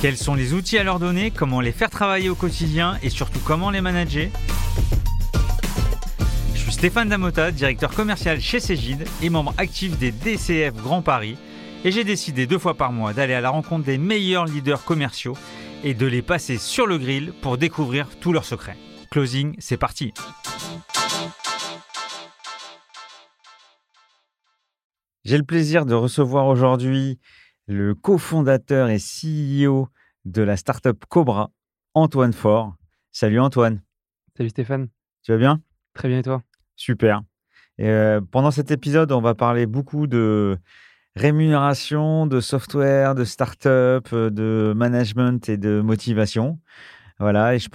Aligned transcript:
Quels 0.00 0.16
sont 0.16 0.36
les 0.36 0.54
outils 0.54 0.78
à 0.78 0.84
leur 0.84 1.00
donner, 1.00 1.32
comment 1.32 1.60
les 1.60 1.72
faire 1.72 1.90
travailler 1.90 2.28
au 2.28 2.36
quotidien 2.36 2.96
et 3.02 3.10
surtout 3.10 3.40
comment 3.44 3.72
les 3.72 3.80
manager 3.80 4.28
Je 6.54 6.60
suis 6.60 6.70
Stéphane 6.70 7.08
Damota, 7.08 7.50
directeur 7.50 7.92
commercial 7.92 8.40
chez 8.40 8.60
Cégide 8.60 9.08
et 9.22 9.28
membre 9.28 9.54
actif 9.58 9.98
des 9.98 10.12
DCF 10.12 10.74
Grand 10.74 11.02
Paris 11.02 11.36
et 11.84 11.90
j'ai 11.90 12.04
décidé 12.04 12.46
deux 12.46 12.58
fois 12.58 12.74
par 12.74 12.92
mois 12.92 13.12
d'aller 13.12 13.34
à 13.34 13.40
la 13.40 13.50
rencontre 13.50 13.86
des 13.86 13.98
meilleurs 13.98 14.44
leaders 14.44 14.84
commerciaux 14.84 15.36
et 15.82 15.94
de 15.94 16.06
les 16.06 16.22
passer 16.22 16.58
sur 16.58 16.86
le 16.86 16.98
grill 16.98 17.32
pour 17.42 17.58
découvrir 17.58 18.06
tous 18.20 18.32
leurs 18.32 18.44
secrets. 18.44 18.76
Closing, 19.10 19.56
c'est 19.58 19.76
parti 19.78 20.14
J'ai 25.24 25.38
le 25.38 25.44
plaisir 25.44 25.86
de 25.86 25.94
recevoir 25.94 26.46
aujourd'hui 26.46 27.18
le 27.68 27.94
cofondateur 27.94 28.88
et 28.88 28.96
CEO 28.96 29.88
de 30.24 30.42
la 30.42 30.56
startup 30.56 31.04
Cobra, 31.06 31.50
Antoine 31.92 32.32
Faure. 32.32 32.74
Salut 33.12 33.38
Antoine. 33.40 33.82
Salut 34.36 34.48
Stéphane. 34.48 34.88
Tu 35.22 35.32
vas 35.32 35.38
bien? 35.38 35.60
Très 35.92 36.08
bien 36.08 36.18
et 36.18 36.22
toi? 36.22 36.42
Super. 36.76 37.22
Et 37.76 37.88
euh, 37.88 38.20
pendant 38.22 38.50
cet 38.50 38.70
épisode, 38.70 39.12
on 39.12 39.20
va 39.20 39.34
parler 39.34 39.66
beaucoup 39.66 40.06
de 40.06 40.56
rémunération, 41.14 42.26
de 42.26 42.40
software, 42.40 43.14
de 43.14 43.24
startup, 43.24 44.14
de 44.14 44.72
management 44.74 45.48
et 45.50 45.58
de 45.58 45.82
motivation. 45.82 46.58
Voilà, 47.18 47.54
et 47.54 47.58
je, 47.58 47.68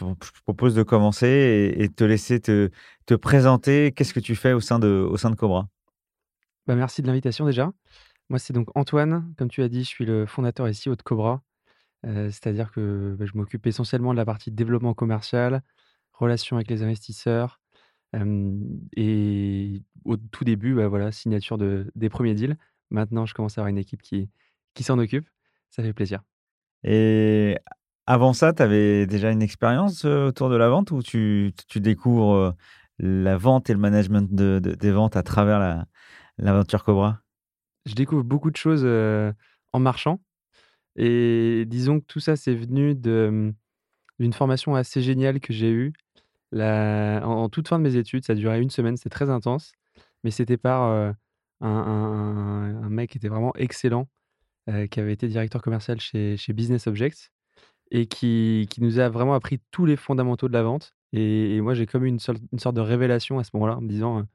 propose 0.43 0.73
de 0.73 0.83
commencer 0.83 1.75
et, 1.77 1.89
te 1.89 2.03
laisser 2.03 2.39
te, 2.39 2.69
présenter. 3.15 3.91
Qu'est-ce 3.91 4.13
que 4.13 4.19
tu 4.19 4.35
fais 4.35 4.53
au 4.53 4.59
sein 4.59 4.79
de, 4.79 4.87
au 4.87 5.17
sein 5.17 5.29
de 5.29 5.35
Cobra? 5.35 5.67
Bah 6.65 6.75
Merci 6.75 7.01
de 7.01 7.07
l'invitation 7.07 7.45
déjà. 7.45 7.71
Moi, 8.29 8.39
c'est 8.39 8.53
donc 8.53 8.69
Antoine. 8.75 9.33
Comme 9.37 9.49
tu 9.49 9.61
as 9.61 9.69
dit, 9.69 9.83
je 9.83 9.89
suis 9.89 10.05
le 10.05 10.25
fondateur 10.25 10.67
et 10.67 10.73
CEO 10.73 10.95
de 10.95 11.01
Cobra. 11.01 11.41
Euh, 12.05 12.29
c'est-à-dire 12.29 12.71
que 12.71 13.15
bah, 13.17 13.25
je 13.25 13.31
m'occupe 13.35 13.65
essentiellement 13.67 14.11
de 14.11 14.17
la 14.17 14.25
partie 14.25 14.51
développement 14.51 14.93
commercial, 14.93 15.61
relations 16.13 16.57
avec 16.57 16.69
les 16.69 16.83
investisseurs. 16.83 17.61
et 18.95 19.81
au 20.05 20.17
tout 20.17 20.43
début, 20.43 20.75
bah, 20.75 20.87
voilà, 20.87 21.11
signature 21.11 21.57
de, 21.57 21.91
des 21.95 22.09
premiers 22.09 22.35
deals. 22.35 22.57
Maintenant, 22.91 23.25
je 23.25 23.33
commence 23.33 23.57
à 23.57 23.61
avoir 23.61 23.69
une 23.69 23.77
équipe 23.77 24.01
qui, 24.01 24.29
s'en 24.81 24.99
occupe. 24.99 25.27
Ça 25.69 25.81
fait 25.81 25.93
plaisir. 25.93 26.21
Et 26.83 27.57
avant 28.05 28.33
ça, 28.33 28.53
tu 28.53 28.61
avais 28.61 29.07
déjà 29.07 29.31
une 29.31 29.41
expérience 29.41 30.05
autour 30.05 30.49
de 30.49 30.55
la 30.55 30.69
vente 30.69 30.91
ou 30.91 31.01
tu, 31.01 31.53
tu 31.67 31.79
découvres 31.79 32.55
la 32.99 33.37
vente 33.37 33.69
et 33.69 33.73
le 33.73 33.79
management 33.79 34.33
de, 34.33 34.59
des 34.59 34.91
ventes 34.91 35.15
à 35.15 35.23
travers 35.23 35.85
l'aventure 36.37 36.83
Cobra? 36.83 37.22
Je 37.85 37.95
découvre 37.95 38.23
beaucoup 38.23 38.51
de 38.51 38.57
choses 38.57 38.85
en 39.73 39.79
marchant. 39.79 40.19
Et 40.95 41.65
disons 41.67 41.99
que 41.99 42.05
tout 42.05 42.19
ça, 42.19 42.35
c'est 42.35 42.55
venu 42.55 42.93
mmh, 42.93 43.53
d'une 44.19 44.33
formation 44.33 44.75
assez 44.75 45.01
géniale 45.01 45.39
que 45.39 45.53
j'ai 45.53 45.71
eue. 45.71 45.93
en, 46.53 47.49
toute 47.49 47.67
fin 47.67 47.79
de 47.79 47.83
mes 47.83 47.95
études, 47.95 48.25
ça 48.25 48.35
durait 48.35 48.61
une 48.61 48.69
semaine, 48.69 48.97
c'était 48.97 49.09
très 49.09 49.29
intense. 49.29 49.73
Mais 50.23 50.31
c'était 50.31 50.57
par 50.57 51.15
un, 51.61 52.89
mec 52.89 53.11
qui 53.11 53.17
était 53.17 53.29
vraiment 53.29 53.53
excellent, 53.55 54.07
qui 54.67 54.99
avait 54.99 55.13
été 55.13 55.27
directeur 55.27 55.61
commercial 55.61 55.99
chez, 55.99 56.37
Business 56.49 56.87
Objects 56.87 57.31
et 57.91 58.07
qui, 58.07 58.67
nous 58.79 58.99
a 58.99 59.09
vraiment 59.09 59.33
appris 59.35 59.59
tous 59.71 59.85
les 59.85 59.95
fondamentaux 59.97 60.47
de 60.47 60.53
la 60.53 60.63
vente. 60.63 60.95
Et, 61.11 61.61
moi, 61.61 61.73
j'ai 61.73 61.85
comme 61.85 62.05
eu 62.05 62.09
une, 62.09 62.19
sorte 62.19 62.41
de 62.73 62.81
révélation 62.81 63.39
à 63.39 63.43
ce 63.43 63.51
moment-là 63.55 63.77
en 63.77 63.81
me 63.81 63.89
disant 63.89 64.25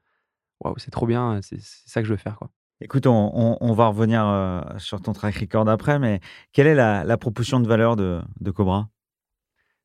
Waouh, 0.61 0.79
c'est 0.79 0.91
trop 0.91 1.07
bien, 1.07 1.41
c'est 1.43 1.61
ça 1.61 2.03
que 2.03 2.09
je 2.09 2.13
veux 2.13 2.19
faire. 2.19 2.37
Quoi. 2.37 2.51
Écoute, 2.81 3.09
on, 3.09 3.73
va 3.73 3.89
revenir 3.89 4.25
euh, 4.25 4.61
sur 4.79 5.01
ton 5.01 5.13
track 5.13 5.35
record 5.35 5.69
après, 5.69 5.99
mais 5.99 6.21
quelle 6.53 6.69
est 6.69 6.77
la, 6.77 7.19
proposition 7.19 7.59
de 7.59 7.67
valeur 7.67 7.97
de, 7.97 8.23
Cobra? 8.55 8.89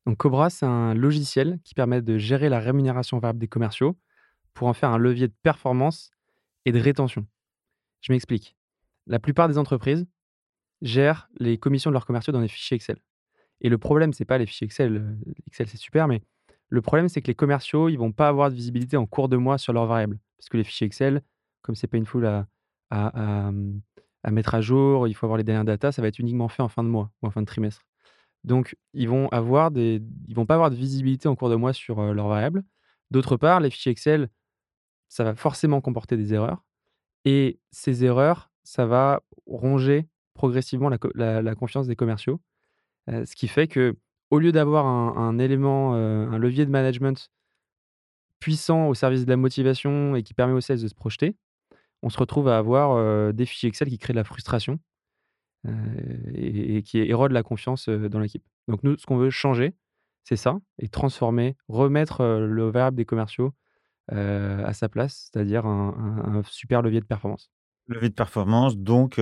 Donc 0.05 0.17
Cobra, 0.17 0.51
c'est 0.51 0.67
un 0.67 0.93
logiciel 0.93 1.59
qui 1.63 1.73
permet 1.73 2.03
de 2.03 2.19
gérer 2.19 2.49
la 2.49 2.59
rémunération 2.59 3.17
variable 3.17 3.39
des 3.39 3.47
commerciaux 3.47 3.97
pour 4.53 4.67
en 4.67 4.73
faire 4.73 4.91
un 4.91 4.99
levier 4.99 5.27
de 5.27 5.33
performance 5.41 6.11
et 6.65 6.71
de 6.71 6.79
rétention. 6.79 7.25
Je 8.01 8.11
m'explique. 8.11 8.55
La 9.07 9.17
plupart 9.17 9.47
des 9.47 9.57
entreprises 9.57 10.05
gèrent 10.83 11.29
les 11.39 11.57
commissions 11.57 11.89
de 11.89 11.93
leurs 11.93 12.05
commerciaux 12.05 12.31
dans 12.31 12.41
des 12.41 12.47
fichiers 12.47 12.75
Excel. 12.75 12.97
Et 13.61 13.69
le 13.69 13.79
problème, 13.79 14.13
c'est 14.13 14.25
pas 14.25 14.37
les 14.37 14.45
fichiers 14.45 14.65
Excel. 14.65 14.97
Euh, 14.97 15.33
Excel, 15.47 15.67
c'est 15.67 15.77
super, 15.77 16.07
mais 16.07 16.21
le 16.69 16.81
problème, 16.83 17.09
c'est 17.09 17.23
que 17.23 17.27
les 17.27 17.35
commerciaux, 17.35 17.89
ils 17.89 17.97
vont 17.97 18.11
pas 18.11 18.27
avoir 18.27 18.51
de 18.51 18.55
visibilité 18.55 18.97
en 18.97 19.07
cours 19.07 19.29
de 19.29 19.37
mois 19.37 19.57
sur 19.57 19.73
leurs 19.73 19.87
variables. 19.87 20.19
Parce 20.37 20.49
que 20.49 20.57
les 20.57 20.63
fichiers 20.63 20.85
Excel, 20.85 21.23
comme 21.63 21.73
c'est 21.75 21.87
painful 21.87 22.25
à, 22.25 22.47
À, 22.95 24.31
mettre 24.31 24.55
à 24.55 24.61
jour, 24.61 25.07
il 25.07 25.13
faut 25.13 25.25
avoir 25.25 25.37
les 25.37 25.43
dernières 25.43 25.65
datas, 25.65 25.91
ça 25.91 26.01
va 26.01 26.07
être 26.07 26.19
uniquement 26.19 26.47
fait 26.47 26.61
en 26.61 26.69
fin 26.69 26.83
de 26.83 26.89
mois 26.89 27.11
ou 27.21 27.27
en 27.27 27.31
fin 27.31 27.41
de 27.41 27.47
trimestre. 27.47 27.81
Donc, 28.43 28.77
ils 28.93 29.09
vont 29.09 29.27
avoir 29.29 29.71
des, 29.71 30.01
ils 30.27 30.35
vont 30.35 30.45
pas 30.45 30.53
avoir 30.53 30.69
de 30.69 30.75
visibilité 30.75 31.27
en 31.27 31.35
cours 31.35 31.49
de 31.49 31.55
mois 31.55 31.73
sur 31.73 32.13
leurs 32.13 32.27
variables. 32.27 32.63
D'autre 33.11 33.35
part, 33.35 33.59
les 33.59 33.69
fichiers 33.69 33.91
Excel, 33.91 34.29
ça 35.09 35.23
va 35.23 35.35
forcément 35.35 35.81
comporter 35.81 36.17
des 36.17 36.33
erreurs. 36.33 36.63
Et 37.25 37.59
ces 37.71 38.05
erreurs, 38.05 38.51
ça 38.63 38.85
va 38.85 39.21
ronger 39.47 40.07
progressivement 40.33 40.89
la, 41.15 41.55
confiance 41.55 41.87
des 41.87 41.95
commerciaux. 41.95 42.41
ce 43.07 43.35
qui 43.35 43.47
fait 43.47 43.67
que, 43.67 43.95
au 44.29 44.39
lieu 44.39 44.51
d'avoir 44.51 44.85
un, 44.85 45.37
élément, 45.39 45.93
un 45.93 46.37
levier 46.37 46.65
de 46.65 46.71
management 46.71 47.29
puissant 48.39 48.87
au 48.89 48.93
service 48.93 49.25
de 49.25 49.29
la 49.29 49.37
motivation 49.37 50.15
et 50.15 50.23
qui 50.23 50.33
permet 50.33 50.53
aux 50.53 50.61
sales 50.61 50.81
de 50.81 50.87
se 50.87 50.95
projeter, 50.95 51.37
on 52.03 52.09
se 52.09 52.17
retrouve 52.17 52.47
à 52.49 52.57
avoir 52.57 53.33
des 53.33 53.45
fichiers 53.45 53.69
Excel 53.69 53.89
qui 53.89 53.97
créent 53.97 54.13
de 54.13 54.17
la 54.17 54.23
frustration 54.23 54.79
et, 56.33 56.83
qui 56.83 56.99
érodent 56.99 57.31
la 57.31 57.43
confiance 57.43 57.89
dans 57.89 58.19
l'équipe. 58.19 58.43
Donc 58.67 58.83
nous, 58.83 58.97
ce 58.97 59.05
qu'on 59.05 59.17
veut 59.17 59.29
changer, 59.29 59.73
c'est 60.23 60.35
ça, 60.35 60.59
et 60.79 60.89
transformer, 60.89 61.55
remettre 61.69 62.23
le 62.23 62.69
variable 62.69 62.97
des 62.97 63.05
commerciaux 63.05 63.53
à 64.11 64.73
sa 64.73 64.89
place, 64.89 65.29
c'est-à-dire 65.31 65.65
un, 65.65 66.41
super 66.45 66.81
levier 66.81 66.99
de 66.99 67.05
performance. 67.05 67.49
Levier 67.87 68.09
de 68.09 68.15
performance, 68.15 68.77
donc 68.77 69.19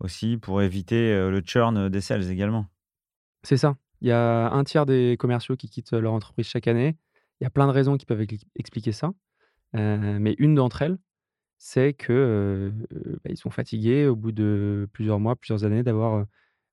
aussi 0.00 0.38
pour 0.38 0.62
éviter 0.62 1.12
le 1.14 1.42
churn 1.44 1.90
des 1.90 2.00
sales 2.00 2.30
également. 2.30 2.66
C'est 3.42 3.58
ça. 3.58 3.76
Il 4.00 4.08
y 4.08 4.12
a 4.12 4.50
un 4.50 4.64
tiers 4.64 4.86
des 4.86 5.16
commerciaux 5.18 5.56
qui 5.56 5.68
quittent 5.68 5.92
leur 5.92 6.14
entreprise 6.14 6.46
chaque 6.46 6.66
année. 6.66 6.96
Il 7.40 7.44
y 7.44 7.46
a 7.46 7.50
plein 7.50 7.66
de 7.66 7.72
raisons 7.72 7.98
qui 7.98 8.06
peuvent 8.06 8.24
expliquer 8.56 8.92
ça. 8.92 9.12
mais 9.74 10.34
une 10.38 10.54
d'entre 10.54 10.80
elles, 10.82 10.98
c'est 11.62 11.92
que, 11.92 12.72
bah, 13.22 13.28
ils 13.28 13.36
sont 13.36 13.50
fatigués 13.50 14.06
au 14.06 14.16
bout 14.16 14.32
de 14.32 14.88
plusieurs 14.94 15.20
mois, 15.20 15.36
plusieurs 15.36 15.64
années 15.64 15.82
d'avoir, 15.82 16.24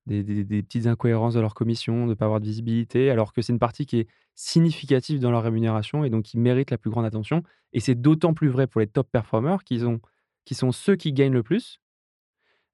des 0.06 0.62
petites 0.62 0.86
incohérences 0.86 1.34
de 1.34 1.40
leur 1.40 1.54
commission, 1.54 2.06
de 2.06 2.10
ne 2.10 2.14
pas 2.14 2.24
avoir 2.24 2.40
de 2.40 2.46
visibilité, 2.46 3.10
alors 3.10 3.34
que 3.34 3.42
c'est 3.42 3.52
une 3.52 3.58
partie 3.58 3.84
qui 3.84 3.98
est 3.98 4.08
significative 4.34 5.20
dans 5.20 5.30
leur 5.30 5.42
rémunération 5.42 6.04
et 6.04 6.10
donc 6.10 6.24
qui 6.24 6.38
mérite 6.38 6.70
la 6.70 6.78
plus 6.78 6.90
grande 6.90 7.04
attention 7.04 7.42
et 7.74 7.80
c'est 7.80 7.96
d'autant 7.96 8.32
plus 8.32 8.48
vrai 8.48 8.66
pour 8.66 8.80
les 8.80 8.86
top 8.86 9.10
performers 9.12 9.62
qui 9.64 9.78
sont 9.78 10.72
ceux 10.72 10.96
qui 10.96 11.12
gagnent 11.12 11.34
le 11.34 11.42
plus, 11.42 11.82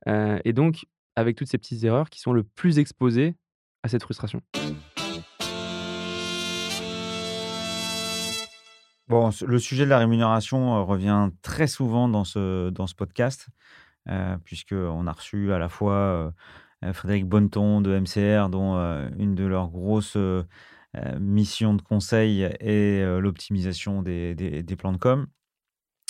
et 0.07 0.53
donc 0.53 0.87
avec 1.17 1.37
toutes 1.37 1.49
ces 1.49 1.59
petites 1.59 1.83
erreurs 1.83 2.11
qui 2.11 2.21
sont 2.21 2.33
le 2.33 2.45
plus 2.45 2.79
exposés 2.79 3.35
à 3.83 3.89
cette 3.89 4.05
frustration. 4.05 4.41
Bon, 9.09 9.31
le 9.47 9.59
sujet 9.59 9.85
de 9.85 9.91
la 9.91 9.99
rémunération 9.99 10.85
revient 10.87 11.31
très 11.43 11.67
souvent 11.67 12.09
dans 12.09 12.25
ce, 12.25 12.71
dans 12.71 12.87
ce 12.87 12.95
podcast, 12.95 13.49
puisqu'on 14.45 15.07
a 15.07 15.13
reçu 15.13 15.53
à 15.53 15.59
la 15.59 15.69
fois 15.69 16.33
Frédéric 16.93 17.27
Bonneton 17.27 17.83
de 17.83 17.99
MCR, 17.99 18.49
dont 18.49 18.77
une 19.19 19.35
de 19.35 19.45
leurs 19.45 19.69
grosses 19.69 20.17
missions 21.21 21.75
de 21.75 21.83
conseil 21.83 22.43
est 22.61 23.21
l'optimisation 23.21 24.03
des, 24.03 24.35
des, 24.35 24.63
des, 24.63 24.77
plans 24.77 24.93
de 24.93 24.99
com. 24.99 25.27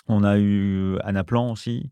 On 0.07 0.23
a 0.23 0.39
eu 0.39 0.97
Anna 1.03 1.25
Plan 1.25 1.51
aussi, 1.51 1.91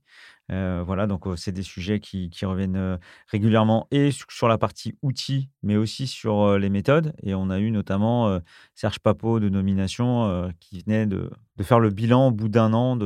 euh, 0.52 0.82
voilà, 0.84 1.06
donc 1.06 1.25
c'est 1.37 1.52
des 1.52 1.62
sujets 1.62 1.99
qui, 1.99 2.31
reviennent 2.43 2.99
régulièrement 3.28 3.88
et 3.90 4.10
sur 4.10 4.49
la 4.49 4.58
partie 4.58 4.94
outils, 5.02 5.49
mais 5.62 5.76
aussi 5.76 6.06
sur 6.06 6.58
les 6.58 6.69
méthodes. 6.69 7.14
Et 7.22 7.34
on 7.34 7.49
a 7.49 7.58
eu 7.58 7.70
notamment 7.70 8.40
Serge 8.75 8.99
Papot 8.99 9.40
de 9.40 9.49
Nomination 9.49 10.52
qui 10.60 10.81
venait 10.81 11.06
de, 11.06 11.31
faire 11.62 11.81
le 11.81 11.90
bilan 11.90 12.28
au 12.28 12.31
bout 12.32 12.49
d'un 12.49 12.72
an 12.75 12.99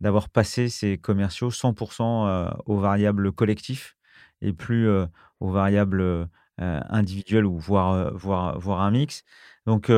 d'avoir 0.00 0.28
passé 0.28 0.68
ses 0.68 0.98
commerciaux 0.98 1.50
100% 1.50 2.54
aux 2.66 2.78
variables 2.78 3.32
collectifs 3.32 3.96
et 4.40 4.52
plus 4.52 4.88
aux 5.40 5.50
variables 5.50 6.28
individuel 6.58 7.46
ou 7.46 7.58
voire, 7.58 8.14
voire, 8.14 8.58
voire 8.60 8.80
un 8.82 8.90
mix. 8.92 9.24
Donc, 9.66 9.90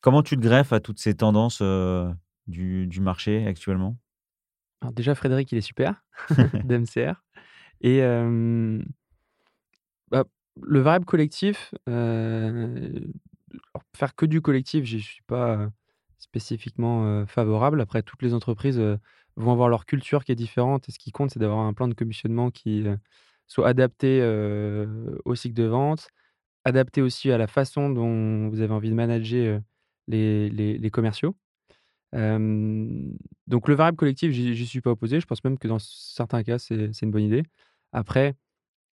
comment 0.00 0.22
tu 0.22 0.36
te 0.36 0.40
greffes 0.40 0.72
à 0.72 0.80
toutes 0.80 1.00
ces 1.00 1.14
tendances 1.14 1.62
du 2.46 3.00
marché 3.00 3.46
actuellement? 3.46 3.98
Alors 4.80 4.92
déjà, 4.92 5.14
Frédéric, 5.14 5.52
il 5.52 5.58
est 5.58 5.62
super, 5.62 6.02
d'MCR. 6.64 7.22
Et 7.82 8.00
bah, 10.10 10.24
le 10.62 10.80
variable 10.80 11.04
collectif, 11.04 11.74
faire 11.86 13.04
que 14.16 14.26
du 14.26 14.40
collectif, 14.40 14.84
je 14.84 14.96
ne 14.96 15.02
suis 15.02 15.22
pas 15.26 15.68
spécifiquement 16.18 17.26
favorable. 17.26 17.80
Après, 17.80 18.02
toutes 18.02 18.22
les 18.22 18.34
entreprises 18.34 18.80
vont 19.36 19.52
avoir 19.52 19.68
leur 19.68 19.84
culture 19.84 20.24
qui 20.24 20.32
est 20.32 20.36
différente. 20.36 20.88
Et 20.88 20.92
ce 20.92 20.98
qui 20.98 21.12
compte, 21.12 21.30
c'est 21.30 21.38
d'avoir 21.38 21.60
un 21.60 21.74
plan 21.74 21.88
de 21.88 21.94
commissionnement 21.94 22.50
qui 22.50 22.84
soit 23.46 23.68
adapté 23.68 24.22
au 25.24 25.34
cycle 25.34 25.54
de 25.54 25.64
vente, 25.64 26.08
adapté 26.64 27.00
aussi 27.00 27.30
à 27.30 27.38
la 27.38 27.46
façon 27.46 27.90
dont 27.90 28.48
vous 28.48 28.60
avez 28.60 28.74
envie 28.74 28.90
de 28.90 28.94
manager 28.94 29.60
les, 30.08 30.50
les, 30.50 30.90
commerciaux. 30.90 31.36
Donc, 32.16 33.68
le 33.68 33.74
variable 33.74 33.96
collectif, 33.96 34.32
j'y 34.32 34.66
suis 34.66 34.80
pas 34.80 34.90
opposé. 34.90 35.20
Je 35.20 35.26
pense 35.26 35.44
même 35.44 35.58
que 35.58 35.68
dans 35.68 35.78
certains 35.78 36.42
cas, 36.42 36.58
c'est 36.58 37.02
une 37.02 37.10
bonne 37.10 37.24
idée. 37.24 37.42
Après, 37.92 38.36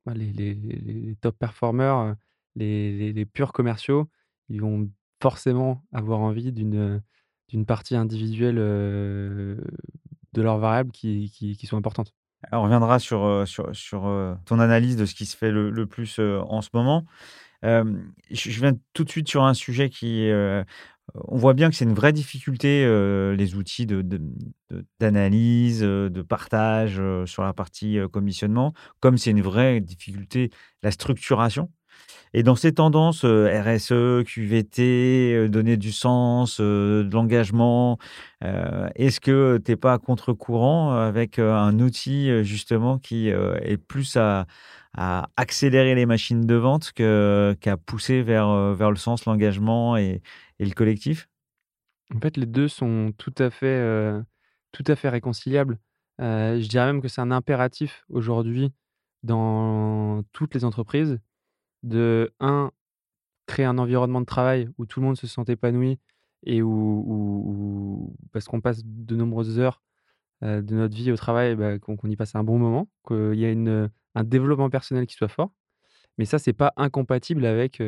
bah, 0.07 0.13
les, 0.15 1.17
top 1.21 1.39
performers, 1.39 2.15
les, 2.57 3.27
purs 3.27 3.53
commerciaux, 3.53 4.09
ils 4.49 4.61
vont 4.61 4.91
forcément 5.21 5.85
avoir 5.93 6.21
envie 6.21 6.53
d'une 6.53 7.03
partie 7.67 7.95
individuelle 7.95 8.57
de 8.57 10.43
leurs 10.43 10.59
variables 10.59 10.93
qui, 10.93 11.31
qui, 11.31 11.67
sont 11.67 11.77
importantes. 11.77 12.15
on 12.53 12.63
reviendra 12.63 12.99
sur, 12.99 13.45
ton 14.47 14.61
analyse 14.61 14.97
de 14.97 15.05
ce 15.05 15.15
qui 15.15 15.27
se 15.27 15.37
fait 15.37 15.51
le, 15.51 15.87
plus 15.87 16.19
en 16.19 16.63
ce 16.63 16.71
moment. 16.73 17.05
je 17.63 18.61
viens 18.61 18.73
tout 18.95 19.05
de 19.05 19.11
suite 19.11 19.29
sur 19.29 19.45
un 19.45 19.55
sujet 19.55 19.91
qui. 19.91 20.31
On 21.15 21.37
voit 21.37 21.55
bien 21.55 21.71
que 21.71 21.77
c'est 21.77 21.85
une 21.85 21.95
vraie 21.95 22.13
difficulté, 22.13 22.85
les 23.37 23.55
outils 23.55 23.87
d'analyse, 25.01 25.81
de, 25.81 26.09
de, 26.13 26.23
partage 26.23 27.01
sur 27.27 27.43
la 27.43 27.53
partie 27.53 27.99
commissionnement, 28.13 28.73
comme 29.01 29.19
c'est 29.19 29.31
une 29.31 29.43
vraie 29.43 29.81
difficulté 29.81 30.51
la 30.83 30.91
structuration. 30.91 31.71
Et 32.33 32.43
dans 32.45 32.55
ces 32.55 32.73
tendances 32.73 33.25
RSE, 33.25 34.23
QVT, 34.25 35.49
donner 35.49 35.77
du 35.77 35.91
sens, 35.91 36.61
de 36.61 37.09
l'engagement, 37.13 37.99
est-ce 38.41 39.21
que 39.21 39.59
tu 39.65 39.73
n'es 39.73 39.77
pas 39.77 39.95
à 39.95 39.99
contre-courant 39.99 40.93
avec 40.93 41.39
un 41.41 41.79
outil 41.81 42.45
justement 42.45 42.99
qui 42.99 43.29
est 43.29 43.77
plus 43.77 44.17
à, 44.17 44.47
accélérer 44.97 45.95
les 45.95 46.07
machines 46.07 46.47
de 46.47 46.55
vente 46.55 46.93
qu'à 46.93 47.77
pousser 47.77 48.23
vers, 48.23 48.75
vers 48.75 48.91
le 48.91 48.97
sens, 48.97 49.25
l'engagement 49.25 49.97
et, 49.97 50.23
le 50.59 50.75
collectif? 50.75 51.29
En 52.15 52.21
fait, 52.21 52.37
les 52.37 52.47
deux 52.47 52.69
sont 52.69 53.13
tout 53.17 53.35
à 53.39 53.51
fait, 53.51 54.13
tout 54.73 54.85
à 54.87 54.97
fait 54.97 55.09
réconciliables. 55.09 55.79
je 56.19 56.69
dirais 56.69 56.87
même 56.87 57.01
que 57.01 57.09
c'est 57.09 57.21
un 57.21 57.31
impératif 57.31 58.05
aujourd'hui 58.09 58.73
dans 59.23 60.23
toutes 60.33 60.55
les 60.55 60.65
entreprises 60.65 61.21
de, 61.83 62.33
un, 62.41 62.71
créer 63.47 63.67
un 63.67 63.79
environnement 63.79 64.21
de 64.21 64.27
travail 64.27 64.69
où 64.79 64.87
tout 64.87 65.01
le 65.01 65.07
monde 65.07 65.17
se 65.17 65.27
sent 65.27 65.43
épanoui 65.49 65.99
et 66.45 66.63
où, 66.63 68.15
parce 68.33 68.47
qu'on 68.47 68.61
passe 68.61 68.83
de 68.85 69.17
nombreuses 69.17 69.59
heures 69.59 69.83
de 70.43 70.75
notre 70.75 70.95
vie 70.95 71.13
au 71.13 71.17
travail, 71.17 71.55
bah, 71.57 71.79
qu'on 71.79 72.09
y 72.09 72.17
passe 72.17 72.35
un 72.35 72.45
bon 72.45 72.59
moment, 72.59 72.89
qu'il 73.07 73.35
y 73.35 73.45
a 73.45 73.51
une, 73.51 73.91
un 74.15 74.25
développement 74.25 74.71
personnel 74.71 75.07
qui 75.07 75.15
soit 75.15 75.29
fort. 75.29 75.53
Mais 76.19 76.25
ça, 76.25 76.39
c'est 76.39 76.53
pas 76.53 76.73
incompatible 76.77 77.45
avec 77.47 77.83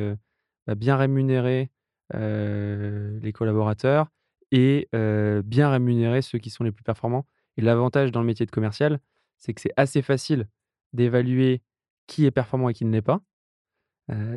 bah, 0.67 0.75
bien 0.75 0.97
rémunérer 0.97 1.71
les 2.13 3.33
collaborateurs 3.33 4.09
et 4.51 4.89
bien 4.93 5.71
rémunérer 5.71 6.23
ceux 6.23 6.39
qui 6.39 6.51
sont 6.51 6.65
les 6.65 6.73
plus 6.73 6.85
performants. 6.85 7.27
Et 7.57 7.63
l'avantage 7.63 8.13
dans 8.13 8.21
le 8.21 8.27
métier 8.27 8.47
de 8.47 8.51
commercial, 8.51 9.01
c'est 9.39 9.55
que 9.55 9.61
c'est 9.61 9.73
assez 9.77 10.03
facile 10.03 10.47
d'évaluer 10.93 11.63
qui 12.07 12.27
est 12.27 12.31
performant 12.31 12.69
et 12.69 12.75
qui 12.75 12.85
ne 12.85 12.93
l'est 12.93 13.03
pas 13.03 13.23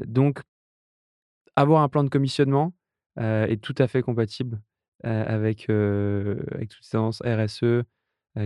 donc, 0.05 0.41
avoir 1.55 1.81
un 1.81 1.89
plan 1.89 2.03
de 2.03 2.09
commissionnement 2.09 2.73
est 3.17 3.61
tout 3.61 3.75
à 3.77 3.87
fait 3.87 4.01
compatible 4.01 4.61
avec, 5.03 5.69
avec 5.69 6.69
toutes 6.69 6.83
ces 6.83 6.91
tendances 6.91 7.21
RSE 7.25 7.83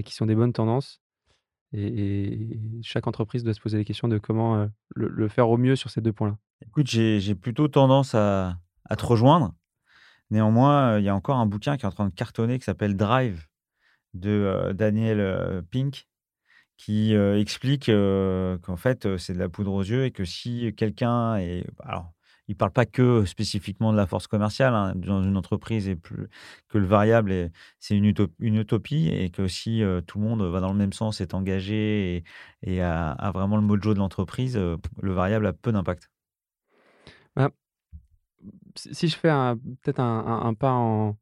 qui 0.03 0.13
sont 0.13 0.25
des 0.25 0.35
bonnes 0.35 0.53
tendances. 0.53 1.01
Et, 1.73 2.59
chaque 2.81 3.07
entreprise 3.07 3.43
doit 3.43 3.53
se 3.53 3.59
poser 3.59 3.77
les 3.77 3.85
questions 3.85 4.07
de 4.07 4.17
comment 4.17 4.67
le, 4.95 5.27
faire 5.27 5.49
au 5.49 5.57
mieux 5.57 5.75
sur 5.75 5.89
ces 5.89 6.01
deux 6.01 6.13
points-là. 6.13 6.37
Écoute, 6.65 6.87
j'ai 6.87 7.35
plutôt 7.35 7.67
tendance 7.67 8.15
à, 8.15 8.57
à, 8.85 8.95
te 8.95 9.05
rejoindre. 9.05 9.53
Néanmoins, 10.31 10.99
il 10.99 11.05
y 11.05 11.09
a 11.09 11.15
encore 11.15 11.37
un 11.37 11.45
bouquin 11.45 11.77
qui 11.77 11.85
est 11.85 11.87
en 11.87 11.91
train 11.91 12.07
de 12.07 12.13
cartonner 12.13 12.59
qui 12.59 12.65
s'appelle 12.65 12.95
Drive 12.95 13.47
de 14.13 14.71
Daniel 14.73 15.63
Pink, 15.71 16.07
qui 16.77 17.13
explique 17.13 17.85
qu'en 17.87 18.77
fait, 18.77 19.17
c'est 19.17 19.33
de 19.33 19.39
la 19.39 19.49
poudre 19.49 19.73
aux 19.73 19.83
yeux 19.83 20.05
et 20.05 20.11
que 20.11 20.25
si 20.25 20.73
quelqu'un 20.75 21.37
est. 21.37 21.65
Alors, 21.83 22.13
il 22.49 22.53
ne 22.53 22.57
parle 22.57 22.71
pas 22.71 22.87
que 22.87 23.25
spécifiquement 23.25 23.91
de 23.91 23.97
la 23.97 24.07
force 24.07 24.25
commerciale 24.25 24.73
hein, 24.73 24.93
dans 24.95 25.21
une 25.21 25.37
entreprise 25.37 25.87
et 25.87 25.95
plus, 25.95 26.27
que 26.67 26.79
le 26.79 26.87
variable, 26.87 27.51
c'est 27.79 27.95
une, 27.95 28.05
utopie 28.05 29.07
et 29.07 29.29
que 29.29 29.47
si 29.47 29.83
tout 30.07 30.17
le 30.17 30.25
monde 30.25 30.41
va 30.41 30.59
dans 30.59 30.71
le 30.71 30.77
même 30.77 30.91
sens, 30.91 31.21
est 31.21 31.35
engagé 31.35 32.23
et, 32.63 32.81
a, 32.81 33.31
vraiment 33.35 33.55
le 33.55 33.61
mojo 33.61 33.93
de 33.93 33.99
l'entreprise, 33.99 34.57
le 34.57 35.13
variable 35.13 35.45
a 35.45 35.53
peu 35.53 35.71
d'impact. 35.71 36.09
Bah, 37.35 37.51
si 38.75 39.07
je 39.07 39.15
fais 39.15 39.29
peut-être 39.83 39.99
un, 39.99 40.53
pas 40.55 41.13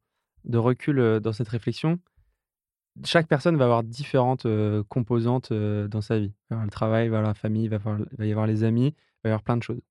de 0.44 0.56
recul 0.56 1.20
dans 1.20 1.34
cette 1.34 1.48
réflexion, 1.48 1.98
chaque 3.04 3.28
personne 3.28 3.58
va 3.58 3.66
avoir 3.66 3.82
différentes 3.82 4.46
composantes 4.88 5.52
dans 5.52 6.00
sa 6.00 6.18
vie. 6.18 6.32
Il 6.32 6.48
va 6.48 6.56
avoir 6.56 6.64
le 6.64 6.70
travail, 6.70 7.06
il 7.08 7.10
va 7.10 7.18
avoir 7.18 7.30
la 7.30 7.34
famille, 7.34 7.64
il 7.64 7.70
va, 7.70 8.24
y 8.24 8.30
avoir 8.30 8.46
les 8.46 8.64
amis, 8.64 8.94
il 8.96 9.20
va 9.24 9.28
y 9.28 9.32
avoir 9.32 9.42
plein 9.42 9.58
de 9.58 9.62
choses. 9.62 9.82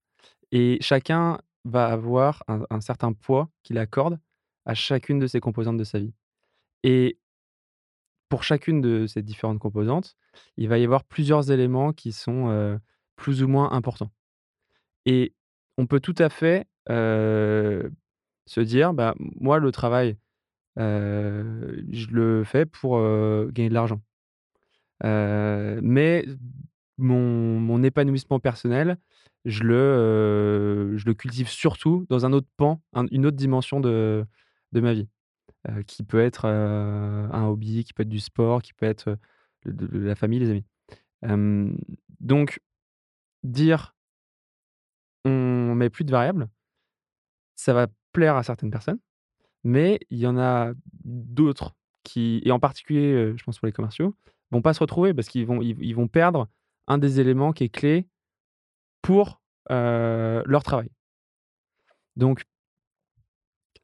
Et 0.52 0.78
chacun 0.80 1.40
va 1.64 1.86
avoir 1.86 2.42
un, 2.48 2.80
certain 2.80 3.12
poids 3.12 3.50
qu'il 3.62 3.78
accorde 3.78 4.18
à 4.64 4.74
chacune 4.74 5.18
de 5.18 5.26
ces 5.26 5.40
composantes 5.40 5.76
de 5.76 5.84
sa 5.84 5.98
vie. 5.98 6.14
Et 6.82 7.18
pour 8.28 8.42
chacune 8.42 8.80
de 8.80 9.06
ces 9.06 9.22
différentes 9.22 9.58
composantes, 9.58 10.16
il 10.56 10.68
va 10.68 10.78
y 10.78 10.84
avoir 10.84 11.04
plusieurs 11.04 11.50
éléments 11.50 11.92
qui 11.92 12.12
sont 12.12 12.78
plus 13.16 13.42
ou 13.42 13.48
moins 13.48 13.72
importants. 13.72 14.10
Et 15.06 15.34
on 15.76 15.86
peut 15.86 16.00
tout 16.00 16.14
à 16.18 16.28
fait 16.28 16.66
se 16.88 18.60
dire, 18.60 18.94
bah, 18.94 19.14
moi, 19.18 19.58
le 19.58 19.72
travail, 19.72 20.16
je 20.76 22.06
le 22.10 22.44
fais 22.44 22.66
pour 22.66 22.98
gagner 23.52 23.68
de 23.68 23.74
l'argent. 23.74 24.00
mais 25.02 26.24
mon, 26.98 27.60
mon, 27.60 27.82
épanouissement 27.84 28.40
personnel, 28.40 28.98
je 29.48 29.64
le, 29.64 31.14
cultive 31.14 31.48
surtout 31.48 32.06
dans 32.08 32.26
un 32.26 32.32
autre 32.32 32.48
pan, 32.56 32.80
une 33.10 33.26
autre 33.26 33.36
dimension 33.36 33.80
de, 33.80 34.26
ma 34.72 34.92
vie, 34.92 35.08
qui 35.86 36.04
peut 36.04 36.20
être 36.20 36.46
un 36.46 37.46
hobby, 37.46 37.84
qui 37.84 37.92
peut 37.92 38.02
être 38.02 38.08
du 38.08 38.20
sport, 38.20 38.62
qui 38.62 38.72
peut 38.74 38.86
être 38.86 39.16
de, 39.64 39.98
la 39.98 40.14
famille, 40.14 40.38
les 40.38 40.50
amis. 40.50 40.64
donc, 42.20 42.60
dire 43.42 43.94
on 45.24 45.74
met 45.74 45.90
plus 45.90 46.04
de 46.04 46.10
variables, 46.10 46.48
ça 47.56 47.72
va 47.72 47.88
plaire 48.12 48.36
à 48.36 48.42
certaines 48.42 48.70
personnes. 48.70 49.00
Mais 49.64 49.98
il 50.10 50.18
y 50.18 50.26
en 50.26 50.38
a 50.38 50.72
d'autres 51.04 51.74
qui, 52.04 52.40
et 52.44 52.52
en 52.52 52.60
particulier, 52.60 53.34
je 53.36 53.44
pense 53.44 53.58
pour 53.58 53.66
les 53.66 53.72
commerciaux, 53.72 54.14
vont 54.50 54.62
pas 54.62 54.74
se 54.74 54.80
retrouver 54.80 55.14
parce 55.14 55.28
qu'ils 55.28 55.46
vont, 55.46 55.60
ils, 55.60 55.94
vont 55.94 56.08
perdre 56.08 56.48
un 56.86 56.98
des 56.98 57.20
éléments 57.20 57.52
qui 57.52 57.64
est 57.64 57.68
clé 57.68 58.06
pour 59.02 59.40
leur 59.76 60.62
travail. 60.62 60.90
Donc, 62.16 62.44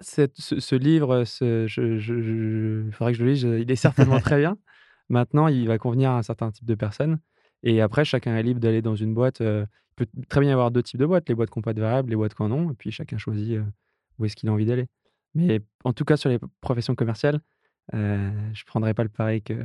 cette, 0.01 0.37
ce, 0.37 0.75
livre, 0.75 1.25
ce, 1.25 1.67
il 2.87 2.93
faudrait 2.93 3.13
que 3.13 3.19
je 3.19 3.25
le 3.25 3.31
lise, 3.31 3.43
il 3.43 3.71
est 3.71 3.77
certainement 3.77 4.21
très 4.21 4.39
bien. 4.39 4.59
Maintenant, 5.09 5.49
il 5.49 5.67
va 5.69 5.79
convenir 5.79 6.11
à 6.11 6.19
un 6.19 6.23
certain 6.23 6.51
type 6.51 6.65
de 6.65 6.75
personnes. 6.75 7.19
Et 7.63 7.81
après, 7.81 8.05
chacun 8.05 8.37
est 8.37 8.43
libre 8.43 8.61
d'aller 8.61 8.83
dans 8.83 8.97
une 8.97 9.15
boîte. 9.15 9.41
il 9.41 9.67
peut 9.97 10.07
très 10.29 10.41
bien 10.41 10.51
y 10.51 10.53
avoir 10.53 10.71
deux 10.71 10.83
types 10.83 10.99
de 10.99 11.07
boîtes, 11.07 11.29
les 11.29 11.35
boîtes 11.35 11.51
qui 11.51 11.59
n'ont 11.59 11.63
pas 11.63 11.75
de 11.75 11.81
variables, 11.81 12.11
les 12.11 12.17
boîtes 12.17 12.35
qui 12.35 12.43
en 12.43 12.51
ont. 12.51 12.71
Et 12.71 12.75
puis, 12.75 12.91
chacun 12.91 13.19
choisit 13.19 13.61
où 14.19 14.25
est-ce 14.25 14.37
qu'il 14.37 14.49
a 14.49 14.53
envie 14.53 14.67
d'aller. 14.67 14.87
Mais 15.35 15.61
en 15.85 15.93
tout 15.93 16.05
cas, 16.05 16.17
sur 16.17 16.31
les 16.31 16.39
professions 16.61 16.95
commerciales, 16.95 17.41
euh, 17.93 18.31
je 18.53 18.63
ne 18.63 18.67
prendrais 18.67 18.95
pas 18.95 19.03
le 19.03 19.09
pari 19.09 19.43
que, 19.43 19.65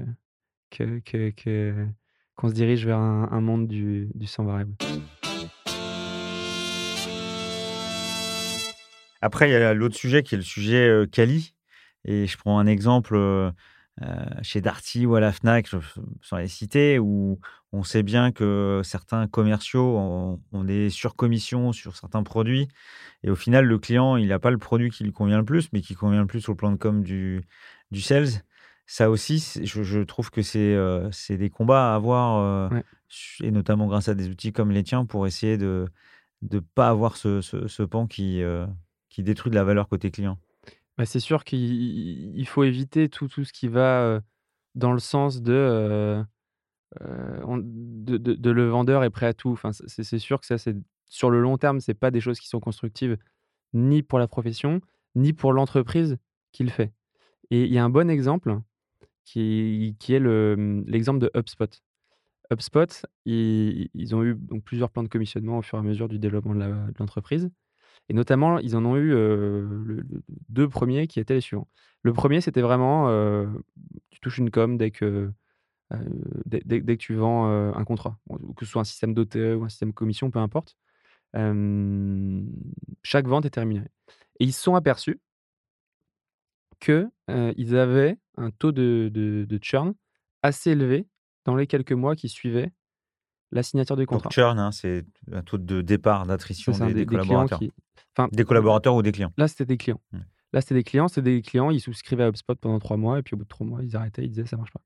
que, 0.72 1.00
que, 1.00 1.88
qu'on 2.36 2.50
se 2.50 2.54
dirige 2.54 2.86
vers 2.86 2.98
un, 2.98 3.42
monde 3.42 3.68
du, 3.68 4.10
du 4.16 4.28
sans 4.28 4.44
variable. 4.44 4.74
Après, 9.22 9.50
il 9.50 9.54
y 9.54 9.56
a 9.56 9.74
l'autre 9.74 9.96
sujet 9.96 10.24
qui 10.24 10.36
est 10.36 10.38
le 10.38 10.44
sujet 10.44 11.06
Cali. 11.12 11.56
Et 12.06 12.28
je 12.28 12.38
prends 12.38 12.60
un 12.60 12.68
exemple 12.68 13.18
chez 14.42 14.62
Darty 14.62 15.06
ou 15.06 15.16
à 15.16 15.20
la 15.20 15.32
Fnac, 15.32 15.68
sans 16.22 16.38
les 16.38 16.48
citer, 16.48 17.00
où 17.00 17.40
on 17.72 17.84
sait 17.84 18.04
bien 18.04 18.32
que 18.32 18.82
certains 18.84 19.28
commerciaux 19.28 19.98
ont, 20.54 20.64
des 20.64 20.90
surcommissions 20.90 21.74
sur 21.74 21.96
certains 21.96 22.24
produits. 22.24 22.68
Et 23.24 23.30
au 23.30 23.36
final, 23.36 23.66
le 23.66 23.78
client, 23.78 24.16
il 24.16 24.30
n'a 24.30 24.40
pas 24.40 24.52
le 24.52 24.58
produit 24.58 24.90
qui 24.90 25.04
lui 25.04 25.12
convient 25.12 25.38
le 25.38 25.46
plus, 25.46 25.70
mais 25.74 25.82
qui 25.82 25.96
convient 25.96 26.22
le 26.22 26.28
plus 26.28 26.48
au 26.50 26.56
plan 26.56 26.72
de 26.72 26.78
com 26.78 27.04
du, 27.04 27.42
du 27.92 28.02
sales. 28.02 28.44
Ça 28.86 29.10
aussi, 29.10 29.60
je, 29.64 30.04
trouve 30.04 30.32
que 30.32 30.42
c'est 30.42 30.76
c'est 31.12 31.38
des 31.38 31.50
combats 31.50 31.92
à 31.92 31.96
avoir, 31.96 32.72
et 33.42 33.52
notamment 33.52 33.88
grâce 33.88 34.08
à 34.08 34.16
des 34.16 34.30
outils 34.30 34.54
comme 34.54 34.72
les 34.72 34.84
tiens, 34.84 35.06
pour 35.06 35.28
essayer 35.28 35.58
de 35.58 35.88
ne 36.50 36.60
pas 36.60 36.90
avoir 36.90 37.18
ce, 37.18 37.42
ce, 37.42 37.84
pan 37.84 38.08
qui, 38.08 38.42
qui 39.10 39.24
détruit 39.24 39.50
de 39.50 39.56
la 39.56 39.64
valeur 39.64 39.88
côté 39.88 40.12
client? 40.12 40.38
Bah, 40.98 41.06
c'est 41.06 41.20
sûr 41.20 41.44
qu'il 41.44 42.48
faut 42.48 42.64
éviter 42.64 43.10
tout, 43.10 43.28
tout 43.28 43.44
ce 43.44 43.54
qui 43.54 43.68
va 43.68 44.22
dans 44.76 44.92
le 44.92 45.00
sens 45.00 45.42
de, 45.42 46.24
de, 47.00 48.50
le 48.50 48.70
vendeur 48.70 49.04
est 49.04 49.10
prêt 49.10 49.28
à 49.28 49.34
tout. 49.34 49.52
Enfin, 49.52 49.72
c'est 49.72 50.20
sûr 50.20 50.40
que 50.40 50.46
ça, 50.46 50.58
c'est 50.58 50.76
sur 51.06 51.30
le 51.30 51.42
long 51.42 51.58
terme, 51.58 51.80
c'est 51.80 51.94
pas 51.94 52.12
des 52.12 52.22
choses 52.22 52.40
qui 52.40 52.48
sont 52.48 52.60
constructives 52.60 53.18
ni 53.74 54.04
pour 54.04 54.20
la 54.20 54.28
profession, 54.28 54.82
ni 55.16 55.34
pour 55.34 55.54
l'entreprise 55.54 56.18
qui 56.52 56.64
le 56.64 56.70
fait. 56.70 56.94
Et 57.52 57.64
il 57.64 57.74
y 57.74 57.78
a 57.78 57.84
un 57.84 57.90
bon 57.90 58.10
exemple 58.10 58.60
qui, 59.26 59.96
qui 60.00 60.14
est 60.14 60.20
mmh, 60.20 60.86
l'exemple 60.88 61.20
de 61.20 61.32
HubSpot. 61.36 61.82
HubSpot, 62.52 63.06
ils, 63.26 63.90
ils, 63.94 64.16
ont 64.16 64.24
eu 64.24 64.36
donc, 64.36 64.64
plusieurs 64.64 64.90
plans 64.90 65.04
de 65.04 65.08
commissionnement 65.08 65.60
au 65.60 65.62
fur 65.62 65.78
et 65.78 65.82
à 65.82 65.84
mesure 65.84 66.08
du 66.08 66.20
développement 66.20 66.56
de 66.56 66.94
l'entreprise. 67.00 67.52
Et 68.10 68.14
notamment, 68.14 68.58
ils 68.60 68.76
en 68.76 68.86
ont 68.86 68.98
eu 68.98 69.14
deux 70.50 70.68
premiers 70.68 71.08
qui 71.08 71.20
étaient 71.20 71.36
les 71.36 71.42
suivants. 71.42 71.68
Le 72.02 72.12
premier, 72.12 72.42
c'était 72.42 72.62
vraiment, 72.62 73.08
tu 74.10 74.20
touches 74.20 74.40
une 74.40 74.50
com 74.50 74.78
dès 74.78 74.90
que, 74.92 75.32
dès, 76.46 76.82
que 76.82 76.94
tu 76.94 77.14
vends 77.14 77.46
un 77.48 77.84
contrat, 77.86 78.18
que 78.58 78.66
ce 78.66 78.72
soit 78.72 78.82
un 78.82 78.86
système 78.86 79.14
d'OTE 79.14 79.58
ou 79.58 79.64
un 79.64 79.70
système 79.70 79.94
commission, 79.94 80.32
peu 80.32 80.40
importe. 80.40 80.76
chaque 83.04 83.28
vente 83.28 83.46
est 83.46 83.56
rémunérée. 83.56 83.92
Et 84.40 84.46
ils 84.46 84.54
se 84.54 84.62
sont 84.62 84.76
aperçus 84.76 85.20
qu'ils 86.80 87.12
ils 87.28 87.76
avaient 87.76 88.18
un 88.38 88.52
taux 88.52 88.72
de, 88.72 89.60
churn 89.62 89.94
assez 90.42 90.72
élevé 90.72 91.08
dans 91.46 91.56
les 91.56 91.68
quelques 91.68 91.92
mois 91.92 92.16
qui 92.16 92.30
suivaient 92.30 92.72
la 93.52 93.64
signature 93.64 93.96
du 93.96 94.06
contrat. 94.06 94.28
Donc, 94.28 94.34
churn, 94.34 94.60
hein, 94.60 94.72
c'est 94.72 95.06
un 95.32 95.42
taux 95.42 95.58
de 95.58 95.82
départ, 95.82 96.26
d'attrition 96.26 96.72
des, 96.72 97.06
collaborateurs. 97.06 97.60
des 98.32 98.44
collaborateurs 98.44 98.96
ou 98.96 99.02
des 99.02 99.12
clients 99.12 99.34
Là, 99.38 99.48
c'était 99.48 99.66
des 99.66 99.78
clients. 99.78 100.02
Mmh. 100.12 100.20
Là, 100.54 100.62
c'était 100.62 100.76
des 100.76 100.84
clients, 100.84 101.08
c'était 101.08 101.22
des 101.36 101.42
clients, 101.42 101.70
ils 101.70 101.80
souscrivaient 101.80 102.24
à 102.24 102.30
HubSpot 102.30 102.56
pendant 102.56 102.80
trois 102.80 102.98
mois, 102.98 103.20
et 103.20 103.24
puis 103.24 103.36
au 103.36 103.38
bout 103.38 103.44
de 103.44 103.50
trois 103.50 103.68
mois, 103.68 103.84
ils 103.84 103.96
arrêtaient, 103.96 104.24
ils 104.24 104.30
disaient 104.30 104.46
ça 104.46 104.58
marche 104.58 104.72
pas. 104.72 104.82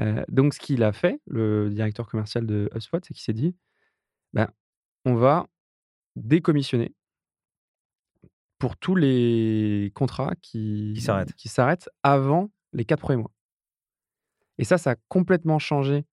Euh, 0.00 0.24
donc, 0.28 0.54
ce 0.54 0.60
qu'il 0.60 0.82
a 0.82 0.92
fait, 0.92 1.20
le 1.26 1.70
directeur 1.70 2.08
commercial 2.08 2.46
de 2.46 2.68
HubSpot, 2.74 3.00
c'est 3.04 3.14
qu'il 3.14 3.22
s'est 3.22 3.32
dit 3.32 3.56
ben, 4.32 4.48
on 5.04 5.14
va 5.14 5.46
décommissionner 6.16 6.94
pour 8.58 8.76
tous 8.76 8.96
les 8.96 9.92
contrats 9.94 10.34
qui, 10.42 10.94
qui 11.36 11.48
s'arrêtent 11.48 11.88
avant 12.02 12.50
les 12.72 12.84
quatre 12.84 13.00
premiers 13.00 13.22
mois. 13.22 13.30
Et 14.58 14.64
ça, 14.64 14.78
ça 14.78 14.92
a 14.92 14.96
complètement 15.08 15.60
changé 15.60 16.04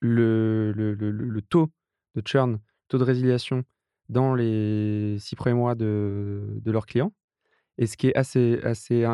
le, 0.00 1.40
taux 1.48 1.70
de 2.14 2.22
churn, 2.26 2.58
taux 2.88 2.98
de 2.98 3.04
résiliation 3.04 3.64
dans 4.08 4.34
les 4.34 5.16
six 5.18 5.36
premiers 5.36 5.54
mois 5.56 5.74
de, 5.74 6.60
de 6.62 6.70
leurs 6.70 6.86
clients. 6.86 7.12
Et 7.78 7.86
ce 7.86 7.96
qui 7.96 8.08
est 8.08 8.16
assez, 8.16 8.60
assez 8.62 9.04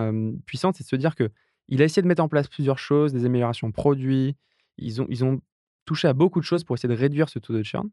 puissant, 0.47 0.73
c'est 0.73 0.85
de 0.85 0.89
se 0.89 0.97
dire 0.97 1.15
que 1.15 1.31
il 1.69 1.81
a 1.81 1.85
essayé 1.85 2.03
de 2.03 2.09
mettre 2.09 2.23
en 2.23 2.29
place 2.29 2.49
plusieurs 2.49 2.79
choses, 2.79 3.13
des 3.13 3.25
améliorations 3.25 3.73
produits. 3.73 4.37
Ils 4.79 5.01
ont, 5.01 5.07
ils 5.09 5.25
ont 5.25 5.41
touché 5.85 6.09
à 6.09 6.13
beaucoup 6.13 6.41
de 6.41 6.45
choses 6.45 6.65
pour 6.65 6.77
essayer 6.77 6.93
de 6.93 6.99
réduire 6.99 7.29
ce 7.29 7.39
taux 7.39 7.55
de 7.55 7.63
churn. 7.63 7.89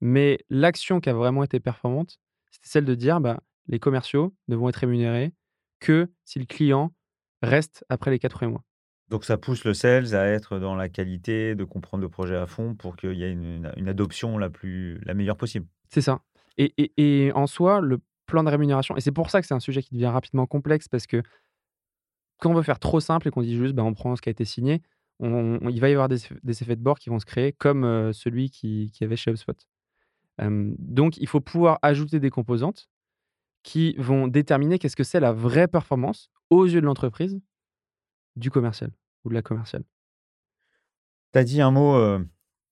Mais 0.00 0.38
l'action 0.50 1.00
qui 1.00 1.08
a 1.08 1.14
vraiment 1.14 1.42
été 1.42 1.60
performante, 1.60 2.18
c'était 2.50 2.68
celle 2.68 2.84
de 2.84 2.94
dire 2.94 3.20
bah, 3.20 3.40
les 3.66 3.78
commerciaux 3.78 4.34
ne 4.48 4.56
vont 4.56 4.68
être 4.68 4.76
rémunérés 4.76 5.32
que 5.80 6.10
si 6.24 6.38
le 6.38 6.46
client 6.46 6.94
reste 7.42 7.84
après 7.88 8.10
les 8.10 8.18
quatre 8.18 8.36
premiers 8.36 8.52
mois. 8.52 8.64
Donc 9.14 9.24
ça 9.24 9.36
pousse 9.36 9.62
le 9.62 9.74
sales 9.74 10.16
à 10.16 10.26
être 10.26 10.58
dans 10.58 10.74
la 10.74 10.88
qualité, 10.88 11.54
de 11.54 11.62
comprendre 11.62 12.02
le 12.02 12.08
projet 12.08 12.34
à 12.34 12.48
fond 12.48 12.74
pour 12.74 12.96
qu'il 12.96 13.12
y 13.12 13.22
ait 13.22 13.30
une, 13.30 13.88
adoption 13.88 14.38
la, 14.38 14.50
plus, 14.50 14.98
la 15.04 15.14
meilleure 15.14 15.36
possible. 15.36 15.68
C'est 15.88 16.00
ça. 16.00 16.22
Et, 16.58 17.30
en 17.36 17.46
soi, 17.46 17.80
le 17.80 18.00
plan 18.26 18.42
de 18.42 18.50
rémunération, 18.50 18.96
et 18.96 19.00
c'est 19.00 19.12
pour 19.12 19.30
ça 19.30 19.40
que 19.40 19.46
c'est 19.46 19.54
un 19.54 19.60
sujet 19.60 19.84
qui 19.84 19.94
devient 19.94 20.08
rapidement 20.08 20.48
complexe, 20.48 20.88
parce 20.88 21.06
que 21.06 21.22
quand 22.40 22.50
on 22.50 22.54
veut 22.54 22.64
faire 22.64 22.80
trop 22.80 22.98
simple 22.98 23.28
et 23.28 23.30
qu'on 23.30 23.42
dit 23.42 23.56
juste 23.56 23.76
bah, 23.76 23.84
on 23.84 23.94
prend 23.94 24.16
ce 24.16 24.20
qui 24.20 24.30
a 24.30 24.32
été 24.32 24.44
signé, 24.44 24.82
il 25.20 25.78
va 25.80 25.88
y 25.88 25.92
avoir 25.92 26.08
des, 26.08 26.18
effets 26.48 26.74
de 26.74 26.82
bord 26.82 26.98
qui 26.98 27.08
vont 27.08 27.20
se 27.20 27.24
créer, 27.24 27.52
comme 27.52 27.84
euh, 27.84 28.12
celui 28.12 28.50
qui, 28.50 28.90
qui, 28.92 29.04
avait 29.04 29.14
chez 29.14 29.30
HubSpot. 29.30 29.64
donc 30.40 31.18
il 31.18 31.28
faut 31.28 31.40
pouvoir 31.40 31.78
ajouter 31.82 32.18
des 32.18 32.30
composantes 32.30 32.90
qui 33.62 33.94
vont 33.96 34.26
déterminer 34.26 34.80
qu'est-ce 34.80 34.96
que 34.96 35.04
c'est 35.04 35.20
la 35.20 35.32
vraie 35.32 35.68
performance 35.68 36.32
aux 36.50 36.64
yeux 36.64 36.80
de 36.80 36.86
l'entreprise 36.86 37.40
du 38.34 38.50
commercial 38.50 38.90
ou 39.24 39.28
de 39.28 39.34
la 39.34 39.42
commerciale. 39.42 39.84
Tu 41.32 41.38
as 41.38 41.44
dit 41.44 41.60
un 41.60 41.70
mot 41.70 41.98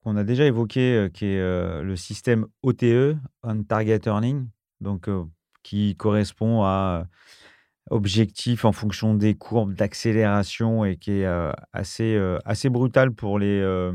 qu'on 0.02 0.16
a 0.16 0.24
déjà 0.24 0.44
évoqué, 0.44 1.08
qui 1.12 1.26
est 1.26 1.82
le 1.82 1.96
système 1.96 2.46
OTE, 2.62 3.16
On 3.42 3.62
Target 3.64 4.00
Earning, 4.06 4.48
donc, 4.80 5.08
qui 5.62 5.96
correspond 5.96 6.62
à 6.62 7.06
objectif 7.90 8.64
en 8.64 8.72
fonction 8.72 9.14
des 9.14 9.34
courbes 9.34 9.74
d'accélération 9.74 10.84
et 10.84 10.96
qui 10.96 11.10
est 11.20 11.50
assez, 11.72 12.18
assez 12.44 12.68
brutal 12.68 13.12
pour, 13.12 13.38
les, 13.38 13.90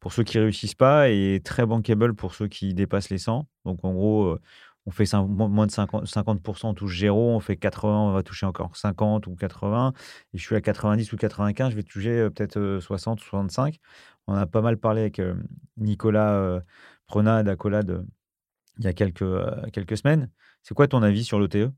pour 0.00 0.12
ceux 0.12 0.24
qui 0.24 0.38
réussissent 0.38 0.74
pas 0.74 1.08
et 1.08 1.40
très 1.42 1.64
bankable 1.64 2.14
pour 2.14 2.34
ceux 2.34 2.48
qui 2.48 2.74
dépassent 2.74 3.10
les 3.10 3.18
100. 3.18 3.48
Donc 3.64 3.84
en 3.84 3.92
gros, 3.92 4.38
on 4.86 4.90
fait 4.90 5.10
moins 5.14 5.66
de 5.66 5.72
50%, 5.72 6.06
50 6.06 6.64
on 6.64 6.74
touche 6.74 6.98
0, 6.98 7.36
on 7.36 7.40
fait 7.40 7.54
80%, 7.54 7.86
on 7.86 8.12
va 8.12 8.22
toucher 8.22 8.46
encore 8.46 8.76
50 8.76 9.26
ou 9.26 9.34
80, 9.34 9.92
et 10.32 10.38
je 10.38 10.42
suis 10.42 10.54
à 10.54 10.60
90 10.60 11.12
ou 11.12 11.16
95, 11.16 11.70
je 11.70 11.76
vais 11.76 11.82
toucher 11.82 12.10
euh, 12.10 12.30
peut-être 12.30 12.78
60 12.80 13.20
ou 13.20 13.24
65. 13.24 13.78
On 14.26 14.34
a 14.34 14.46
pas 14.46 14.60
mal 14.60 14.76
parlé 14.76 15.02
avec 15.02 15.18
euh, 15.18 15.34
Nicolas 15.76 16.34
euh, 16.34 16.60
Prenat 17.06 17.42
d'Acolade 17.42 18.06
il 18.78 18.84
y 18.84 18.88
a 18.88 18.92
quelques, 18.92 19.24
quelques 19.72 19.96
semaines. 19.96 20.30
C'est 20.62 20.74
quoi 20.74 20.88
ton 20.88 21.02
avis 21.02 21.22
sur 21.22 21.38
l'OTE 21.38 21.70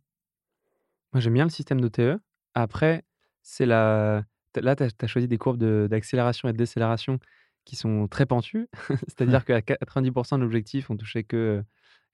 Moi, 1.13 1.21
j'aime 1.21 1.35
bien 1.35 1.45
le 1.45 1.51
système 1.51 1.79
d'OTE. 1.79 2.19
Après, 2.55 3.05
c'est 3.43 3.67
la... 3.67 4.25
là, 4.55 4.77
tu 4.77 4.83
as, 4.83 5.07
choisi 5.07 5.29
des 5.29 5.37
courbes 5.37 5.63
d'accélération 5.89 6.49
et 6.49 6.53
de 6.53 6.57
décélération 6.57 7.19
qui 7.67 7.77
sont 7.77 8.09
très 8.09 8.25
pentues. 8.25 8.69
C'est-à-dire 9.09 9.45
qu'à 9.45 9.61
90% 9.61 10.39
de 10.39 10.43
l'objectif, 10.43 10.89
on 10.89 10.97
touchait 10.97 11.23
que 11.23 11.63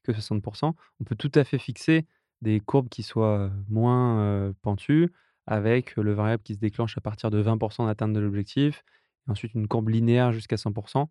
que 0.02 0.12
60%. 0.12 0.74
On 1.00 1.04
peut 1.04 1.16
tout 1.16 1.32
à 1.34 1.44
fait 1.44 1.58
fixer 1.58 2.06
des 2.40 2.60
courbes 2.60 2.88
qui 2.88 3.02
soient 3.02 3.50
moins 3.68 4.52
pentues, 4.62 5.10
avec 5.46 5.96
le 5.96 6.12
variable 6.12 6.42
qui 6.42 6.54
se 6.54 6.58
déclenche 6.58 6.96
à 6.96 7.00
partir 7.00 7.30
de 7.30 7.42
20% 7.42 7.86
d'atteinte 7.86 8.12
de 8.12 8.20
l'objectif, 8.20 8.84
ensuite 9.28 9.54
une 9.54 9.68
courbe 9.68 9.88
linéaire 9.88 10.32
jusqu'à 10.32 10.56
100%. 10.56 11.08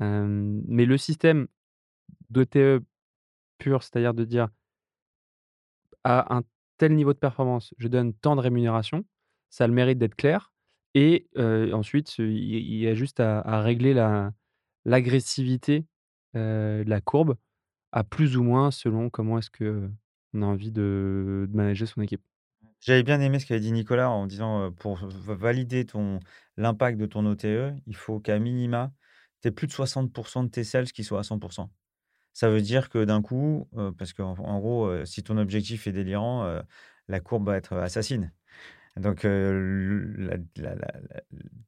mais 0.00 0.86
le 0.86 0.96
système 0.98 1.46
d'OTE 2.30 2.82
pur, 3.58 3.82
c'est-à-dire 3.82 4.14
de 4.14 4.24
dire 4.24 4.48
à 6.04 6.34
un 6.34 6.42
tel 6.78 6.94
niveau 6.94 7.12
de 7.12 7.18
performance, 7.18 7.74
je 7.78 7.88
donne 7.88 8.12
tant 8.14 8.36
de 8.36 8.40
rémunération, 8.40 9.04
ça 9.50 9.64
a 9.64 9.66
le 9.66 9.72
mérite 9.72 9.98
d'être 9.98 10.16
clair. 10.16 10.52
Et 10.94 11.28
ensuite, 11.72 12.18
il 12.18 12.76
y, 12.76 12.86
a 12.86 12.94
juste 12.94 13.20
à, 13.20 13.62
régler 13.62 13.94
l'agressivité 14.84 15.86
de 16.34 16.84
la 16.86 17.00
courbe 17.00 17.36
à 17.92 18.04
plus 18.04 18.36
ou 18.36 18.42
moins 18.42 18.70
selon 18.70 19.10
comment 19.10 19.38
est-ce 19.38 19.50
que 19.50 19.88
on 20.34 20.42
a 20.42 20.46
envie 20.46 20.72
de, 20.72 21.48
manager 21.52 21.86
son 21.86 22.00
équipe. 22.00 22.22
J'avais 22.80 23.02
bien 23.02 23.20
aimé 23.20 23.38
ce 23.38 23.46
qu'avait 23.46 23.60
dit 23.60 23.72
Nicolas 23.72 24.10
en 24.10 24.26
disant 24.26 24.72
pour 24.72 24.98
valider 25.26 25.84
ton 25.84 26.18
l'impact 26.56 26.98
de 26.98 27.06
ton 27.06 27.24
OTE, 27.26 27.76
il 27.86 27.96
faut 27.96 28.18
qu'à 28.18 28.38
minima, 28.38 28.92
tu 29.40 29.48
aies 29.48 29.50
plus 29.50 29.66
de 29.66 29.72
60% 29.72 30.44
de 30.44 30.48
tes 30.48 30.64
sales 30.64 30.90
qui 30.90 31.04
soient 31.04 31.20
à 31.20 31.22
100%. 31.22 31.68
Ça 32.32 32.48
veut 32.48 32.62
dire 32.62 32.88
que 32.88 33.04
d'un 33.04 33.22
coup, 33.22 33.68
parce 33.98 34.12
qu'en 34.14 34.34
en 34.38 34.58
gros, 34.58 35.04
si 35.04 35.22
ton 35.22 35.36
objectif 35.36 35.86
est 35.86 35.92
délirant, 35.92 36.60
la 37.08 37.20
courbe 37.20 37.46
va 37.46 37.56
être 37.56 37.76
assassine. 37.76 38.32
Donc, 38.96 39.26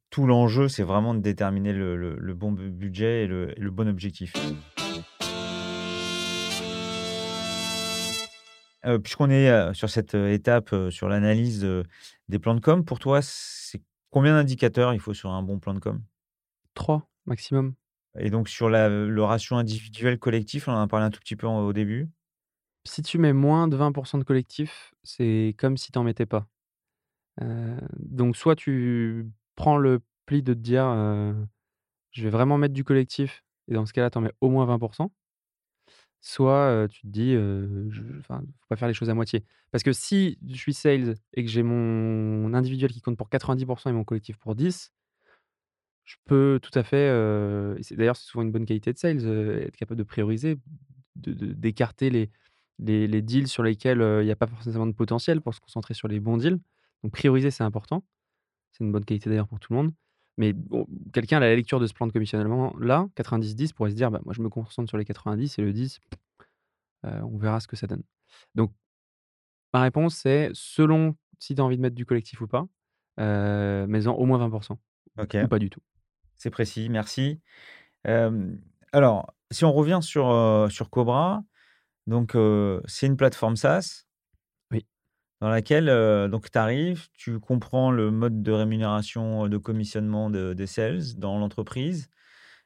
tout 0.09 0.27
l'enjeu, 0.27 0.67
c'est 0.67 0.83
vraiment 0.83 1.13
de 1.13 1.19
déterminer 1.19 1.71
le, 1.71 2.33
bon 2.33 2.51
budget 2.51 3.23
et 3.23 3.27
le 3.27 3.69
bon 3.69 3.87
objectif. 3.87 4.33
Puisqu'on 9.03 9.29
est 9.29 9.73
sur 9.73 9.89
cette 9.89 10.13
étape, 10.13 10.73
sur 10.89 11.09
l'analyse 11.09 11.67
des 12.29 12.39
plans 12.39 12.55
de 12.55 12.59
com, 12.59 12.85
pour 12.85 12.99
toi, 12.99 13.19
c'est 13.21 13.81
combien 14.11 14.33
d'indicateurs 14.35 14.93
il 14.93 14.99
faut 14.99 15.13
sur 15.13 15.31
un 15.31 15.43
bon 15.43 15.59
plan 15.59 15.73
de 15.73 15.79
com? 15.79 16.01
Trois 16.73 17.09
maximum. 17.25 17.73
Et 18.17 18.29
donc 18.29 18.47
sur 18.47 18.69
le 18.69 19.21
ratio 19.23 19.57
individuel 19.57 20.19
collectif, 20.19 20.67
on 20.67 20.73
en 20.73 20.81
a 20.81 20.87
parlé 20.87 21.05
un 21.05 21.09
tout 21.09 21.19
petit 21.19 21.35
peu 21.35 21.47
au 21.47 21.73
début? 21.73 22.07
Si 22.85 23.01
tu 23.01 23.17
mets 23.17 23.33
moins 23.33 23.67
de 23.67 23.75
20% 23.75 24.19
de 24.19 24.23
collectif, 24.23 24.93
c'est 25.03 25.55
comme 25.57 25.75
si 25.75 25.91
tu 25.91 25.97
n'en 25.97 26.03
mettais 26.03 26.25
pas. 26.25 26.47
Donc 27.97 28.37
soit 28.37 28.55
tu 28.55 29.27
prends 29.55 29.77
le 29.77 30.01
pli 30.25 30.43
de 30.43 30.53
te 30.53 30.59
dire, 30.59 30.85
«Je 32.11 32.23
vais 32.23 32.29
vraiment 32.29 32.57
mettre 32.57 32.73
du 32.73 32.83
collectif» 32.83 33.43
et 33.67 33.73
dans 33.73 33.85
ce 33.85 33.93
cas-là, 33.93 34.11
tu 34.11 34.17
en 34.17 34.21
mets 34.21 34.33
au 34.41 34.49
moins 34.49 34.65
20 34.65 34.79
Soit, 36.27 36.87
tu 36.89 37.01
te 37.03 37.07
dis, 37.07 37.33
heu, 37.35 37.87
je 37.91 38.01
faut 38.01 38.33
pas 38.69 38.75
faire 38.75 38.87
les 38.87 38.95
choses 38.95 39.09
à 39.11 39.13
moitié. 39.13 39.45
Parce 39.71 39.83
que 39.83 39.93
si 39.93 40.39
je 40.47 40.55
suis 40.55 40.73
sales 40.73 41.15
et 41.33 41.43
que 41.45 41.51
j'ai 41.51 41.61
mon 41.63 42.53
individuel 42.55 42.91
qui 42.91 43.01
compte 43.01 43.17
pour 43.17 43.29
90% 43.29 43.91
et 43.91 43.93
mon 43.93 44.03
collectif 44.03 44.37
pour 44.37 44.55
10, 44.55 44.91
je 46.03 46.15
peux 46.25 46.59
tout 46.61 46.77
à 46.77 46.83
fait, 46.83 47.07
d'ailleurs, 47.95 48.15
c'est 48.15 48.25
souvent 48.25 48.43
une 48.43 48.51
bonne 48.51 48.65
qualité 48.65 48.93
de 48.93 48.97
sales, 48.97 49.25
être 49.63 49.75
capable 49.75 49.97
de 49.97 50.03
prioriser, 50.03 50.57
de 51.15 51.33
d'écarter 51.53 52.09
les 52.09 52.29
les 52.79 53.21
deals 53.21 53.47
sur 53.47 53.63
lesquels, 53.63 54.01
il 54.21 54.27
y 54.27 54.31
a 54.31 54.35
pas 54.35 54.47
forcément 54.47 54.85
de 54.87 54.91
potentiel 54.93 55.41
pour 55.41 55.53
se 55.55 55.61
concentrer 55.61 55.93
sur 55.93 56.07
les 56.09 56.19
bons 56.19 56.37
deals. 56.37 56.59
Donc 57.03 57.13
prioriser, 57.13 57.51
c'est 57.51 57.63
important. 57.63 58.05
C'est 58.73 58.83
une 58.85 58.91
bonne 58.93 59.05
qualité 59.05 59.29
d'ailleurs 59.29 59.47
pour 59.49 59.59
tout 59.59 59.73
le 59.73 59.77
monde. 59.79 59.93
Mais 60.37 60.53
bon, 60.53 60.85
quelqu'un 61.13 61.37
à 61.37 61.39
la 61.41 61.55
lecture 61.55 61.79
de 61.79 61.87
ce 61.87 61.93
plan 61.93 62.07
de 62.07 62.11
commissionnement 62.11 62.75
là, 62.79 63.07
90-10 63.15 63.73
pourrait 63.73 63.91
se 63.91 63.95
dire: 63.95 64.11
«Bah, 64.11 64.21
moi 64.25 64.33
je 64.33 64.41
me 64.41 64.49
concentre 64.49 64.89
sur 64.89 64.97
les 64.97 65.05
90 65.05 65.57
et 65.59 65.61
le 65.61 65.73
10, 65.73 65.99
heu, 67.05 67.09
on 67.23 67.37
verra 67.37 67.59
ce 67.59 67.67
que 67.67 67.75
ça 67.75 67.87
donne». 67.87 68.03
Donc 68.55 68.71
ma 69.73 69.81
réponse 69.81 70.15
c'est 70.15 70.49
selon 70.53 71.15
si 71.39 71.55
tu 71.55 71.61
as 71.61 71.63
envie 71.63 71.77
de 71.77 71.81
mettre 71.81 71.95
du 71.95 72.05
collectif 72.05 72.41
ou 72.41 72.47
pas, 72.47 72.67
heu, 73.19 73.85
mets-en 73.87 74.13
au 74.13 74.25
moins 74.25 74.37
20 74.37 74.59
OK, 75.17 75.37
ou 75.41 75.47
pas 75.47 75.59
du 75.59 75.69
tout. 75.69 75.81
c'est 76.35 76.49
précis, 76.49 76.89
merci. 76.89 77.39
Alors, 78.91 79.33
si 79.51 79.65
on 79.65 79.73
revient 79.73 79.99
sur, 80.01 80.29
heu, 80.29 80.69
sur 80.69 80.89
Cobra, 80.89 81.43
donc 82.07 82.37
c'est 82.85 83.07
une 83.07 83.17
plateforme 83.17 83.55
SaaS. 83.55 84.04
Dans 85.41 85.49
laquelle, 85.49 85.87
donc 86.29 86.49
tu 86.51 86.57
arrives, 86.57 87.07
tu 87.13 87.39
comprends 87.39 87.91
le 87.91 88.11
mode 88.11 88.41
de 88.43 88.51
rémunération, 88.51 89.47
de 89.47 89.57
commissionnement 89.57 90.29
de 90.29 90.53
des 90.53 90.67
sales 90.67 91.15
dans 91.17 91.39
l'entreprise 91.39 92.09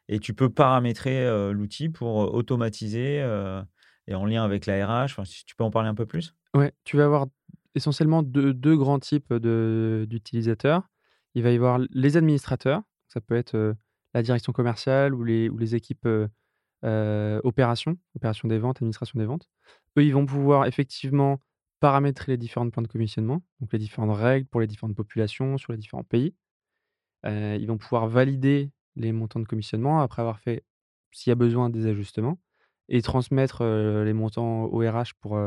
et 0.07 0.19
tu 0.19 0.33
peux 0.33 0.49
paramétrer, 0.49 1.27
l'outil 1.53 1.89
pour, 1.89 2.33
automatiser, 2.33 3.17
et 4.07 4.15
en 4.15 4.25
lien 4.25 4.43
avec 4.43 4.65
la 4.65 4.85
RH. 4.85 5.21
Tu 5.45 5.55
peux 5.55 5.63
en 5.63 5.71
parler 5.71 5.89
un 5.89 5.95
peu 5.95 6.05
plus? 6.05 6.35
Ouais, 6.55 6.73
tu 6.83 6.97
vas 6.97 7.05
avoir 7.05 7.27
essentiellement 7.75 8.23
deux 8.23 8.53
2 8.53 8.75
grands 8.75 8.99
types 8.99 9.33
d'utilisateurs. 9.33 10.89
Il 11.35 11.43
va 11.43 11.51
y 11.51 11.55
avoir 11.55 11.79
les 11.91 12.17
administrateurs, 12.17 12.81
ça 13.07 13.21
peut 13.21 13.35
être, 13.35 13.75
la 14.15 14.23
direction 14.23 14.51
commerciale 14.51 15.13
ou 15.13 15.23
les 15.23 15.47
ou 15.49 15.57
les 15.57 15.75
équipes, 15.75 16.07
heu, 16.07 16.29
opérations, 17.43 17.97
opérations 18.15 18.47
des 18.47 18.57
ventes, 18.57 18.77
administration 18.77 19.19
des 19.19 19.25
ventes. 19.25 19.47
Eux, 19.97 20.03
ils 20.03 20.13
vont 20.13 20.25
pouvoir 20.25 20.65
effectivement 20.65 21.39
paramétrer 21.79 22.33
les 22.33 22.37
différents 22.37 22.69
plans 22.69 22.81
de 22.81 22.87
commissionnement, 22.87 23.41
donc 23.59 23.71
les 23.73 23.79
différentes 23.79 24.15
règles 24.17 24.47
pour 24.47 24.61
les 24.61 24.67
différentes 24.67 24.95
populations 24.95 25.57
sur 25.57 25.71
les 25.71 25.77
différents 25.77 26.03
pays. 26.03 26.35
Ils 27.25 27.65
vont 27.67 27.77
pouvoir 27.77 28.07
valider 28.07 28.71
les 28.95 29.11
montants 29.11 29.39
de 29.39 29.45
commissionnement 29.45 30.01
après 30.01 30.21
avoir 30.21 30.39
fait, 30.39 30.63
s'il 31.11 31.31
y 31.31 31.33
a 31.33 31.35
besoin, 31.35 31.69
des 31.69 31.85
ajustements 31.87 32.39
et 32.87 33.01
transmettre, 33.01 33.63
les 33.63 34.13
montants 34.13 34.65
au 34.65 34.79
RH 34.79 35.13
pour, 35.19 35.39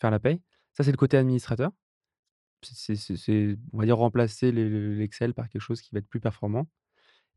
faire 0.00 0.10
la 0.10 0.20
paye. 0.20 0.40
Ça, 0.74 0.84
c'est 0.84 0.90
le 0.90 0.96
côté 0.96 1.16
administrateur. 1.16 1.72
C'est 2.62 3.56
on 3.72 3.78
va 3.78 3.84
dire 3.84 3.96
remplacer 3.96 4.52
l'Excel 4.52 5.34
par 5.34 5.48
quelque 5.48 5.62
chose 5.62 5.80
qui 5.80 5.90
va 5.92 5.98
être 5.98 6.08
plus 6.08 6.20
performant 6.20 6.68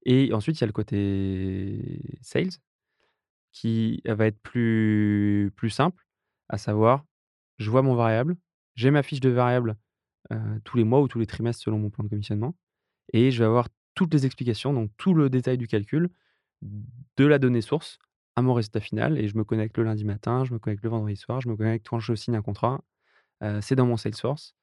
et 0.06 0.34
ensuite, 0.34 0.58
il 0.58 0.62
y 0.62 0.64
a 0.64 0.68
le 0.68 0.74
côté 0.74 2.02
sales 2.22 2.50
qui 3.52 4.02
va 4.06 4.28
être 4.28 4.40
plus 4.42 5.52
plus 5.56 5.70
simple, 5.70 6.06
à 6.50 6.58
savoir, 6.58 7.06
je 7.62 7.70
vois 7.72 7.84
mon 7.84 7.96
variable, 7.96 8.38
j'ai 8.76 8.92
ma 8.92 9.04
fiche 9.04 9.20
de 9.22 9.30
variable, 9.30 9.78
heu, 10.34 10.38
tous 10.66 10.78
les 10.78 10.86
mois 10.86 11.02
ou 11.02 11.08
tous 11.10 11.20
les 11.20 11.28
trimestres 11.28 11.64
selon 11.64 11.80
mon 11.80 11.90
plan 11.92 12.04
de 12.06 12.10
commissionnement 12.10 12.56
et 13.14 13.32
je 13.32 13.40
vais 13.40 13.46
avoir 13.48 13.70
toutes 13.96 14.14
les 14.14 14.26
explications, 14.28 14.74
donc 14.74 14.92
tout 14.98 15.14
le 15.16 15.30
détail 15.30 15.58
du 15.58 15.68
calcul, 15.68 16.10
de 17.18 17.26
la 17.26 17.40
donnée 17.40 17.62
source 17.62 17.98
à 18.36 18.42
mon 18.42 18.54
résultat 18.54 18.80
final 18.80 19.18
et 19.18 19.28
je 19.28 19.38
me 19.38 19.44
connecte 19.44 19.78
le 19.78 19.84
lundi 19.84 20.06
matin, 20.06 20.44
je 20.46 20.54
me 20.54 20.60
connecte 20.60 20.84
le 20.84 20.90
vendredi 20.90 21.16
soir, 21.18 21.42
je 21.42 21.50
me 21.50 21.56
connecte 21.56 21.88
quand 21.90 22.00
je 22.00 22.14
signe 22.16 22.36
un 22.36 22.42
contrat, 22.42 22.84
heu, 23.44 23.62
c'est 23.62 23.76
dans 23.76 23.88
mon 23.88 23.98
Salesforce, 23.98 24.56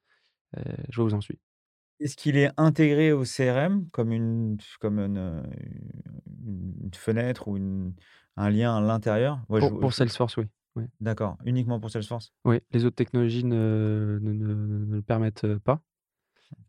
heu, 0.58 0.62
je 0.90 0.96
vois 0.96 1.06
où 1.06 1.10
j'en 1.10 1.20
suis. 1.22 1.40
Est-ce 2.00 2.16
qu'il 2.16 2.36
est 2.36 2.50
intégré 2.56 3.12
au 3.12 3.24
CRM 3.24 3.88
comme 3.90 4.12
une 4.12 4.58
comme 4.80 4.98
une, 5.00 5.42
fenêtre 6.94 7.48
ou 7.48 7.56
une 7.56 7.94
un 8.36 8.50
lien 8.50 8.76
à 8.76 8.80
l'intérieur? 8.80 9.44
Ouais, 9.48 9.60
je 9.60 9.68
Pour 9.68 9.78
pour 9.78 9.92
Salesforce, 9.92 10.36
oui. 10.38 10.46
D'accord, 11.00 11.38
uniquement 11.44 11.80
pour 11.80 11.90
Salesforce? 11.90 12.32
Oui, 12.44 12.60
les 12.72 12.84
autres 12.84 12.96
technologies 12.96 13.44
ne 13.44 14.18
ne 14.22 14.32
ne 14.32 14.54
ne 14.54 14.94
le 14.96 15.02
permettent, 15.02 15.46
pas, 15.58 15.82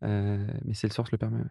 heu, 0.04 0.46
mais 0.64 0.74
Salesforce 0.74 1.12
le 1.12 1.18
permet. 1.18 1.42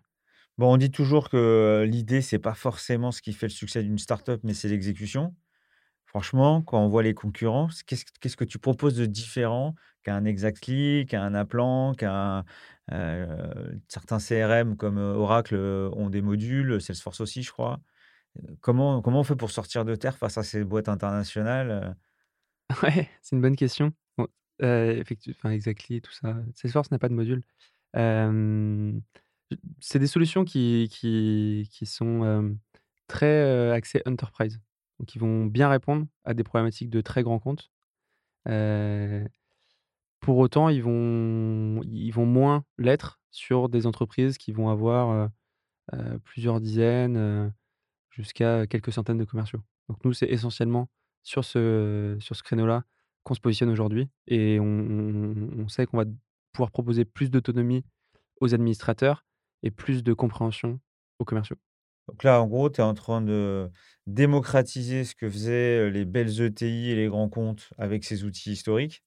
Bon, 0.58 0.74
on 0.74 0.78
dit 0.78 0.92
toujours 0.92 1.30
que 1.30 1.86
l'idée, 1.88 2.22
c'est 2.22 2.40
pas 2.40 2.54
forcément 2.54 3.12
ce 3.12 3.22
qui 3.22 3.34
fait 3.34 3.48
le 3.48 3.52
succès 3.52 3.82
d'une 3.84 3.98
startup, 3.98 4.42
mais 4.44 4.54
c'est 4.54 4.68
l'exécution. 4.68 5.36
Franchement, 6.06 6.62
quand 6.64 6.80
on 6.84 6.90
voit 6.90 7.04
les 7.04 7.14
concurrents, 7.16 7.70
qu'est-ce 7.88 8.06
qu'est-ce 8.22 8.38
que 8.38 8.46
tu 8.46 8.60
proposes 8.60 8.96
de 8.98 9.06
différent 9.08 9.76
qu'un 10.04 10.26
Exactly, 10.26 11.06
qu'un 11.08 11.34
Aplan, 11.36 11.94
qu'un, 11.96 12.46
heu, 12.92 13.82
certains 13.90 14.20
CRM 14.20 14.78
comme, 14.78 14.98
Oracle, 15.00 15.56
ont 15.58 16.10
des 16.12 16.22
modules, 16.22 16.82
Salesforce 16.82 17.22
aussi, 17.22 17.44
je 17.44 17.52
crois. 17.52 17.82
Comment 18.62 19.02
comment 19.04 19.22
on 19.22 19.24
fait 19.26 19.36
pour 19.38 19.52
sortir 19.52 19.86
de 19.86 19.96
terre 19.96 20.18
face 20.18 20.38
à 20.40 20.44
ces 20.44 20.64
boîtes 20.66 20.90
internationales? 20.90 21.96
Ouais, 22.84 23.10
c'est 23.22 23.36
une 23.36 23.42
bonne 23.42 23.56
question. 23.56 23.94
Effectu 24.62 25.32
enfin, 25.32 25.52
Exactly, 25.52 26.02
tout 26.02 26.12
ça, 26.12 26.36
Salesforce 26.54 26.92
n'a 26.92 27.00
pas 27.00 27.10
de 27.10 27.14
module. 27.14 27.44
C'est 29.80 30.00
des 30.00 30.08
solutions 30.08 30.46
qui 30.46 30.90
qui 30.92 31.86
sont, 31.86 32.58
très, 33.08 33.72
axées 33.72 34.02
enterprise. 34.06 34.60
Donc 35.00 35.16
ils 35.16 35.20
vont 35.20 35.46
bien 35.46 35.70
répondre 35.70 36.08
à 36.26 36.34
des 36.34 36.44
problématiques 36.44 36.90
de 36.90 37.02
très 37.02 37.24
grands 37.24 37.40
comptes. 37.40 37.72
Pour 40.22 40.38
autant, 40.38 40.70
ils 40.70 40.84
vont 40.84 41.82
ils 41.84 42.12
vont 42.12 42.26
moins 42.26 42.66
l'être 42.78 43.20
sur 43.32 43.70
des 43.70 43.86
entreprises 43.88 44.38
qui 44.38 44.52
vont 44.52 44.70
avoir, 44.70 45.30
heu, 45.94 46.20
plusieurs 46.26 46.62
dizaines, 46.62 47.54
jusqu'à 48.12 48.68
quelques 48.68 48.94
centaines 48.94 49.18
de 49.20 49.26
commerciaux. 49.26 49.62
Donc 49.90 50.04
nous, 50.06 50.14
c'est 50.14 50.28
essentiellement 50.30 50.90
sur 51.24 51.44
ce 51.46 52.18
sur 52.20 52.36
ce 52.36 52.44
créneau-là 52.44 52.84
qu'on 53.24 53.34
se 53.34 53.40
positionne 53.40 53.70
aujourd'hui 53.70 54.10
et 54.28 54.60
on 54.60 54.66
on 54.66 55.64
on 55.64 55.68
sait 55.68 55.86
qu'on 55.86 55.98
va 55.98 56.06
pouvoir 56.54 56.72
proposer 56.72 57.06
plus 57.06 57.30
d'autonomie 57.30 57.84
aux 58.42 58.54
administrateurs 58.54 59.26
et 59.64 59.72
plus 59.72 60.04
de 60.04 60.14
compréhension 60.14 60.80
aux 61.20 61.26
commerciaux. 61.26 61.58
Donc 62.08 62.24
là, 62.24 62.42
en 62.42 62.48
gros, 62.48 62.70
tu 62.70 62.82
es 62.82 62.84
en 62.84 62.96
train 62.96 63.22
de 63.22 63.70
démocratiser 64.08 65.04
ce 65.04 65.14
que 65.14 65.30
faisaient, 65.30 65.92
les 65.92 66.06
belles 66.06 66.42
ETI 66.42 66.90
et 66.90 66.96
les 66.96 67.08
grands 67.08 67.30
comptes 67.30 67.70
avec 67.78 68.04
ces 68.04 68.24
outils 68.24 68.52
historiques 68.52 69.04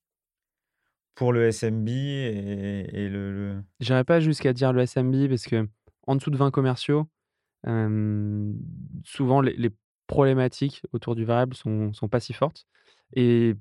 pour 1.14 1.32
le 1.32 1.50
SMB 1.50 1.88
et 1.88 2.86
et 2.92 3.08
le 3.08 3.32
le 3.32 3.62
J'irai 3.80 4.04
pas 4.04 4.20
jusqu'à 4.20 4.52
dire 4.52 4.72
le 4.72 4.86
SMB 4.86 5.28
parce 5.28 5.44
que 5.44 5.68
en 6.06 6.16
dessous 6.16 6.30
de 6.30 6.36
20 6.36 6.50
commerciaux, 6.50 7.08
souvent 9.04 9.40
les 9.40 9.56
les 9.56 9.70
problématiques 10.12 10.82
autour 10.92 11.14
du 11.14 11.24
variable 11.24 11.54
sont 11.54 11.92
sont 11.92 12.08
pas 12.08 12.20
si 12.20 12.32
fortes 12.32 12.66
et 13.14 13.54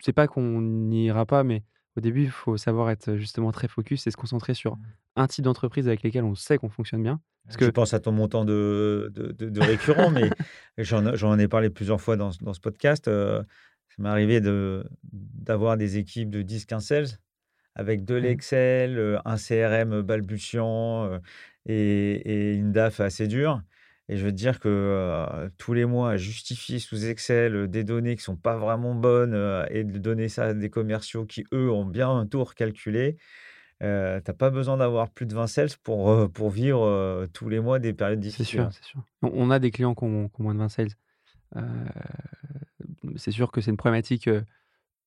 c'est 0.00 0.12
pas 0.12 0.26
qu'on 0.26 0.60
n'ira 0.60 1.26
pas, 1.26 1.42
mais 1.44 1.62
au 1.96 2.00
début, 2.00 2.24
il 2.24 2.30
faut 2.30 2.56
savoir 2.56 2.90
être 2.90 3.16
justement 3.16 3.52
très 3.52 3.68
focus 3.68 4.06
et 4.06 4.10
se 4.10 4.16
concentrer 4.16 4.52
sur 4.54 4.76
un 5.16 5.26
type 5.26 5.44
d'entreprise 5.44 5.88
avec 5.88 6.02
lesquelles 6.02 6.24
on 6.24 6.34
sait 6.34 6.58
qu'on 6.58 6.68
fonctionne 6.68 7.02
bien. 7.02 7.20
Parce 7.46 7.58
Je 7.58 7.66
que 7.66 7.70
pense 7.70 7.94
à 7.94 8.00
ton 8.00 8.12
montant 8.12 8.44
de 8.44 9.10
de 9.14 9.32
de 9.32 9.48
de 9.48 9.60
récurrent, 9.60 10.10
mais 10.10 10.30
j'en 10.78 11.38
ai 11.38 11.48
parlé 11.48 11.70
plusieurs 11.70 12.00
fois 12.00 12.16
dans 12.16 12.32
ce 12.32 12.42
dans 12.44 12.52
ce 12.52 12.60
podcast, 12.60 13.08
heu, 13.08 13.42
ça 13.88 14.02
m'est 14.02 14.08
arrivé 14.08 14.40
de 14.40 14.84
d'avoir 15.12 15.76
des 15.76 15.96
équipes 15.96 16.30
de 16.30 16.42
10-15 16.42 16.80
sales 16.80 17.06
avec 17.74 18.04
de 18.04 18.14
l'Excel, 18.14 18.98
heu, 18.98 19.18
un 19.24 19.36
CRM 19.36 20.02
balbutiant, 20.02 21.20
et 21.66 21.72
et 22.24 22.54
une 22.54 22.72
DAF 22.72 23.00
assez 23.00 23.26
dure 23.28 23.62
et 24.08 24.16
je 24.16 24.24
veux 24.24 24.30
te 24.32 24.36
dire 24.36 24.60
que, 24.60 24.68
heu, 24.68 25.50
tous 25.58 25.72
les 25.74 25.84
mois 25.84 26.16
justifier 26.16 26.78
sous 26.78 27.06
Excel, 27.06 27.54
heu, 27.56 27.68
des 27.68 27.84
données 27.84 28.16
qui 28.16 28.22
sont 28.22 28.36
pas 28.36 28.56
vraiment 28.56 28.94
bonnes, 28.94 29.34
heu, 29.34 29.64
et 29.70 29.84
de 29.84 29.98
donner 29.98 30.28
ça 30.28 30.46
à 30.46 30.54
des 30.54 30.70
commerciaux 30.70 31.26
qui, 31.26 31.44
eux, 31.52 31.70
ont 31.70 31.84
bien 31.86 32.26
tout 32.26 32.44
recalculé, 32.44 33.16
Heu, 33.82 34.20
tu 34.24 34.32
pas 34.34 34.50
besoin 34.50 34.76
d'avoir 34.78 35.10
plus 35.10 35.26
de 35.26 35.34
20 35.34 35.46
sales 35.48 35.70
pour, 35.82 36.30
pour 36.32 36.50
vivre, 36.50 37.26
tous 37.34 37.48
les 37.48 37.60
mois 37.60 37.78
des 37.78 37.92
périodes 37.94 38.20
c'est 38.28 38.44
difficiles, 38.44 38.60
sûr, 38.60 38.68
hein. 38.68 38.70
c'est 38.72 38.84
sûr. 38.84 39.02
On 39.22 39.50
a 39.50 39.58
des 39.58 39.70
clients 39.70 39.94
qui 39.94 40.04
ont 40.04 40.28
qui 40.28 40.40
ont 40.40 40.44
moins 40.44 40.54
de 40.54 40.58
20 40.60 40.68
sales. 40.68 40.90
C'est 43.16 43.30
sûr 43.30 43.50
que 43.52 43.60
c'est 43.60 43.70
une 43.70 43.76
problématique, 43.76 44.28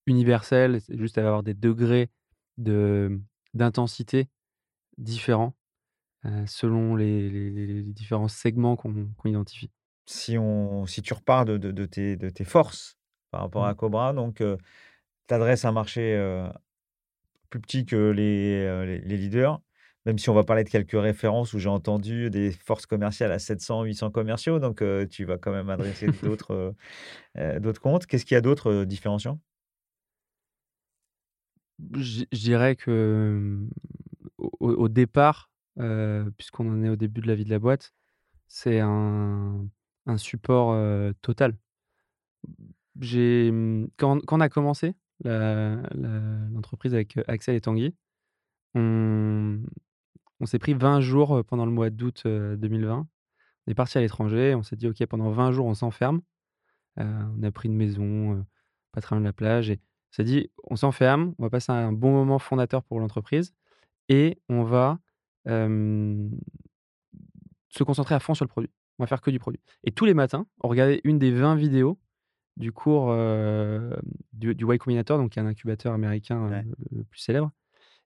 universelle, 0.07 0.81
c'est 0.81 0.97
juste 0.97 1.17
avoir 1.17 1.43
des 1.43 1.55
degrés 1.55 2.09
de 2.57 3.19
d'intensité 3.55 4.29
différents, 4.97 5.55
heu, 6.25 6.45
selon 6.47 6.95
les 6.95 7.29
les 7.29 7.49
les 7.51 7.67
les 7.67 7.84
différents 7.93 8.27
segments 8.29 8.75
qu'on 8.75 9.10
identifie. 9.25 9.71
Si 10.05 10.38
on 10.38 10.86
si 10.88 11.01
tu 11.01 11.13
repars 11.13 11.45
de 11.45 11.58
de 11.58 11.71
de 11.71 11.86
tes 11.86 12.17
de 12.17 12.29
tes 12.29 12.43
forces 12.45 12.97
par 13.32 13.41
rapport 13.41 13.65
Mmh. 13.65 13.67
à 13.67 13.75
Cobra, 13.75 14.12
donc 14.13 14.41
heu, 14.41 14.58
tu 15.27 15.36
adresses 15.36 15.65
un 15.65 15.71
marché, 15.73 16.15
heu, 16.17 16.49
plus 17.49 17.60
petit 17.62 17.86
que 17.86 17.95
les, 18.12 18.65
heu, 18.67 18.84
les 18.86 18.99
les 19.01 19.17
leaders. 19.17 19.62
Même 20.05 20.17
si 20.17 20.29
on 20.29 20.34
va 20.34 20.43
parler 20.43 20.63
de 20.63 20.69
quelques 20.69 20.93
références 20.99 21.53
où 21.53 21.60
j'ai 21.60 21.69
entendu 21.69 22.29
des 22.29 22.51
forces 22.51 22.86
commerciales 22.86 23.32
à 23.34 23.39
700-800 23.39 24.10
commerciaux, 24.12 24.58
donc 24.60 24.82
tu 25.10 25.25
vas 25.25 25.38
quand 25.38 25.51
même 25.51 25.69
adresser 25.69 26.10
d'autres, 26.23 26.73
d'autres 27.60 27.82
comptes. 27.82 28.05
Qu'est-ce 28.08 28.25
qu'il 28.25 28.36
y 28.36 28.38
a 28.38 28.41
d'autre, 28.41 28.71
heu, 28.71 28.86
différenciant? 28.86 29.39
Je 31.95 32.25
dirais 32.34 32.75
que, 32.75 33.38
mmh, 33.39 33.69
au 34.60 34.89
départ, 34.89 35.49
heu, 35.79 36.31
puisqu'on 36.37 36.69
en 36.71 36.83
est 36.83 36.89
au 36.89 36.95
début 36.95 37.21
de 37.21 37.27
la 37.27 37.35
vie 37.35 37.45
de 37.45 37.49
la 37.51 37.59
boîte, 37.59 37.93
c'est 38.47 38.79
un 38.81 39.69
support, 40.17 40.73
heu, 40.73 41.13
total. 41.21 41.55
Mmh, 42.95 43.85
quand 43.97 44.19
on 44.31 44.39
a 44.41 44.49
commencé 44.49 44.95
l'entreprise 45.23 46.93
avec, 46.93 47.17
heu, 47.17 47.23
Axel 47.27 47.55
et 47.55 47.61
Tanguy, 47.61 47.95
on 48.75 50.45
s'est 50.45 50.59
pris 50.59 50.73
20 50.73 51.01
jours, 51.01 51.43
pendant 51.45 51.65
le 51.65 51.71
mois 51.71 51.89
d'août, 51.89 52.23
heu, 52.25 52.57
2020. 52.57 53.07
On 53.67 53.71
est 53.71 53.75
partis 53.75 53.97
à 53.97 54.01
l'étranger, 54.01 54.55
on 54.55 54.63
s'est 54.63 54.75
dit: 54.77 54.87
«OK, 54.87 55.05
pendant 55.07 55.31
20 55.31 55.51
jours, 55.51 55.65
on 55.67 55.73
s'enferme». 55.75 56.21
On 56.97 57.43
a 57.43 57.51
pris 57.51 57.69
une 57.69 57.75
maison, 57.77 58.45
pas 58.91 59.01
très 59.01 59.15
loin 59.15 59.21
de 59.21 59.25
la 59.27 59.33
plage 59.33 59.69
et 59.71 59.79
on 60.11 60.15
s'est 60.15 60.23
dit: 60.25 60.51
«On 60.65 60.75
s'enferme, 60.75 61.33
on 61.39 61.43
va 61.43 61.49
passer 61.49 61.71
un 61.71 61.93
bon 61.93 62.11
moment 62.11 62.39
fondateur 62.39 62.83
pour 62.83 62.99
l'entreprise 62.99 63.53
et 64.09 64.39
on 64.49 64.63
va, 64.63 64.99
se 67.69 67.83
concentrer 67.83 68.15
à 68.15 68.19
fond 68.19 68.33
sur 68.33 68.45
le 68.45 68.49
produit. 68.49 68.69
On 68.97 69.03
va 69.03 69.07
faire 69.07 69.21
que 69.21 69.31
du 69.31 69.39
produit» 69.39 69.62
et 69.83 69.91
tous 69.91 70.05
les 70.05 70.13
matins, 70.13 70.45
on 70.62 70.67
regardait 70.67 71.01
une 71.03 71.19
des 71.19 71.31
20 71.31 71.55
vidéos 71.55 71.99
du 72.57 72.71
cours, 72.71 73.13
du 74.33 74.53
du 74.55 74.65
Y 74.65 74.77
Combinator, 74.77 75.17
donc 75.17 75.31
qui 75.31 75.39
est 75.39 75.41
un 75.41 75.45
incubateur 75.45 75.93
américain, 75.93 76.47
Ouais. 76.49 76.63
le 76.63 76.97
le 76.99 77.03
plus 77.05 77.19
célèbre 77.19 77.51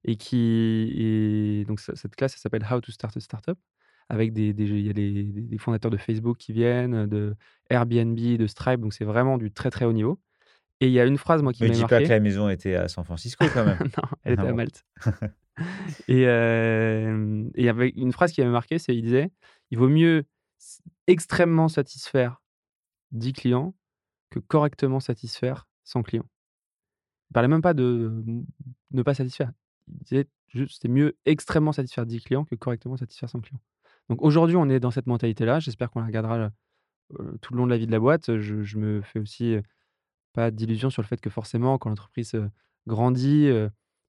et 0.05 0.15
qui 0.17 0.91
et 0.97 1.65
donc 1.65 1.79
ce 1.79 1.95
cette 1.95 2.15
classe, 2.15 2.33
elle 2.35 2.39
s'appelle 2.39 2.65
«How 2.69 2.81
to 2.81 2.91
start 2.91 3.15
a 3.17 3.19
startup» 3.19 3.57
avec 4.09 4.33
des 4.33 4.53
des 4.53 4.65
il 4.65 4.85
y 4.85 4.89
a 4.89 4.93
des 4.93 5.57
fondateurs 5.57 5.89
de 5.89 5.97
Facebook 5.97 6.37
qui 6.37 6.51
viennent, 6.53 7.07
de 7.07 7.35
Airbnb, 7.69 8.17
de 8.19 8.45
Stripe, 8.47 8.81
donc 8.81 8.93
c'est 8.93 9.05
vraiment 9.05 9.37
du 9.37 9.49
très, 9.51 9.71
très 9.71 9.85
haut 9.85 9.93
niveau 9.93 10.19
et 10.81 10.87
il 10.87 10.91
y 10.91 10.99
a 10.99 11.05
une 11.05 11.17
phrase, 11.17 11.41
moi, 11.41 11.53
qui 11.53 11.63
Me 11.63 11.69
m'avait 11.69 11.77
dis 11.79 11.81
pas 11.83 11.87
que 11.87 11.93
marqué. 11.95 12.09
la 12.09 12.19
maison 12.19 12.49
était 12.49 12.75
à 12.75 12.87
San 12.89 13.05
Francisco 13.05 13.45
quand 13.53 13.63
même? 13.65 13.77
Non, 13.97 14.03
elle 14.23 14.35
Ah 14.37 14.43
était 14.43 14.47
à. 14.47 14.53
Malte 14.53 14.83
et 16.07 16.23
hem 16.23 17.51
et 17.55 17.69
avait 17.69 17.89
une 17.89 18.11
phrase 18.11 18.31
qui 18.31 18.41
m'avait 18.41 18.51
marqué, 18.53 18.79
c'est 18.79 18.95
il 18.95 19.03
disait: 19.03 19.31
«Il 19.71 19.77
vaut 19.77 19.89
mieux 19.89 20.25
extrêmement 21.07 21.67
satisfaire 21.69 22.41
10 23.11 23.33
clients 23.33 23.75
que 24.31 24.39
correctement 24.39 24.99
satisfaire 25.01 25.67
100 25.85 26.03
clients». 26.03 26.27
Il 27.29 27.33
parlait 27.33 27.47
même 27.47 27.61
pas 27.61 27.73
de, 27.73 28.11
ne 28.91 29.01
pas 29.03 29.13
satisfaire. 29.13 29.51
Il 29.87 29.97
disait 30.03 30.27
juste: 30.49 30.81
«C'est 30.81 30.87
mieux 30.87 31.17
extrêmement 31.25 31.71
satisfaire 31.71 32.05
10 32.05 32.21
clients 32.21 32.45
que 32.45 32.55
correctement 32.55 32.97
satisfaire 32.97 33.29
100 33.29 33.41
clients». 33.41 33.61
Donc 34.09 34.21
aujourd'hui, 34.21 34.55
on 34.55 34.69
est 34.69 34.79
dans 34.79 34.91
cette 34.91 35.07
mentalité-là. 35.07 35.59
J'espère 35.59 35.89
qu'on 35.91 36.01
la 36.01 36.11
gardera, 36.11 36.37
heu, 37.19 37.39
tout 37.41 37.53
le 37.53 37.59
long 37.59 37.65
de 37.67 37.71
la 37.71 37.77
vie 37.77 37.87
de 37.87 37.91
la 37.91 37.99
boîte. 37.99 38.37
Je 38.39 38.63
je 38.63 38.77
me 38.79 39.01
fais 39.01 39.19
aussi, 39.19 39.55
heu, 39.55 39.63
pas 40.33 40.51
d'illusions 40.51 40.89
sur 40.91 41.01
le 41.03 41.07
fait 41.07 41.21
que 41.21 41.29
forcément 41.31 41.77
quand 41.79 41.89
l'entreprise, 41.89 42.35
heu, 42.35 42.49
grandit, 42.87 43.47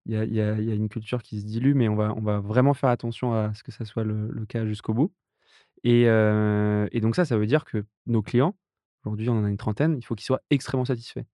il 0.07 0.13
y 0.15 0.17
a 0.17 0.25
y 0.61 0.65
y 0.65 0.75
une 0.75 0.89
culture 0.89 1.23
qui 1.23 1.41
se 1.41 1.47
dilue, 1.47 1.75
mais 1.75 1.89
on 1.89 1.97
va 1.97 2.13
on 2.17 2.21
va 2.23 2.41
vraiment 2.41 2.75
faire 2.75 2.91
attention 2.91 3.33
à 3.35 3.55
ce 3.55 3.63
que 3.63 3.73
ça 3.73 3.85
soit 3.85 4.05
le 4.05 4.29
le 4.31 4.47
cas 4.47 4.67
jusqu'au 4.67 4.95
bout 4.95 5.13
et 5.85 6.07
heu 6.09 6.89
et 6.93 7.01
donc 7.01 7.17
ça, 7.17 7.25
ça 7.25 7.39
veut 7.39 7.47
dire 7.47 7.65
que 7.65 7.85
nos 8.07 8.23
clients, 8.23 8.57
aujourd'hui 9.05 9.29
on 9.31 9.39
en 9.39 9.45
a 9.45 9.51
une 9.51 9.57
trentaine, 9.59 9.97
il 9.99 10.05
faut 10.05 10.15
qu'ils 10.15 10.27
soient 10.27 10.43
extrêmement 10.51 10.85
satisfaits 10.87 11.25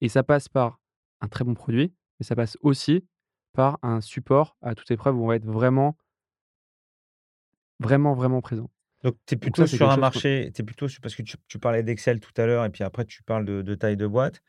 et 0.00 0.08
ça 0.08 0.22
passe 0.22 0.48
par 0.48 0.80
un 1.20 1.28
très 1.28 1.44
bon 1.44 1.54
produit, 1.54 1.94
mais 2.20 2.24
ça 2.26 2.36
passe 2.36 2.58
aussi 2.62 3.06
par 3.54 3.78
un 3.82 4.00
support 4.00 4.56
à 4.62 4.74
toute 4.74 4.90
épreuve 4.90 5.16
où 5.18 5.24
on 5.24 5.28
va 5.28 5.36
être 5.36 5.46
vraiment 5.46 5.96
vraiment, 7.80 8.14
vraiment 8.14 8.40
présent. 8.40 8.70
Donc 9.02 9.16
tu 9.26 9.34
es 9.34 9.36
Donc 9.36 9.40
plutôt 9.42 9.66
ça, 9.66 9.66
sur 9.66 9.90
un 9.90 9.96
marché 9.98 10.50
tu 10.54 10.62
es 10.62 10.64
plutôt 10.64 10.88
sur 10.88 11.00
parce 11.02 11.14
que 11.14 11.22
tu 11.22 11.36
tu 11.48 11.58
parlais 11.58 11.82
d'Excel 11.82 12.20
tout 12.20 12.32
à 12.36 12.46
l'heure 12.46 12.64
et 12.64 12.70
puis 12.70 12.84
après 12.84 13.04
tu 13.04 13.22
parles 13.22 13.44
de 13.44 13.62
de 13.62 13.74
taille 13.74 13.96
de 13.96 14.06
boîte. 14.06 14.40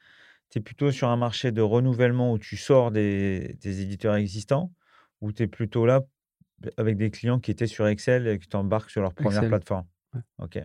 Tu 0.50 0.60
es 0.60 0.62
plutôt 0.62 0.92
sur 0.92 1.10
un 1.10 1.18
marché 1.18 1.52
de 1.52 1.62
renouvellement 1.62 2.32
où 2.34 2.40
tu 2.40 2.58
sors 2.58 2.92
des 2.92 3.56
des 3.62 3.82
éditeurs 3.82 4.16
existants? 4.16 4.74
Ou 5.22 5.32
tu 5.32 5.44
es 5.44 5.48
plutôt 5.48 5.86
là, 5.86 6.02
avec 6.78 6.98
des 6.98 7.12
clients 7.12 7.40
qui 7.40 7.52
étaient 7.52 7.68
sur 7.68 7.88
Excel 7.88 8.28
et 8.28 8.40
que 8.40 8.46
tu 8.48 8.56
embarques 8.58 8.90
sur 8.92 9.02
leur 9.02 9.16
première 9.16 9.46
Excel, 9.46 9.48
plateforme? 9.48 9.88
ouais, 10.14 10.22
OK. 10.40 10.60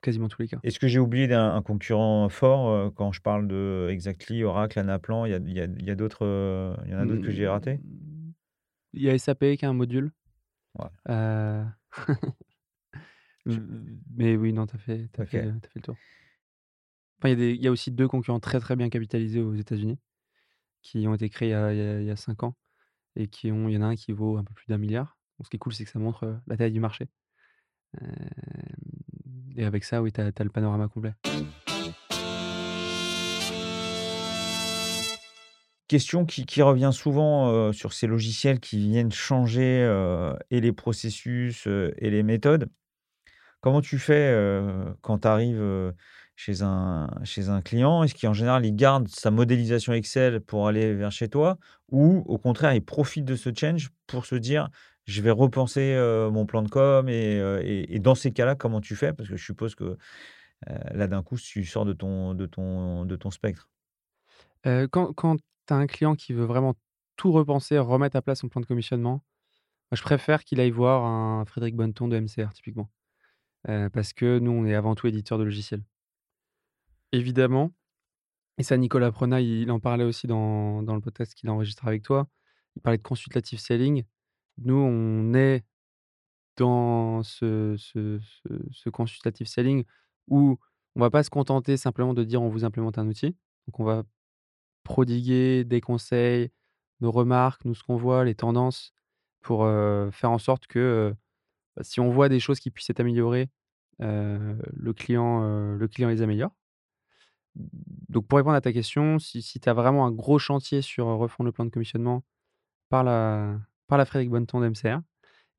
quasiment 0.00 0.28
tous 0.28 0.42
les 0.42 0.48
cas. 0.48 0.62
Est-ce 0.64 0.78
que 0.80 0.88
j'ai 0.88 0.98
oublié 0.98 1.28
d'un 1.28 1.54
un 1.54 1.62
concurrent 1.62 2.28
fort, 2.30 2.68
heu, 2.70 2.90
quand 2.90 3.12
je 3.12 3.20
parle 3.20 3.46
de 3.48 3.88
Exactly, 3.90 4.42
Oracle, 4.44 4.78
Anaplan, 4.80 5.26
il 5.26 5.30
y 5.32 5.34
a 5.34 5.38
il 5.38 5.52
y 5.52 5.60
a 5.60 5.64
il 5.64 5.84
y 5.84 5.90
a 5.90 5.94
d'autres, 5.94 6.76
il 6.86 6.90
y 6.92 6.94
en 6.94 6.98
a 6.98 7.06
d'autres 7.06 7.22
que 7.22 7.30
j'ai 7.32 7.46
ratés? 7.46 7.80
Mmh, 7.82 8.32
il 8.94 9.02
y 9.02 9.10
a 9.10 9.14
SAP 9.14 9.56
qui 9.58 9.66
a 9.66 9.70
un 9.70 9.74
module, 9.74 10.12
Ouais. 10.74 10.90
mmh, 13.46 14.00
mais 14.16 14.36
oui, 14.36 14.52
non, 14.52 14.66
tu 14.66 14.76
as 14.76 14.78
fait 14.78 15.08
as 15.18 15.24
fait 15.26 15.46
as 15.48 15.52
fait 15.68 15.76
le 15.76 15.82
tour. 15.82 15.98
Il 17.26 17.62
y 17.62 17.68
a 17.68 17.70
aussi 17.70 17.90
2 17.90 18.06
concurrents 18.06 18.38
très, 18.38 18.60
très 18.60 18.76
bien 18.76 18.90
capitalisés 18.90 19.40
aux 19.40 19.54
États-Unis, 19.54 19.98
qui 20.82 21.08
ont 21.08 21.14
été 21.14 21.30
créés 21.30 21.48
il 21.48 21.52
y 21.52 21.54
a 21.54 22.00
il 22.00 22.06
y 22.06 22.10
a 22.10 22.16
5 22.16 22.42
ans 22.42 22.54
et 23.16 23.28
qui 23.28 23.50
ont 23.50 23.68
il 23.68 23.74
y 23.74 23.78
en 23.78 23.82
a 23.82 23.86
un 23.86 23.96
qui 23.96 24.12
vaut 24.12 24.36
un 24.36 24.44
peu 24.44 24.52
plus 24.52 24.66
d'1 24.68 24.78
000 24.78 24.90
000 24.90 25.04
Donc 25.04 25.46
ce 25.46 25.50
qui 25.50 25.56
est 25.56 25.58
cool, 25.58 25.72
c'est 25.72 25.84
que 25.84 25.90
ça 25.90 25.98
montre, 25.98 26.24
heu, 26.26 26.36
la 26.46 26.56
taille 26.56 26.72
du 26.72 26.80
marché. 26.80 27.08
Hem 28.00 28.28
et 29.56 29.64
avec 29.64 29.84
ça, 29.84 30.02
oui, 30.02 30.12
tu 30.12 30.20
as 30.20 30.24
le 30.26 30.50
panorama 30.50 30.88
complet. 30.88 31.14
Question 35.86 36.26
qui 36.26 36.62
revient 36.62 36.90
souvent, 36.92 37.72
sur 37.72 37.92
ces 37.92 38.06
logiciels 38.06 38.58
qui 38.58 38.78
viennent 38.78 39.12
changer, 39.12 39.84
et 40.50 40.60
les 40.60 40.72
processus, 40.72 41.68
et 41.68 42.10
les 42.10 42.22
méthodes. 42.22 42.68
Comment 43.60 43.80
tu 43.80 43.98
fais, 43.98 44.34
quand 45.02 45.20
tu 45.20 45.28
arrives, 45.28 45.94
chez 46.36 46.62
un 46.62 47.08
chez 47.24 47.48
un 47.48 47.62
client? 47.62 48.02
Est-ce 48.02 48.14
qu'en 48.14 48.32
général, 48.34 48.66
il 48.66 48.74
garde 48.74 49.08
sa 49.08 49.30
modélisation 49.30 49.92
Excel 49.92 50.40
pour 50.40 50.66
aller 50.68 50.94
vers 50.94 51.12
chez 51.12 51.28
toi? 51.28 51.58
Ou 51.90 52.22
au 52.26 52.38
contraire, 52.38 52.74
il 52.74 52.84
profite 52.84 53.24
de 53.24 53.36
ce 53.36 53.50
change 53.54 53.90
pour 54.06 54.26
se 54.26 54.34
dire: 54.36 54.68
«Je 55.06 55.22
vais 55.22 55.30
repenser, 55.30 55.94
heu, 55.96 56.30
mon 56.30 56.46
plan 56.46 56.62
de 56.62 56.68
com» 56.68 57.08
et 57.08 57.38
heu, 57.38 57.60
et 57.64 57.94
et 57.96 57.98
dans 58.00 58.14
ces 58.14 58.32
cas-là, 58.32 58.54
comment 58.56 58.80
tu 58.80 58.96
fais? 58.96 59.12
Parce 59.12 59.28
que 59.28 59.36
je 59.36 59.44
suppose 59.44 59.74
que, 59.74 59.84
heu, 59.84 59.96
là, 60.94 61.06
d'un 61.08 61.22
coup, 61.22 61.36
tu 61.38 61.64
sors 61.64 61.84
de 61.86 61.92
ton 61.94 62.34
de 62.34 62.46
ton 62.46 63.04
de 63.06 63.16
ton 63.16 63.30
spectre. 63.30 63.68
Quand 64.64 65.12
quand 65.14 65.36
tu 65.36 65.74
as 65.74 65.76
un 65.76 65.86
client 65.86 66.14
qui 66.14 66.32
veut 66.32 66.44
vraiment 66.44 66.74
tout 67.16 67.32
repenser, 67.32 67.78
remettre 67.78 68.16
à 68.16 68.22
plat 68.22 68.34
son 68.34 68.48
plan 68.48 68.60
de 68.60 68.66
commissionnement, 68.66 69.22
je 69.92 70.02
préfère 70.02 70.44
qu'il 70.44 70.60
aille 70.60 70.70
voir 70.72 71.04
un 71.04 71.44
Frédéric 71.46 71.76
Bonneton 71.76 72.08
de 72.08 72.16
MCR, 72.16 72.54
typiquement. 72.54 72.90
Parce 73.66 74.12
que 74.14 74.38
nous, 74.40 74.52
on 74.52 74.66
est 74.66 74.74
avant 74.76 74.94
tout 74.96 75.06
éditeur 75.08 75.38
de 75.38 75.44
logiciels. 75.44 75.84
Évidemment 77.14 77.72
et 78.58 78.64
ça, 78.64 78.76
Nicolas 78.76 79.12
Prenat, 79.12 79.40
il 79.40 79.70
en 79.72 79.80
parlait 79.80 80.04
aussi 80.04 80.26
dans 80.28 80.82
dans 80.82 80.94
le 80.94 81.00
podcast 81.02 81.34
qu'il 81.34 81.48
a 81.48 81.52
enregistré 81.54 81.88
avec 81.88 82.02
toi. 82.02 82.28
Il 82.76 82.82
parlait 82.82 82.98
de 82.98 83.02
consultative 83.04 83.58
selling. 83.60 84.04
Nous, 84.58 84.74
on 84.76 85.34
est 85.34 85.64
dans 86.56 87.22
ce 87.24 87.76
ce 87.78 88.20
ce 88.72 88.90
consultative 88.90 89.46
selling 89.48 89.84
où 90.28 90.58
on 90.96 91.00
va 91.00 91.10
pas 91.10 91.22
se 91.24 91.30
contenter 91.30 91.76
simplement 91.78 92.14
de 92.14 92.24
dire: 92.24 92.42
«On 92.42 92.48
vous 92.50 92.64
implémente 92.64 92.98
un 92.98 93.08
outil». 93.08 93.36
Donc 93.68 93.80
on 93.80 93.84
va 93.84 94.04
prodiguer 94.84 95.64
des 95.64 95.80
conseils, 95.82 96.50
nos 97.00 97.12
remarques, 97.12 97.64
nous, 97.66 97.74
ce 97.74 97.84
qu'on 97.84 97.96
voit, 97.96 98.24
les 98.24 98.34
tendances 98.36 98.94
pour, 99.42 99.64
heu, 99.66 100.10
faire 100.12 100.30
en 100.32 100.38
sorte 100.38 100.66
que, 100.68 100.78
heu, 100.80 101.16
bah, 101.76 101.84
si 101.84 102.00
on 102.00 102.10
voit 102.10 102.28
des 102.30 102.40
choses 102.40 102.60
qui 102.60 102.70
puissent 102.72 102.90
être 102.90 103.00
améliorées, 103.00 103.50
heu, 104.02 104.58
le 104.74 104.92
client, 104.94 105.42
le 105.76 105.88
client 105.88 106.08
les 106.10 106.22
améliore. 106.22 106.52
Donc 108.08 108.26
pour 108.26 108.38
répondre 108.38 108.56
à 108.56 108.60
ta 108.60 108.72
question, 108.72 109.18
si 109.18 109.42
si 109.42 109.60
tu 109.60 109.68
as 109.68 109.74
vraiment 109.74 110.06
un 110.06 110.10
gros 110.12 110.38
chantier 110.38 110.82
sur, 110.82 111.08
heu, 111.08 111.14
refondre 111.14 111.46
le 111.46 111.52
plan 111.52 111.64
de 111.64 111.70
commissionnement, 111.70 112.24
parle 112.90 113.08
à 113.10 113.60
Frédéric 114.06 114.30
Bonneton 114.30 114.60
de 114.60 114.66
MCR 114.66 115.00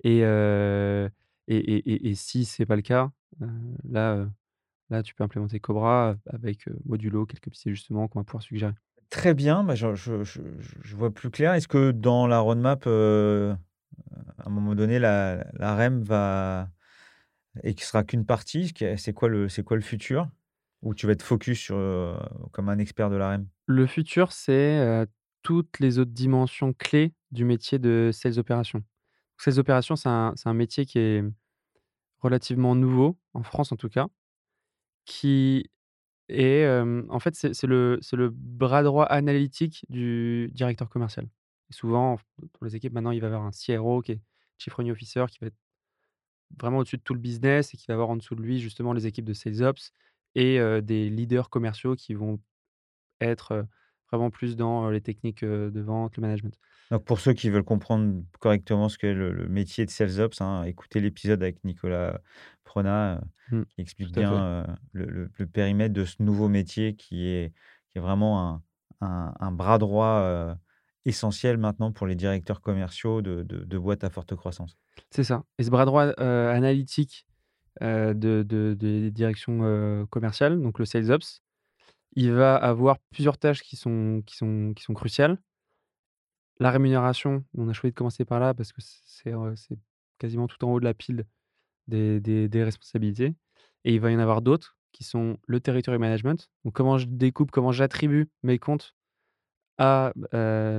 et 0.03 0.23
heu 0.25 1.09
et 1.47 1.57
et 1.57 2.09
et 2.11 2.15
si 2.15 2.45
c'est 2.45 2.65
pas 2.67 2.75
le 2.77 2.81
cas, 2.83 3.11
heu, 3.41 3.47
là, 3.89 4.15
heu, 4.17 4.31
là, 4.91 5.03
tu 5.03 5.15
peux 5.15 5.23
implémenter 5.25 5.59
Cobra 5.61 6.15
avec, 6.27 6.67
modulo, 6.85 7.25
quelques 7.27 7.49
petits 7.51 7.69
ajustements 7.69 8.07
qu'on 8.09 8.19
va 8.21 8.25
pouvoir 8.25 8.43
suggérer. 8.43 8.73
Très 9.09 9.33
bien, 9.33 9.63
bah, 9.63 9.75
je 9.75 10.95
vois 10.95 11.11
plus 11.13 11.29
clair. 11.29 11.53
Est-ce 11.53 11.67
que 11.67 11.91
dans 11.91 12.27
la 12.27 12.39
roadmap, 12.39 12.85
à 12.87 12.89
un 14.45 14.49
moment 14.49 14.75
donné, 14.75 14.99
la 14.99 15.45
la 15.53 15.75
REM 15.75 16.03
va 16.03 16.69
et 17.63 17.75
qui 17.75 17.85
sera 17.85 18.03
qu'une 18.03 18.25
partie? 18.25 18.73
C'est 18.97 19.13
quoi 19.13 19.29
quoi 19.65 19.77
le 19.77 19.83
futur? 19.83 20.29
Ou 20.85 20.93
tu 20.93 21.07
vas 21.07 21.13
être 21.13 21.23
focus 21.23 21.59
sur, 21.59 21.75
comme 22.51 22.69
un 22.69 22.77
expert 22.77 23.09
de 23.09 23.17
la 23.17 23.31
REM? 23.31 23.47
Le 23.65 23.85
futur, 23.87 24.31
c'est, 24.31 25.07
toutes 25.41 25.79
les 25.79 25.99
autres 25.99 26.11
dimensions 26.11 26.73
clés 26.73 27.13
du 27.31 27.43
métier 27.43 27.79
de 27.79 28.11
sales 28.13 28.39
opérations. 28.39 28.83
Sales 29.37 29.59
opérations, 29.59 29.95
c'est 29.95 30.07
un 30.07 30.53
métier 30.53 30.85
qui 30.85 30.99
est 30.99 31.23
relativement 32.19 32.75
nouveau, 32.75 33.17
en 33.33 33.43
France 33.43 33.71
en 33.71 33.75
tout 33.75 33.89
cas, 33.89 34.07
qui 35.05 35.69
est, 36.29 36.67
en 37.09 37.19
fait, 37.19 37.35
c'est 37.35 37.67
le 37.67 38.29
bras 38.31 38.83
droit 38.83 39.05
analytique 39.05 39.85
du 39.89 40.49
directeur 40.53 40.89
commercial. 40.89 41.27
Souvent, 41.71 42.19
dans 42.39 42.65
les 42.65 42.75
équipes, 42.75 42.93
maintenant, 42.93 43.11
il 43.11 43.21
va 43.21 43.27
y 43.27 43.31
avoir 43.31 43.43
un 43.43 43.51
CRO 43.51 44.01
qui 44.01 44.13
est 44.13 44.21
Chief 44.59 44.73
Revenue 44.73 44.91
Officer 44.91 45.25
qui 45.29 45.39
va 45.41 45.47
être 45.47 45.57
vraiment 46.59 46.77
au-dessus 46.77 46.97
de 46.97 47.01
tout 47.01 47.15
le 47.15 47.19
business 47.19 47.73
et 47.73 47.77
qui 47.77 47.85
va 47.87 47.95
avoir 47.95 48.09
en 48.09 48.15
dessous 48.15 48.35
de 48.35 48.41
lui 48.41 48.59
justement 48.59 48.93
les 48.93 49.07
équipes 49.07 49.25
de 49.25 49.33
sales 49.33 49.63
ops 49.63 49.91
et 50.35 50.59
des 50.81 51.09
leaders 51.09 51.49
commerciaux 51.49 51.95
qui 51.95 52.13
vont 52.13 52.39
être, 53.21 53.65
vraiment 54.11 54.29
plus 54.29 54.55
dans, 54.55 54.89
les 54.89 55.01
techniques, 55.01 55.43
de 55.43 55.81
vente, 55.81 56.17
le 56.17 56.21
management. 56.21 56.57
Donc 56.91 57.03
pour 57.03 57.19
ceux 57.19 57.33
qui 57.33 57.49
veulent 57.49 57.63
comprendre 57.63 58.23
correctement 58.39 58.89
ce 58.89 58.97
qu'est 58.97 59.13
le 59.13 59.31
le 59.31 59.47
métier 59.47 59.85
de 59.85 59.89
sales 59.89 60.19
ops, 60.19 60.39
hein, 60.41 60.63
écoutez 60.63 60.99
l'épisode 61.01 61.41
avec 61.41 61.63
Nicolas 61.63 62.21
Prenat, 62.63 63.15
heu, 63.15 63.21
Mmh, 63.51 63.63
qui 63.75 63.81
explique 63.81 64.11
bien, 64.11 64.65
le 64.93 65.05
le 65.05 65.31
le 65.37 65.47
périmètre 65.47 65.93
de 65.93 66.05
ce 66.05 66.21
nouveau 66.21 66.47
métier 66.47 66.95
qui 66.95 67.27
est 67.27 67.53
qui 67.89 67.99
est 67.99 68.01
vraiment 68.01 68.41
un 68.41 68.61
un 69.01 69.33
un 69.39 69.51
bras 69.51 69.77
droit, 69.77 70.57
essentiel 71.05 71.57
maintenant 71.57 71.91
pour 71.91 72.07
les 72.07 72.15
directeurs 72.15 72.61
commerciaux 72.61 73.21
de 73.21 73.43
de 73.43 73.63
de 73.63 73.77
boîtes 73.77 74.03
à 74.03 74.09
forte 74.09 74.35
croissance. 74.35 74.77
C'est 75.11 75.23
ça 75.23 75.43
et 75.59 75.63
ce 75.63 75.69
bras 75.69 75.85
droit, 75.85 76.03
analytique, 76.19 77.27
heu, 77.83 78.13
de 78.15 78.43
de 78.47 78.73
des 78.77 79.11
directions, 79.11 79.63
heu, 79.65 80.05
commerciales, 80.09 80.61
donc 80.61 80.79
le 80.79 80.85
sales 80.85 81.11
ops, 81.11 81.41
il 82.15 82.33
va 82.33 82.55
avoir 82.57 82.99
plusieurs 83.11 83.37
tâches 83.39 83.63
qui 83.63 83.75
sont 83.77 84.23
qui 84.25 84.37
sont 84.37 84.73
qui 84.75 84.83
sont 84.83 84.93
cruciales. 84.95 85.39
La 86.59 86.71
rémunération, 86.71 87.43
on 87.57 87.67
a 87.67 87.73
choisi 87.73 87.91
de 87.91 87.97
commencer 87.97 88.23
par 88.25 88.39
là 88.39 88.53
parce 88.53 88.71
que 88.71 88.81
c 88.81 88.99
c'est, 89.05 89.77
quasiment 90.19 90.47
tout 90.47 90.63
en 90.63 90.71
haut 90.71 90.79
de 90.79 90.85
la 90.85 90.93
pile 90.93 91.25
des 91.87 92.19
des 92.21 92.49
des 92.49 92.63
responsabilités 92.63 93.35
et 93.85 93.93
il 93.95 93.99
va 94.01 94.11
y 94.11 94.15
en 94.15 94.19
avoir 94.19 94.41
d'autres 94.41 94.77
qui 94.93 95.03
sont 95.05 95.37
le 95.47 95.59
territory 95.61 95.99
management. 95.99 96.49
Donc 96.65 96.73
comment 96.75 96.97
je 96.99 97.07
découpe, 97.07 97.51
comment 97.51 97.71
j'attribue 97.73 98.29
mes 98.43 98.59
comptes 98.59 98.95
à, 99.79 100.13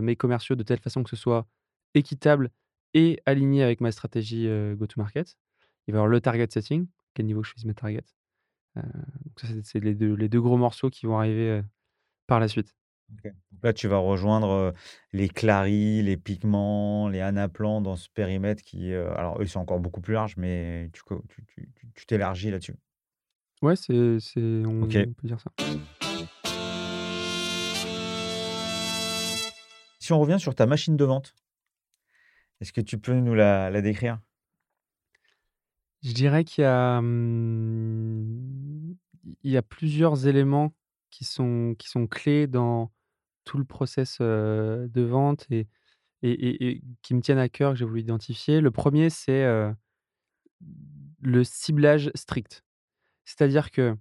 mes 0.02 0.16
commerciaux 0.16 0.56
de 0.56 0.62
telle 0.64 0.80
façon 0.80 1.02
que 1.04 1.11
ce 1.11 1.16
soit 1.16 1.46
équitable 1.94 2.50
et 2.94 3.20
aligné 3.26 3.62
avec 3.64 3.80
ma 3.82 3.92
stratégie, 3.92 4.46
heu, 4.48 4.76
go 4.76 4.87
to 4.87 5.00
market. 5.00 5.37
Il 5.87 5.92
va 5.92 5.99
y 5.99 6.01
avoir 6.01 6.09
le 6.09 6.20
target 6.20 6.49
setting, 6.51 6.87
quel 7.14 7.27
niveau 7.27 7.42
je 7.44 7.55
vise 7.55 7.64
mes 7.64 7.75
targets. 7.75 8.03
Donc 8.75 9.40
ça, 9.40 9.46
c'est 9.62 9.81
les 9.81 9.94
2 9.94 10.14
les 10.14 10.29
2 10.29 10.40
gros 10.40 10.57
morceaux 10.57 10.90
qui 10.90 11.07
vont 11.07 11.18
arriver, 11.18 11.49
heu, 11.61 11.64
par 12.27 12.40
la 12.40 12.49
suite. 12.49 12.77
Donc 13.09 13.33
là, 13.62 13.72
tu 13.72 13.87
vas 13.88 13.99
rejoindre, 13.99 14.49
heu, 14.51 14.72
les 15.12 15.29
Clari, 15.29 16.03
les 16.03 16.16
Pigments, 16.16 17.09
les 17.09 17.20
Anaplan 17.20 17.81
dans 17.81 17.96
ce 17.96 18.09
périmètre 18.12 18.62
qui, 18.64 18.92
alors 18.92 19.38
eux, 19.40 19.44
ils 19.44 19.49
sont 19.49 19.61
encore 19.61 19.79
beaucoup 19.81 20.01
plus 20.01 20.14
larges, 20.14 20.37
mais 20.37 20.90
tu 20.92 21.03
co 21.03 21.22
tu 21.29 21.44
tu 21.46 21.68
tu 21.75 21.88
tu 21.94 22.07
t'élargis 22.07 22.51
là-dessus. 22.51 22.75
Ouais, 23.62 23.77
c'est 23.77 23.94
OK. 24.66 24.96
on 24.96 25.12
peut 25.14 25.29
dire 25.29 25.40
ça. 25.40 25.51
Si 30.01 30.12
on 30.12 30.20
revient 30.20 30.38
sur 30.38 30.55
ta 30.55 30.66
machine 30.66 30.96
de 30.96 31.05
vente, 31.05 31.35
est-ce 32.61 32.72
que 32.72 32.81
tu 32.81 32.99
peux 32.99 33.14
nous 33.14 33.35
la 33.35 33.70
la 33.70 33.83
décrire? 33.83 34.20
Je 36.06 36.12
dirais 36.12 36.44
qu'il 36.44 36.62
y 36.62 36.64
a, 36.64 37.00
mmh, 37.00 38.94
plusieurs 39.68 40.28
éléments 40.28 40.72
qui 41.10 41.24
sont 41.24 41.74
clés 42.08 42.46
dans 42.46 42.92
tout 43.44 43.58
le 43.58 43.64
process, 43.64 44.20
de 44.20 45.02
vente 45.02 45.48
et 45.50 45.66
qui 47.02 47.14
me 47.14 47.20
tiennent 47.20 47.38
à 47.38 47.48
cœur, 47.48 47.72
que 47.72 47.78
j'ai 47.80 47.84
voulu 47.84 48.02
identifier. 48.02 48.60
Le 48.60 48.70
premier 48.70 49.10
c'est, 49.10 49.44
le 51.22 51.42
ciblage 51.42 52.12
strict. 52.14 52.62
C'est-à-dire 53.24 53.72
que 53.72 53.96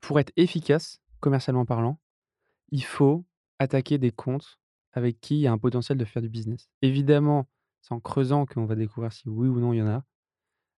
pour 0.00 0.18
être 0.18 0.32
efficace, 0.34 1.00
commercialement 1.20 1.64
parlant, 1.64 2.00
il 2.72 2.82
faut 2.82 3.24
attaquer 3.60 3.98
des 3.98 4.10
comptes 4.10 4.58
avec 4.92 5.20
qui 5.20 5.36
il 5.36 5.40
y 5.42 5.46
a 5.46 5.52
un 5.52 5.58
potentiel 5.58 5.98
de 5.98 6.04
faire 6.04 6.20
du 6.20 6.28
business. 6.28 6.68
Évidemment, 6.82 7.46
c'est 7.80 7.94
en 7.94 8.00
creusant 8.00 8.44
qu'on 8.44 8.64
va 8.64 8.74
découvrir 8.74 9.12
si 9.12 9.28
oui 9.28 9.46
ou 9.46 9.60
non 9.60 9.72
il 9.72 9.76
y 9.76 9.82
en 9.82 9.86
a. 9.86 10.04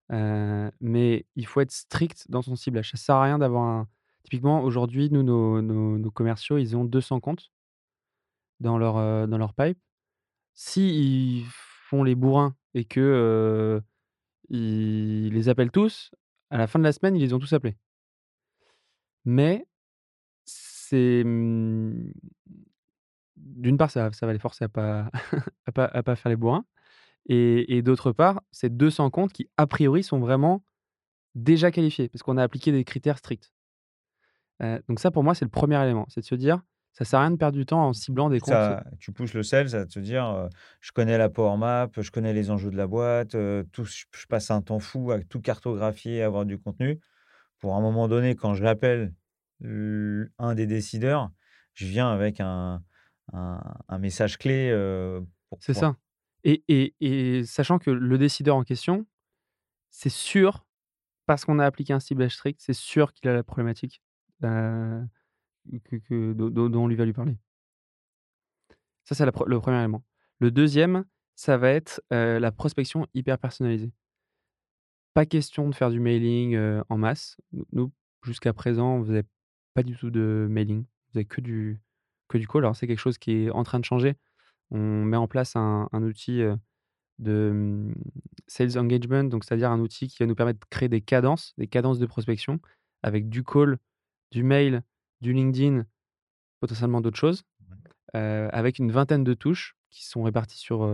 Mais 0.09 1.25
il 1.35 1.45
faut 1.45 1.61
être 1.61 1.71
strict 1.71 2.25
dans 2.29 2.41
son 2.41 2.55
ciblage. 2.55 2.91
Ça 2.91 2.97
sert 2.97 3.15
à 3.15 3.23
rien 3.23 3.39
d'avoir 3.39 3.63
un 3.63 3.87
typiquement 4.23 4.63
aujourd'hui, 4.63 5.09
nous, 5.11 5.23
nos 5.23 6.11
commerciaux, 6.11 6.57
ils 6.57 6.75
ont 6.75 6.85
200 6.85 7.19
comptes 7.19 7.51
dans 8.59 8.77
leur, 8.77 9.27
dans 9.27 9.37
leur 9.37 9.53
pipe. 9.53 9.77
S'ils 10.53 11.45
font 11.89 12.03
les 12.03 12.15
bourrins 12.15 12.55
et 12.73 12.85
que, 12.85 13.81
ils 14.49 15.33
les 15.33 15.49
appellent 15.49 15.71
tous, 15.71 16.11
à 16.49 16.57
la 16.57 16.67
fin 16.67 16.79
de 16.79 16.83
la 16.83 16.93
semaine, 16.93 17.15
ils 17.15 17.21
les 17.21 17.33
ont 17.33 17.39
tous 17.39 17.53
appelés. 17.53 17.77
Mais 19.25 19.65
c'est, 20.45 21.23
mmh, 21.23 22.11
d'une 23.37 23.77
part, 23.77 23.91
ça 23.91 24.11
ça 24.11 24.25
va 24.25 24.33
les 24.33 24.39
forcer 24.39 24.65
à 24.65 24.69
pas 24.69 25.09
à 25.65 25.71
pas 25.71 25.85
à 25.85 26.03
pas 26.03 26.15
faire 26.15 26.29
les 26.29 26.35
bourrins 26.35 26.65
et 27.27 27.77
et 27.77 27.81
d'autre 27.81 28.11
part, 28.11 28.41
c'est 28.51 28.75
200 28.75 29.09
comptes 29.09 29.33
qui, 29.33 29.49
a 29.57 29.67
priori, 29.67 30.03
sont 30.03 30.19
vraiment 30.19 30.63
déjà 31.35 31.71
qualifiés 31.71 32.09
parce 32.09 32.23
qu'on 32.23 32.37
a 32.37 32.43
appliqué 32.43 32.71
des 32.71 32.83
critères 32.85 33.19
stricts. 33.19 33.51
Heu, 34.61 34.81
donc 34.87 34.99
ça, 34.99 35.11
pour 35.11 35.23
moi, 35.23 35.35
c'est 35.35 35.45
le 35.45 35.51
premier 35.51 35.81
élément. 35.83 36.05
C'est 36.09 36.21
de 36.21 36.25
se 36.25 36.35
dire: 36.35 36.61
«Ça 36.93 37.05
sert 37.05 37.19
à 37.19 37.23
rien 37.23 37.31
de 37.31 37.37
perdre 37.37 37.57
du 37.57 37.65
temps 37.65 37.87
en 37.87 37.93
ciblant 37.93 38.29
des 38.29 38.39
comptes» 38.39 38.71
Ça 38.71 38.83
tu 38.99 39.11
pousses 39.11 39.33
le 39.33 39.43
sales 39.43 39.75
à 39.75 39.85
te 39.85 39.99
dire, 39.99 40.49
«Je 40.81 40.91
connais 40.91 41.17
la 41.17 41.29
power 41.29 41.57
map, 41.57 41.89
je 41.97 42.11
connais 42.11 42.33
les 42.33 42.51
enjeux 42.51 42.71
de 42.71 42.77
la 42.77 42.87
boîte, 42.87 43.31
tout 43.71 43.85
je 43.85 44.25
passe 44.27 44.51
un 44.51 44.61
temps 44.61 44.79
fou 44.79 45.11
à 45.11 45.21
tout 45.23 45.39
cartographier, 45.41 46.21
à 46.23 46.25
avoir 46.27 46.45
du 46.45 46.57
contenu. 46.59 46.99
Pour 47.59 47.75
un 47.75 47.81
moment 47.81 48.07
donné, 48.09 48.35
quand 48.35 48.55
je 48.55 48.63
l'appelle, 48.63 49.13
un 49.63 50.55
des 50.55 50.67
décideurs, 50.67 51.31
je 51.73 51.85
viens 51.87 52.11
avec 52.11 52.39
un 52.41 52.83
un 53.33 53.61
un 53.89 53.97
message 53.99 54.37
clé, 54.37 54.69
c'est 55.59 55.73
pouvoir» 55.73 55.93
ça 55.93 55.95
et 56.43 57.43
sachant 57.45 57.79
que 57.79 57.91
le 57.91 58.17
décideur 58.17 58.55
en 58.55 58.63
question, 58.63 59.05
c'est 59.89 60.09
sûr, 60.09 60.65
parce 61.25 61.45
qu'on 61.45 61.59
a 61.59 61.65
appliqué 61.65 61.93
un 61.93 61.99
ciblage 61.99 62.35
strict, 62.35 62.59
c'est 62.61 62.73
sûr 62.73 63.13
qu'il 63.13 63.29
a 63.29 63.33
la 63.33 63.43
problématique, 63.43 64.01
que 64.41 66.33
dont 66.33 66.81
on 66.83 66.87
lui 66.87 66.95
va 66.95 67.05
lui 67.05 67.13
parler. 67.13 67.37
Ça, 69.03 69.15
c'est 69.15 69.25
le 69.25 69.31
premier 69.31 69.77
élément. 69.79 70.03
Le 70.39 70.51
deuxième, 70.51 71.05
ça 71.35 71.57
va 71.57 71.69
être, 71.69 72.01
heu, 72.11 72.39
la 72.39 72.51
prospection 72.51 73.07
hyper 73.13 73.37
personnalisée. 73.37 73.91
Pas 75.13 75.25
question 75.25 75.69
de 75.69 75.75
faire 75.75 75.91
du 75.91 75.99
mailing, 75.99 76.55
heu, 76.55 76.83
en 76.89 76.97
masse. 76.97 77.37
Nous 77.71 77.91
jusqu'à 78.23 78.53
présent, 78.53 78.95
on 78.95 79.03
faisait 79.03 79.23
pas 79.73 79.83
du 79.83 79.95
tout 79.95 80.09
de 80.09 80.47
mailing. 80.49 80.85
On 80.85 81.11
faisait 81.11 81.25
que 81.25 81.41
du 81.41 81.79
que 82.29 82.37
du 82.37 82.47
call. 82.47 82.63
Alors 82.63 82.75
c'est 82.75 82.87
quelque 82.87 82.99
chose 82.99 83.17
qui 83.17 83.43
est 83.43 83.49
en 83.51 83.63
train 83.63 83.79
de 83.79 83.85
changer. 83.85 84.15
On 84.73 85.05
met 85.05 85.17
en 85.17 85.27
place 85.27 85.55
un 85.55 85.87
un 85.91 86.03
outil, 86.03 86.43
de, 87.19 87.51
mmh, 87.53 87.93
sales 88.47 88.77
engagement, 88.77 89.23
donc 89.23 89.43
c'est-à-dire 89.43 89.71
un 89.71 89.79
outil 89.79 90.07
qui 90.07 90.17
va 90.19 90.25
nous 90.25 90.35
permettre 90.35 90.59
de 90.59 90.65
créer 90.69 90.89
des 90.89 91.01
cadences, 91.01 91.53
des 91.57 91.67
cadences 91.67 91.99
de 91.99 92.05
prospection 92.05 92.59
avec 93.03 93.29
du 93.29 93.43
call, 93.43 93.77
du 94.31 94.43
mail, 94.43 94.83
du 95.21 95.33
LinkedIn, 95.33 95.85
potentiellement 96.59 97.01
d'autres 97.01 97.17
choses, 97.17 97.43
avec 98.13 98.79
une 98.79 98.91
vingtaine 98.91 99.23
de 99.23 99.33
touches 99.33 99.75
qui 99.89 100.05
sont 100.05 100.23
réparties 100.23 100.59
sur, 100.59 100.89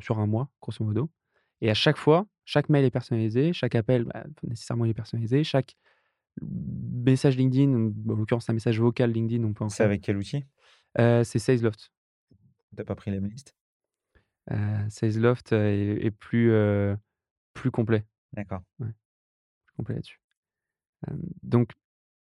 sur 0.00 0.18
un 0.18 0.26
mois, 0.26 0.50
grosso 0.60 0.84
modo 0.84 1.10
et 1.62 1.70
à 1.70 1.74
chaque 1.74 1.96
fois, 1.96 2.26
chaque 2.44 2.68
mail 2.68 2.84
est 2.84 2.90
personnalisé, 2.90 3.52
chaque 3.52 3.76
appel, 3.76 4.04
bah, 4.04 4.24
nécessairement 4.42 4.84
il 4.84 4.90
est 4.90 4.94
personnalisé, 4.94 5.44
chaque 5.44 5.76
message 6.40 7.36
LinkedIn, 7.36 7.92
bah, 7.94 8.14
en 8.14 8.16
l'occurrence 8.16 8.50
un 8.50 8.52
message 8.52 8.80
vocal 8.80 9.12
LinkedIn, 9.12 9.44
on 9.44 9.52
peut 9.54 9.64
en 9.64 9.68
c'est 9.68 9.84
avec 9.84 10.02
quel 10.02 10.16
outil? 10.16 10.44
C'est 10.96 11.38
Salesloft. 11.38 11.90
Tu 12.76 12.80
as 12.80 12.84
pas 12.84 12.94
pris 12.94 13.10
la 13.10 13.20
même 13.20 13.30
liste? 13.30 13.54
Heu, 14.50 14.56
Salesloft, 14.90 15.52
heu, 15.52 15.56
est 15.66 16.06
est 16.06 16.10
plus, 16.10 16.52
plus 17.54 17.70
complet. 17.70 18.06
D'accord. 18.34 18.62
Ouais, 18.80 18.88
plus 19.66 19.74
complet 19.76 19.96
là-dessus. 19.96 20.20
Donc 21.42 21.72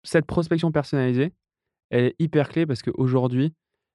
cette 0.04 0.26
prospection 0.26 0.72
personnalisée, 0.72 1.34
elle 1.92 2.06
est 2.08 2.16
hyper 2.20 2.50
clé 2.50 2.66
parce 2.68 2.84
qu'aujourd'hui, 2.84 3.54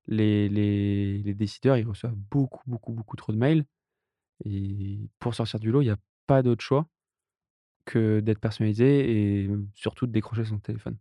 les 0.08 0.48
les 0.48 1.18
les 1.22 1.34
décideurs, 1.34 1.78
ils 1.78 1.86
reçoivent 1.88 2.16
beaucoup, 2.16 2.62
beaucoup, 2.68 2.92
beaucoup 2.92 3.16
trop 3.16 3.32
de 3.32 3.38
mails 3.38 3.66
et 4.46 5.00
pour 5.20 5.34
sortir 5.34 5.60
du 5.60 5.70
lot, 5.72 5.82
il 5.82 5.86
y 5.86 5.90
a 5.90 5.98
pas 6.26 6.42
d'autre 6.42 6.64
choix 6.64 6.88
que 7.84 8.20
d'être 8.20 8.40
personnalisé 8.40 9.42
et 9.44 9.50
surtout 9.74 10.06
de 10.06 10.12
décrocher 10.12 10.44
son 10.44 10.58
téléphone. 10.58 10.96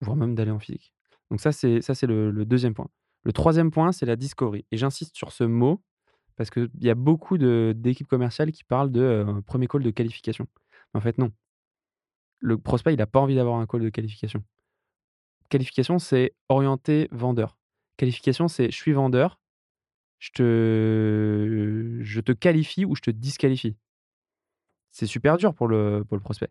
Voire 0.00 0.16
même 0.16 0.34
d'aller 0.34 0.50
en 0.50 0.58
physique. 0.58 0.92
Donc 1.30 1.40
ça, 1.40 1.52
c'est 1.52 1.80
ça, 1.82 1.94
c'est 1.94 2.06
le 2.06 2.30
le 2.30 2.44
2 2.44 2.74
point. 2.74 2.88
Le 3.24 3.32
troisième 3.32 3.70
point, 3.70 3.92
c'est 3.92 4.06
la 4.06 4.16
discovery 4.16 4.64
et 4.70 4.76
j'insiste 4.76 5.16
sur 5.16 5.32
ce 5.32 5.44
mot 5.44 5.82
parce 6.36 6.50
qu'il 6.50 6.70
y 6.80 6.90
a 6.90 6.94
beaucoup 6.94 7.38
d'équipes 7.38 8.08
commerciales 8.08 8.52
qui 8.52 8.64
parlent 8.64 8.90
de, 8.92 9.00
heu, 9.02 9.42
1 9.46 9.66
call 9.68 9.82
de 9.82 9.90
qualification. 9.90 10.46
En 10.94 11.00
fait, 11.00 11.18
non. 11.18 11.32
Le 12.42 12.56
prospect, 12.58 12.94
il 12.94 13.00
a 13.02 13.06
pas 13.06 13.20
envie 13.20 13.34
d'avoir 13.34 13.56
un 13.60 13.66
call 13.66 13.82
de 13.82 13.90
qualification. 13.90 14.42
Qualification, 15.50 15.98
c'est 15.98 16.32
orienté 16.48 17.08
vendeur. 17.10 17.58
Qualification, 17.96 18.46
c'est: 18.48 18.70
«Je 18.70 18.76
suis 18.76 18.92
vendeur, 18.92 19.40
je 20.20 20.30
te 20.32 21.98
je 22.02 22.20
te 22.20 22.32
qualifie 22.32 22.84
ou 22.86 22.96
je 22.96 23.02
te 23.02 23.10
disqualifie». 23.12 23.76
C'est 24.94 25.06
super 25.06 25.36
dur 25.36 25.54
pour 25.54 25.68
le 25.68 26.04
pour 26.06 26.16
le 26.16 26.22
prospect. 26.22 26.50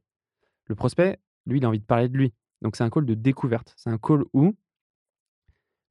Le 0.68 0.76
prospect, 0.76 1.20
lui, 1.46 1.60
il 1.60 1.66
a 1.66 1.70
envie 1.70 1.80
de 1.80 1.86
parler 1.86 2.10
de 2.10 2.18
lui. 2.18 2.34
Donc 2.62 2.76
c'est 2.78 2.84
un 2.86 2.92
call 2.92 3.06
de 3.06 3.16
découverte. 3.16 3.74
C'est 3.78 3.90
un 3.92 3.98
call 4.00 4.24
où 4.34 4.56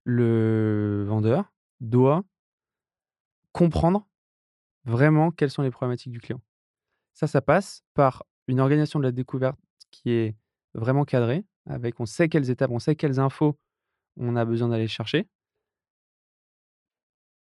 le 0.08 1.04
vendeur 1.06 1.52
doit 1.80 2.24
comprendre 3.52 4.08
vraiment 4.84 5.30
quelles 5.30 5.50
sont 5.50 5.60
les 5.60 5.70
problématiques 5.70 6.12
du 6.12 6.18
client. 6.18 6.40
Ça, 7.12 7.26
ça 7.26 7.42
passe 7.42 7.84
par 7.92 8.24
une 8.46 8.58
organisation 8.58 8.98
de 9.00 9.04
la 9.04 9.12
découverte 9.12 9.60
qui 9.90 10.10
est 10.10 10.34
vraiment 10.72 11.04
cadrée, 11.04 11.44
avec 11.66 12.00
on 12.00 12.06
sait 12.06 12.30
quelles 12.30 12.48
étapes, 12.48 12.70
on 12.70 12.78
sait 12.78 12.96
quelles 12.96 13.20
infos 13.20 13.58
on 14.16 14.34
a 14.34 14.46
besoin 14.46 14.68
d'aller 14.68 14.88
chercher. 14.88 15.28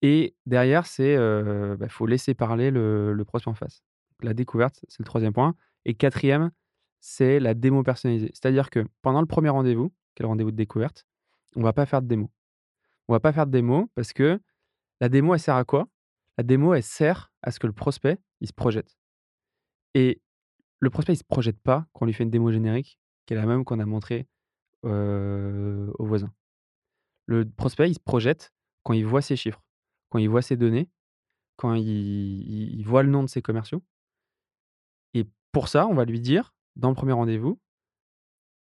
Et 0.02 0.34
derrière, 0.44 0.84
c'est, 0.84 1.12
il 1.14 1.76
bah, 1.78 1.88
faut 1.88 2.06
laisser 2.06 2.34
parler 2.34 2.72
le, 2.72 3.22
prospect 3.24 3.50
en 3.50 3.54
face. 3.54 3.84
La 4.20 4.34
découverte, 4.34 4.84
c'est 4.88 4.98
le 4.98 5.04
troisième 5.04 5.32
point. 5.32 5.54
Et 5.84 5.94
quatrième, 5.94 6.50
c'est 6.98 7.38
la 7.38 7.54
démo 7.54 7.84
personnalisée. 7.84 8.30
C'est-à-dire 8.34 8.70
que 8.70 8.84
pendant 9.00 9.20
le 9.20 9.28
premier 9.28 9.48
rendez-vous, 9.48 9.92
le 10.18 10.26
rendez-vous 10.26 10.50
de 10.50 10.56
découverte, 10.56 11.06
on 11.54 11.62
va 11.62 11.72
pas 11.72 11.86
faire 11.86 12.02
de 12.02 12.08
démo. 12.08 12.32
On 13.08 13.14
va 13.14 13.20
pas 13.20 13.32
faire 13.32 13.46
de 13.46 13.52
démo 13.52 13.90
parce 13.94 14.12
que 14.12 14.40
la 15.00 15.08
démo, 15.08 15.34
elle 15.34 15.40
sert 15.40 15.56
à 15.56 15.64
quoi? 15.64 15.88
La 16.36 16.44
démo, 16.44 16.74
elle 16.74 16.82
sert 16.82 17.32
à 17.42 17.50
ce 17.50 17.58
que 17.58 17.66
le 17.66 17.72
prospect, 17.72 18.18
il 18.40 18.48
se 18.48 18.52
projette. 18.52 18.98
Et 19.94 20.20
le 20.80 20.90
prospect, 20.90 21.14
il 21.14 21.18
se 21.18 21.24
projette 21.24 21.58
pas 21.58 21.86
quand 21.92 22.04
on 22.04 22.06
lui 22.06 22.12
fait 22.12 22.24
une 22.24 22.30
démo 22.30 22.52
générique, 22.52 23.00
qui 23.26 23.34
est 23.34 23.36
la 23.36 23.46
même 23.46 23.64
qu'on 23.64 23.80
a 23.80 23.86
montrée 23.86 24.28
au 24.82 26.06
voisin. 26.06 26.32
Le 27.26 27.48
prospect, 27.48 27.90
il 27.90 27.94
se 27.94 28.00
projette 28.00 28.52
quand 28.84 28.92
il 28.92 29.04
voit 29.04 29.22
ses 29.22 29.36
chiffres, 29.36 29.62
quand 30.10 30.18
il 30.18 30.28
voit 30.28 30.42
ses 30.42 30.56
données, 30.56 30.88
quand 31.56 31.74
il, 31.74 31.88
il 32.78 32.82
voit 32.84 33.02
le 33.02 33.10
nom 33.10 33.22
de 33.22 33.28
ses 33.28 33.42
commerciaux. 33.42 33.82
Et 35.14 35.26
pour 35.52 35.68
ça, 35.68 35.86
on 35.86 35.94
va 35.94 36.04
lui 36.04 36.20
dire, 36.20 36.54
dans 36.76 36.90
le 36.90 36.94
premier 36.94 37.12
rendez-vous, 37.12 37.60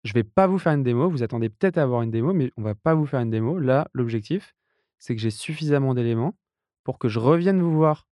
je 0.07 0.13
vais 0.13 0.23
pas 0.23 0.47
vous 0.47 0.57
faire 0.57 0.73
une 0.73 0.83
démo, 0.83 1.09
vous 1.09 1.21
attendez 1.21 1.49
peut-être 1.49 1.77
à 1.77 1.83
avoir 1.83 2.01
une 2.01 2.11
démo, 2.11 2.33
mais 2.33 2.51
on 2.57 2.61
va 2.61 2.75
pas 2.75 2.95
vous 2.95 3.05
faire 3.05 3.19
une 3.19 3.29
démo. 3.29 3.59
Là, 3.59 3.89
l'objectif, 3.93 4.55
c'est 4.99 5.15
que 5.15 5.21
j'ai 5.21 5.31
suffisamment 5.31 5.93
d'éléments 5.93 6.37
pour 6.83 6.97
que 6.97 7.09
je 7.09 7.19
revienne 7.19 7.61
vous 7.61 7.73
voir 7.73 8.07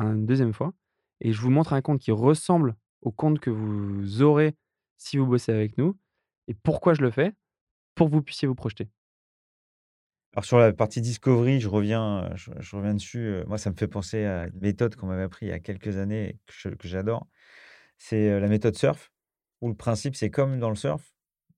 une 0.00 0.26
deuxième 0.26 0.52
fois 0.52 0.72
et 1.20 1.32
je 1.32 1.40
vous 1.40 1.50
montre 1.50 1.72
un 1.72 1.80
compte 1.80 2.00
qui 2.00 2.10
ressemble 2.10 2.74
au 3.02 3.12
compte 3.12 3.38
que 3.38 3.50
vous 3.50 4.22
aurez 4.22 4.56
si 4.96 5.16
vous 5.16 5.26
bossez 5.26 5.52
avec 5.52 5.78
nous. 5.78 5.96
Et 6.48 6.54
pourquoi 6.54 6.94
je 6.94 7.02
le 7.02 7.10
fais? 7.10 7.32
Pour 7.94 8.08
que 8.08 8.14
vous 8.14 8.22
puissiez 8.22 8.48
vous 8.48 8.54
projeter. 8.54 8.88
Alors 10.34 10.44
sur 10.44 10.58
la 10.58 10.72
partie 10.72 11.00
discovery, 11.00 11.60
je 11.60 11.68
reviens, 11.68 12.30
je, 12.34 12.50
je 12.58 12.76
reviens 12.76 12.94
dessus. 12.94 13.42
Moi, 13.46 13.58
ça 13.58 13.70
me 13.70 13.76
fait 13.76 13.86
penser 13.86 14.24
à 14.24 14.46
une 14.46 14.60
méthode 14.60 14.96
qu'on 14.96 15.06
m'avait 15.06 15.22
appris 15.22 15.46
il 15.46 15.50
y 15.50 15.52
a 15.52 15.60
quelques 15.60 15.98
années 15.98 16.30
et 16.30 16.76
que 16.76 16.88
j'adore. 16.88 17.28
C'est 17.98 18.40
la 18.40 18.48
méthode 18.48 18.74
surf, 18.74 19.12
où 19.60 19.68
le 19.68 19.76
principe, 19.76 20.16
c'est 20.16 20.30
comme 20.30 20.58
dans 20.58 20.70
le 20.70 20.74
surf, 20.74 21.11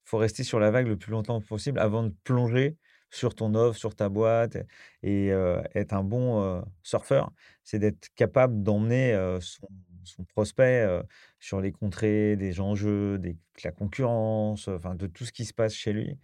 faut 0.04 0.18
rester 0.18 0.44
sur 0.44 0.60
la 0.60 0.70
vague 0.70 0.86
le 0.86 0.96
plus 0.96 1.10
longtemps 1.12 1.40
possible 1.40 1.78
avant 1.78 2.04
de 2.04 2.14
plonger 2.24 2.76
sur 3.10 3.34
ton 3.34 3.54
offre, 3.54 3.78
sur 3.78 3.94
ta 3.94 4.08
boîte. 4.08 4.56
Et 5.02 5.28
être 5.74 5.92
un 5.92 6.04
bon 6.04 6.64
surfeur, 6.82 7.30
c'est 7.62 7.78
d'être 7.78 8.08
capable 8.16 8.62
d'emmener 8.62 9.38
son, 9.40 9.68
son 10.04 10.24
prospect 10.24 10.86
sur 11.38 11.60
les 11.60 11.72
contrées, 11.72 12.36
des 12.36 12.60
enjeux, 12.60 13.18
des, 13.18 13.32
de 13.34 13.38
la 13.62 13.72
concurrence, 13.72 14.68
enfin 14.68 14.94
de 14.94 15.06
tout 15.06 15.24
ce 15.24 15.32
qui 15.32 15.44
se 15.44 15.54
passe 15.54 15.74
chez 15.74 15.92
lui. 15.92 16.18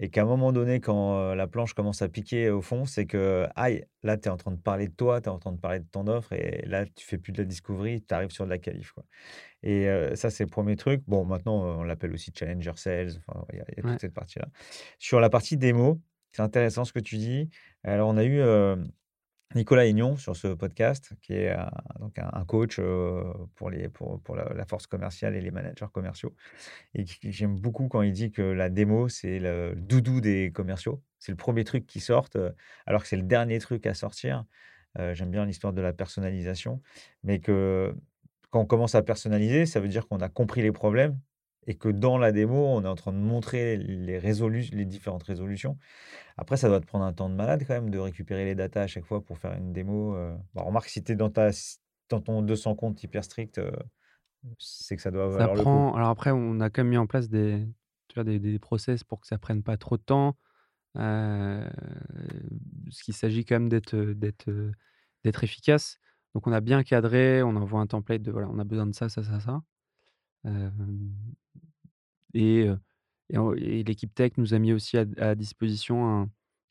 Et 0.00 0.10
qu'à 0.10 0.22
un 0.22 0.26
moment 0.26 0.52
donné, 0.52 0.80
quand 0.80 1.34
la 1.34 1.46
planche 1.46 1.74
commence 1.74 2.02
à 2.02 2.08
piquer 2.08 2.50
au 2.50 2.60
fond, 2.62 2.84
c'est 2.86 3.06
que, 3.06 3.46
aïe, 3.54 3.84
là, 4.02 4.16
tu 4.16 4.28
es 4.28 4.30
en 4.30 4.36
train 4.36 4.50
de 4.50 4.60
parler 4.60 4.88
de 4.88 4.94
toi, 4.94 5.20
tu 5.20 5.28
es 5.28 5.32
en 5.32 5.38
train 5.38 5.52
de 5.52 5.60
parler 5.60 5.80
de 5.80 5.86
ton 5.86 6.06
offre, 6.08 6.32
et 6.32 6.64
là, 6.66 6.84
tu 6.86 7.06
fais 7.06 7.18
plus 7.18 7.32
de 7.32 7.38
la 7.38 7.44
discovery, 7.44 8.02
tu 8.02 8.14
arrives 8.14 8.30
sur 8.30 8.44
de 8.44 8.50
la 8.50 8.58
qualif. 8.58 8.92
Quoi. 8.92 9.04
Et 9.62 9.88
euh, 9.88 10.16
ça, 10.16 10.30
c'est 10.30 10.44
le 10.44 10.50
premier 10.50 10.76
truc. 10.76 11.02
Bon, 11.06 11.24
maintenant, 11.24 11.78
on 11.78 11.84
l'appelle 11.84 12.12
aussi 12.12 12.32
Challenger 12.34 12.72
Sales. 12.76 13.12
Enfin, 13.26 13.44
il 13.52 13.58
y 13.58 13.60
a, 13.60 13.64
il 13.68 13.78
y 13.78 13.80
a 13.80 13.84
Ouais. 13.84 13.92
toute 13.92 14.00
cette 14.00 14.14
partie-là. 14.14 14.48
Sur 14.98 15.20
la 15.20 15.30
partie 15.30 15.56
démo, 15.56 16.00
c'est 16.32 16.42
intéressant 16.42 16.84
ce 16.84 16.92
que 16.92 16.98
tu 17.00 17.16
dis. 17.16 17.48
Alors, 17.84 18.08
on 18.08 18.16
a 18.16 18.24
eu 18.24 18.40
euh, 18.40 18.76
Nicolas 19.54 19.86
Aignon 19.86 20.16
sur 20.16 20.36
ce 20.36 20.48
podcast, 20.48 21.12
qui 21.20 21.34
est 21.34 21.50
un, 21.50 21.70
donc 22.00 22.18
un, 22.18 22.44
coach 22.44 22.76
euh, 22.78 23.22
pour, 23.54 23.70
les, 23.70 23.88
pour, 23.88 24.20
pour 24.22 24.36
la, 24.36 24.64
force 24.66 24.86
commerciale 24.86 25.34
et 25.34 25.40
les 25.40 25.50
managers 25.50 25.86
commerciaux. 25.92 26.34
Et 26.94 27.04
j'aime 27.22 27.58
beaucoup 27.58 27.88
quand 27.88 28.02
il 28.02 28.12
dit 28.12 28.30
que 28.30 28.42
la 28.42 28.70
démo, 28.70 29.08
c'est 29.08 29.38
le 29.38 29.74
doudou 29.76 30.20
des 30.20 30.52
commerciaux. 30.52 31.02
C'est 31.18 31.32
le 31.32 31.36
premier 31.36 31.64
truc 31.64 31.86
qui 31.86 32.00
sort, 32.00 32.28
euh, 32.36 32.50
alors 32.86 33.02
que 33.02 33.08
c'est 33.08 33.16
le 33.16 33.22
dernier 33.22 33.58
truc 33.58 33.86
à 33.86 33.94
sortir. 33.94 34.44
Euh, 34.98 35.14
j'aime 35.14 35.30
bien 35.30 35.44
l'histoire 35.44 35.72
de 35.72 35.80
la 35.80 35.92
personnalisation, 35.92 36.80
mais 37.22 37.38
que 37.40 37.94
quand 38.50 38.60
on 38.60 38.66
commence 38.66 38.94
à 38.94 39.02
personnaliser, 39.02 39.66
ça 39.66 39.80
veut 39.80 39.88
dire 39.88 40.06
qu'on 40.08 40.18
a 40.18 40.28
compris 40.28 40.62
les 40.62 40.72
problèmes 40.72 41.18
et 41.66 41.76
que 41.76 41.88
dans 41.88 42.18
la 42.18 42.32
démo, 42.32 42.56
on 42.66 42.84
est 42.84 42.88
en 42.88 42.94
train 42.96 43.12
de 43.12 43.18
montrer 43.18 43.76
les, 43.76 44.18
résolu- 44.20 44.74
les 44.74 44.84
différentes 44.84 45.22
résolutions. 45.24 45.78
Après, 46.38 46.56
ça 46.56 46.68
doit 46.68 46.80
te 46.80 46.86
prendre 46.86 47.04
un 47.06 47.12
temps 47.14 47.30
de 47.30 47.34
malade 47.36 47.64
quand 47.66 47.74
même 47.74 47.90
de 47.90 47.98
récupérer 47.98 48.44
les 48.46 48.54
datas 48.56 48.82
à 48.82 48.86
chaque 48.88 49.06
fois 49.06 49.24
pour 49.24 49.38
faire 49.38 49.54
une 49.54 49.72
démo. 49.72 50.16
euh. 50.16 50.36
Bah, 50.54 50.62
remarque, 50.62 50.88
si 50.88 51.04
tu 51.04 51.12
es 51.12 51.16
dans, 51.16 51.30
ta, 51.30 51.50
dans 52.10 52.20
ton 52.20 52.42
200 52.42 52.74
comptes 52.76 53.02
hyper 53.04 53.24
strict, 53.24 53.58
euh, 53.58 53.72
c'est 54.58 54.96
que 54.96 55.02
ça 55.02 55.10
doit 55.12 55.28
Ça 55.28 55.48
valoir 55.48 55.56
le 55.56 55.66
coup. 55.66 55.84
prend. 55.84 55.94
Alors 55.94 56.10
après, 56.10 56.30
on 56.30 56.60
a 56.60 56.68
quand 56.70 56.82
même 56.82 56.90
mis 56.90 56.96
en 56.98 57.06
place 57.06 57.28
des, 57.28 57.66
tu 58.08 58.14
vois, 58.14 58.24
des, 58.24 58.38
des 58.38 58.58
process 58.58 59.02
pour 59.04 59.20
que 59.20 59.26
ça 59.26 59.38
prenne 59.38 59.62
pas 59.62 59.76
trop 59.76 59.96
de 59.96 60.02
temps. 60.02 60.36
Euh, 60.98 61.68
ce 62.90 63.02
qu'il 63.04 63.14
s'agit 63.14 63.44
quand 63.44 63.56
même 63.56 63.68
d'être 63.68 63.96
d'être 63.96 64.50
d'être 65.24 65.44
efficace. 65.44 65.98
Donc 66.34 66.46
on 66.46 66.52
a 66.52 66.60
bien 66.60 66.82
cadré, 66.82 67.42
on 67.42 67.56
envoie 67.56 67.80
un 67.80 67.86
template 67.86 68.22
de 68.22 68.30
voilà, 68.32 68.48
on 68.50 68.58
a 68.58 68.64
besoin 68.64 68.86
de 68.86 68.94
ça, 68.94 69.08
ça, 69.08 69.22
ça, 69.22 69.40
ça. 69.40 69.62
Et 72.34 72.68
l'équipe 73.84 74.14
tech 74.14 74.32
nous 74.36 74.54
a 74.54 74.58
mis 74.58 74.72
aussi 74.72 74.96
à, 74.98 75.34
disposition 75.34 76.28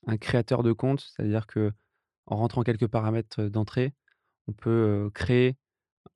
un, 0.08 0.18
créateur 0.18 0.64
de 0.64 0.72
compte, 0.72 1.02
c'est-à-dire 1.02 1.48
que 1.48 1.72
en 2.28 2.38
rentrant 2.38 2.64
quelques 2.64 2.88
paramètres 2.88 3.44
d'entrée, 3.44 3.94
on 4.48 4.54
peut 4.54 5.10
créer 5.14 5.58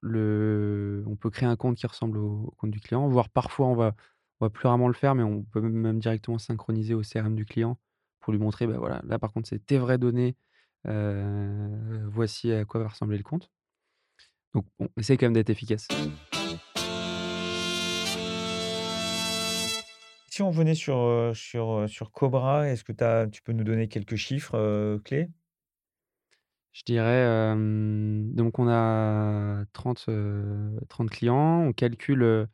le, 0.02 1.04
on 1.08 1.16
peut 1.16 1.30
créer 1.30 1.48
un 1.48 1.56
compte 1.56 1.78
qui 1.78 1.88
ressemble 1.88 2.18
au, 2.18 2.54
compte 2.58 2.72
du 2.72 2.80
client, 2.80 3.08
voire 3.08 3.30
parfois 3.30 3.68
on 3.68 3.76
va, 3.76 3.96
on 4.40 4.46
va 4.46 4.50
plus 4.50 4.68
rarement 4.68 4.88
le 4.88 4.94
faire, 4.94 5.16
mais 5.16 5.24
on 5.24 5.44
peut 5.44 5.62
même 5.62 6.00
directement 6.00 6.38
synchroniser 6.38 6.94
au 6.94 7.02
CRM 7.02 7.36
du 7.36 7.46
client 7.46 7.78
pour 8.20 8.34
lui 8.34 8.40
montrer, 8.40 8.66
bah 8.68 8.78
voilà, 8.78 9.02
là 9.06 9.20
par 9.20 9.32
contre 9.32 9.48
c'est 9.48 9.64
tes 9.66 9.78
vraies 9.78 9.98
données, 9.98 10.36
voici 10.86 12.52
à 12.52 12.66
quoi 12.66 12.82
va 12.82 12.88
ressembler 12.88 13.18
le 13.18 13.24
compte. 13.24 13.52
Donc 14.54 14.66
on 14.80 14.88
essaie 14.98 15.18
quand 15.18 15.26
même 15.28 15.34
d'être 15.34 15.50
efficace. 15.50 15.88
Si 20.36 20.42
on 20.42 20.52
venait 20.52 20.76
sur, 20.76 21.32
sur, 21.34 21.88
sur 21.88 22.12
Cobra, 22.12 22.68
est-ce 22.68 22.84
que 22.84 22.92
tu 23.28 23.42
peux 23.42 23.54
nous 23.54 23.64
donner 23.64 23.88
quelques 23.88 24.18
chiffres 24.18 24.56
euh, 24.56 25.00
clés? 25.00 25.30
Je 26.74 26.84
dirais, 26.86 27.24
euh, 27.24 27.56
donc 28.34 28.60
on 28.60 28.68
a 28.68 29.64
30, 29.72 30.08
euh, 30.10 30.78
30 30.90 31.10
clients, 31.10 31.62
on 31.62 31.72
calcule 31.72 32.24
euh, 32.24 32.46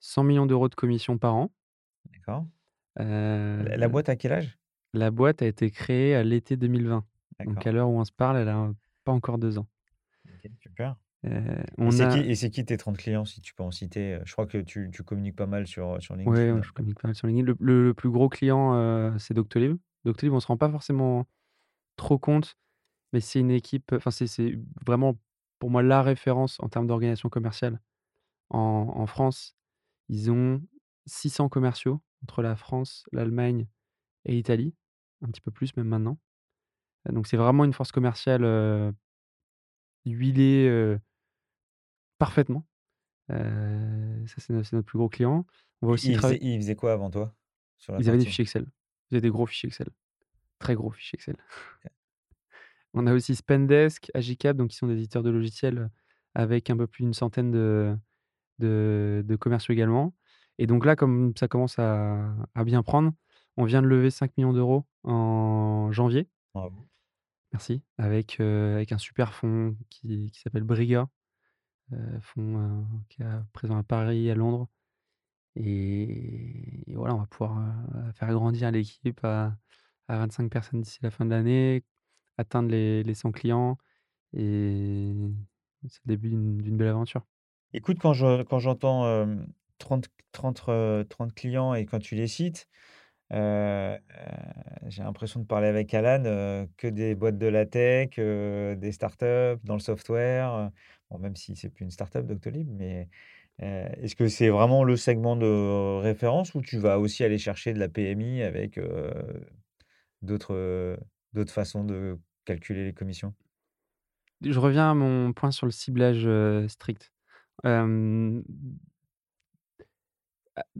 100 0.00 0.24
millions 0.24 0.44
d'euros 0.44 0.68
de 0.68 0.74
commissions 0.74 1.16
par 1.16 1.34
an. 1.34 1.50
D'accord. 2.12 2.44
La, 2.96 3.74
la 3.74 3.88
boîte 3.88 4.10
à 4.10 4.16
quel 4.16 4.32
âge? 4.32 4.58
la 4.92 5.10
boîte 5.10 5.40
a 5.40 5.46
été 5.46 5.70
créée 5.70 6.14
à 6.14 6.22
l'été 6.22 6.58
2020. 6.58 7.06
Donc 7.46 7.66
à 7.66 7.72
l'heure 7.72 7.88
où 7.88 7.98
on 7.98 8.04
se 8.04 8.12
parle, 8.12 8.36
elle 8.36 8.50
a 8.50 8.70
pas 9.04 9.12
encore 9.12 9.38
deux 9.38 9.56
ans. 9.56 9.66
Super. 10.60 10.94
Euh, 11.26 11.62
Et 11.62 11.64
on 11.78 11.90
c'est 11.90 12.04
a... 12.04 12.16
qui, 12.22 12.36
c'est 12.36 12.50
qui 12.50 12.64
tes 12.64 12.76
30 12.76 12.96
clients, 12.96 13.24
si 13.24 13.40
tu 13.40 13.54
peux 13.54 13.62
en 13.62 13.70
citer? 13.70 14.14
Euh, 14.14 14.20
Je 14.24 14.32
crois 14.32 14.46
que 14.46 14.58
tu, 14.58 14.90
tu 14.92 15.02
communiques 15.02 15.36
pas 15.36 15.46
mal 15.46 15.66
sur, 15.66 16.00
sur 16.02 16.16
LinkedIn. 16.16 16.56
ouais, 16.56 16.62
je 16.62 16.72
communique 16.72 17.00
pas 17.00 17.08
mal 17.08 17.14
sur 17.14 17.26
LinkedIn. 17.26 17.46
Le, 17.46 17.56
le- 17.60 17.84
le 17.84 17.94
plus 17.94 18.10
gros 18.10 18.28
client, 18.28 18.74
euh, 18.74 19.12
c'est 19.18 19.34
Doctolib. 19.34 19.76
Doctolib, 20.04 20.32
on 20.32 20.40
se 20.40 20.46
rend 20.46 20.56
pas 20.56 20.70
forcément 20.70 21.26
trop 21.96 22.18
compte, 22.18 22.56
mais 23.12 23.20
c'est 23.20 23.40
une 23.40 23.50
équipe, 23.50 23.92
enfin 23.92 24.10
c'est 24.10 24.58
vraiment 24.86 25.18
pour 25.58 25.70
moi 25.70 25.82
la 25.82 26.02
référence 26.02 26.58
en 26.60 26.68
termes 26.70 26.86
d'organisation 26.86 27.28
commerciale 27.28 27.80
en, 28.50 28.58
en 28.96 29.06
France. 29.06 29.56
Ils 30.08 30.30
ont 30.30 30.62
600 31.06 31.48
commerciaux 31.50 32.00
entre 32.22 32.42
la 32.42 32.56
France, 32.56 33.04
l'Allemagne 33.12 33.66
et 34.24 34.32
l'Italie, 34.32 34.74
un 35.22 35.28
petit 35.28 35.42
peu 35.42 35.50
plus 35.50 35.76
même 35.76 35.88
maintenant. 35.88 36.18
Donc 37.10 37.26
c'est 37.26 37.36
vraiment 37.36 37.64
une 37.64 37.72
force 37.74 37.92
commerciale 37.92 38.44
euh, 38.44 38.92
huilée 40.06 40.66
parfaitement. 42.20 42.64
Euh, 43.32 44.26
ça, 44.26 44.34
c'est 44.38 44.52
no- 44.52 44.62
c'est 44.62 44.76
notre 44.76 44.86
plus 44.86 44.98
gros 44.98 45.08
client. 45.08 45.46
On 45.82 45.88
va 45.88 45.94
aussi 45.94 46.08
il 46.08 46.10
faisait, 46.10 46.18
travailler. 46.20 46.54
il 46.54 46.60
faisait 46.60 46.76
quoi 46.76 46.92
avant 46.92 47.10
toi 47.10 47.34
sur 47.78 47.92
la 47.94 48.00
Ils 48.00 48.08
avaient 48.08 48.18
des 48.18 48.26
fichiers 48.26 48.42
Excel. 48.42 48.66
Ils 49.10 49.14
avaient 49.16 49.22
des 49.22 49.30
gros 49.30 49.46
fichiers 49.46 49.68
Excel. 49.68 49.88
Très 50.58 50.74
gros 50.74 50.90
fichiers 50.90 51.16
Excel. 51.16 51.36
On 52.94 53.06
a 53.06 53.14
aussi 53.14 53.34
Spendesk, 53.36 54.10
Agicap, 54.14 54.56
donc 54.56 54.70
qui 54.70 54.76
sont 54.76 54.88
des 54.88 54.94
éditeurs 54.94 55.22
de 55.22 55.30
logiciels 55.30 55.78
euh, 55.78 55.88
avec 56.34 56.70
un 56.70 56.76
peu 56.76 56.86
plus 56.86 57.04
d'une 57.04 57.14
centaine 57.14 57.50
de, 57.50 57.96
de, 58.58 59.24
de 59.26 59.36
commerciaux 59.36 59.72
également. 59.72 60.14
Et 60.58 60.66
donc 60.66 60.84
là, 60.84 60.96
comme 60.96 61.32
ça 61.38 61.48
commence 61.48 61.78
à, 61.78 62.34
à 62.54 62.64
bien 62.64 62.82
prendre, 62.82 63.12
on 63.56 63.64
vient 63.64 63.80
de 63.80 63.86
lever 63.86 64.10
5 64.10 64.36
millions 64.36 64.52
d'euros 64.52 64.84
en 65.04 65.90
janvier. 65.92 66.28
Bravo. 66.54 66.86
Merci. 67.52 67.82
Avec, 67.98 68.38
euh, 68.40 68.74
avec 68.76 68.92
un 68.92 68.98
super 68.98 69.32
fonds 69.34 69.76
qui, 69.88 70.30
qui 70.32 70.40
s'appelle 70.40 70.64
Briga, 70.64 71.08
euh, 71.92 72.20
fonds 72.20 72.58
euh, 72.58 72.82
qui 73.08 73.22
est 73.22 73.26
présent 73.52 73.76
à 73.76 73.82
Paris, 73.82 74.30
à 74.30 74.34
Londres. 74.34 74.68
Et, 75.56 76.84
voilà, 76.94 77.14
on 77.14 77.18
va 77.18 77.26
pouvoir 77.26 77.58
euh, 77.58 78.12
faire 78.12 78.32
grandir 78.32 78.70
l'équipe 78.70 79.24
à, 79.24 79.56
à 80.08 80.18
25 80.18 80.50
personnes 80.50 80.80
d'ici 80.82 80.98
la 81.02 81.10
fin 81.10 81.24
de 81.24 81.30
l'année, 81.30 81.84
atteindre 82.38 82.70
les, 82.70 83.02
les 83.02 83.14
100 83.14 83.32
clients 83.32 83.76
et 84.32 85.12
c'est 85.88 86.00
le 86.04 86.08
début 86.08 86.28
d'une 86.28 86.76
belle 86.76 86.88
aventure. 86.88 87.26
Écoute, 87.72 87.98
quand 88.00 88.12
je 88.12 88.42
quand 88.44 88.60
j'entends, 88.60 89.26
30 89.78 90.08
30, 90.32 91.08
30 91.08 91.34
clients 91.34 91.74
et 91.74 91.84
quand 91.84 91.98
tu 91.98 92.14
les 92.14 92.28
cites, 92.28 92.68
j'ai 93.32 93.98
l'impression 95.02 95.40
de 95.40 95.46
parler 95.46 95.66
avec 95.66 95.92
Alan, 95.94 96.66
que 96.76 96.86
des 96.86 97.16
boîtes 97.16 97.38
de 97.38 97.46
la 97.48 97.66
tech, 97.66 98.10
des 98.16 98.92
startups 98.92 99.58
dans 99.64 99.74
le 99.74 99.80
software, 99.80 100.70
même 101.18 101.36
si 101.36 101.56
c'est 101.56 101.68
plus 101.70 101.84
une 101.84 101.90
startup 101.90 102.26
Doctolib, 102.26 102.68
mais, 102.70 103.08
heu, 103.62 103.66
est-ce 104.02 104.16
que 104.16 104.28
c'est 104.28 104.48
vraiment 104.50 104.84
le 104.84 104.96
segment 104.96 105.36
de 105.36 106.00
référence 106.00 106.54
ou 106.54 106.62
tu 106.62 106.78
vas 106.78 106.98
aussi 106.98 107.24
aller 107.24 107.38
chercher 107.38 107.72
de 107.74 107.78
la 107.80 107.88
PMI 107.88 108.42
avec, 108.42 108.78
d'autres, 110.22 110.98
d'autres 111.32 111.52
façons 111.52 111.84
de 111.84 112.18
calculer 112.44 112.84
les 112.84 112.94
commissions? 112.94 113.34
Je 114.42 114.58
reviens 114.58 114.90
à 114.90 114.94
mon 114.94 115.32
point 115.32 115.50
sur 115.50 115.66
le 115.66 115.72
ciblage, 115.72 116.28
strict. 116.68 117.12
Hem 117.64 118.42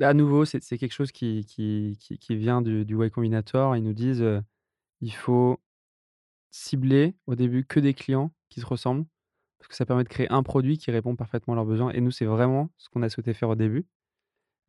à 0.00 0.14
nouveau, 0.14 0.44
c'est 0.44 0.60
quelque 0.78 0.92
chose 0.92 1.12
qui 1.12 1.44
qui 1.46 2.36
vient 2.36 2.62
du 2.62 2.84
du 2.84 2.96
Y 2.96 3.10
Combinator. 3.10 3.76
Ils 3.76 3.82
nous 3.84 3.92
disent, 3.92 4.24
«Il 5.00 5.14
faut 5.14 5.60
cibler 6.50 7.16
au 7.26 7.34
début 7.36 7.64
que 7.66 7.80
des 7.80 7.94
clients 7.94 8.32
qui 8.50 8.60
se 8.60 8.66
ressemblent, 8.66 9.06
parce 9.60 9.68
que 9.68 9.76
ça 9.76 9.86
permet 9.86 10.04
de 10.04 10.10
créer 10.10 10.32
un 10.32 10.44
produit 10.44 10.78
qui 10.78 10.92
répond 10.92 11.16
parfaitement 11.16 11.54
à 11.54 11.56
leurs 11.56 11.66
besoins» 11.66 11.92
et 11.92 12.02
nous, 12.02 12.12
c'est 12.12 12.26
vraiment 12.26 12.70
ce 12.78 12.90
qu'on 12.90 13.02
a 13.02 13.10
souhaité 13.10 13.34
faire 13.34 13.50
au 13.50 13.56
début. 13.56 13.86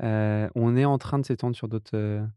Heu, 0.03 0.49
on 0.55 0.75
est 0.77 0.85
en 0.85 0.97
train 0.97 1.19
de 1.19 1.25
s'étendre 1.25 1.55
sur 1.55 1.67
d'autres, 1.67 1.95
heu, 1.97 2.27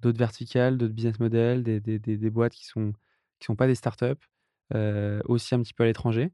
d'autres 0.00 0.18
verticales, 0.18 0.78
d'autres 0.78 0.94
business 0.94 1.20
models, 1.20 1.62
des 1.64 1.80
des 1.80 1.98
des 1.98 2.16
des 2.18 2.30
boîtes 2.30 2.54
qui 2.54 2.66
sont 2.66 2.92
qui 3.40 3.46
sont 3.46 3.56
pas 3.56 3.66
des 3.66 3.74
startups, 3.76 4.14
heu, 4.74 5.22
aussi 5.26 5.54
un 5.54 5.62
petit 5.62 5.74
peu 5.74 5.84
à 5.84 5.86
l'étranger 5.86 6.32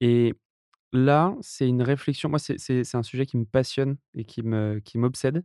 et 0.00 0.34
là, 0.92 1.36
c'est 1.42 1.68
une 1.68 1.82
réflexion 1.82 2.28
moi, 2.30 2.38
c'est 2.40 2.94
un 2.96 3.02
sujet 3.04 3.26
qui 3.26 3.36
me 3.38 3.44
passionne 3.46 3.96
et 4.14 4.24
qui 4.26 4.42
me 4.42 4.80
qui 4.80 4.98
m'obsède. 4.98 5.44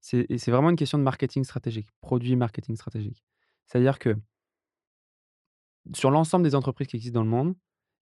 C'est 0.00 0.26
vraiment 0.50 0.70
une 0.70 0.76
question 0.76 0.98
de 0.98 1.04
marketing 1.04 1.44
stratégique, 1.44 1.88
produit 2.02 2.36
marketing 2.36 2.76
stratégique. 2.76 3.24
C'est-à-dire 3.66 3.98
que 4.00 4.16
sur 5.94 6.10
l'ensemble 6.10 6.44
des 6.44 6.54
entreprises 6.54 6.88
qui 6.88 6.96
existent 6.96 7.20
dans 7.20 7.24
le 7.24 7.30
monde, 7.30 7.54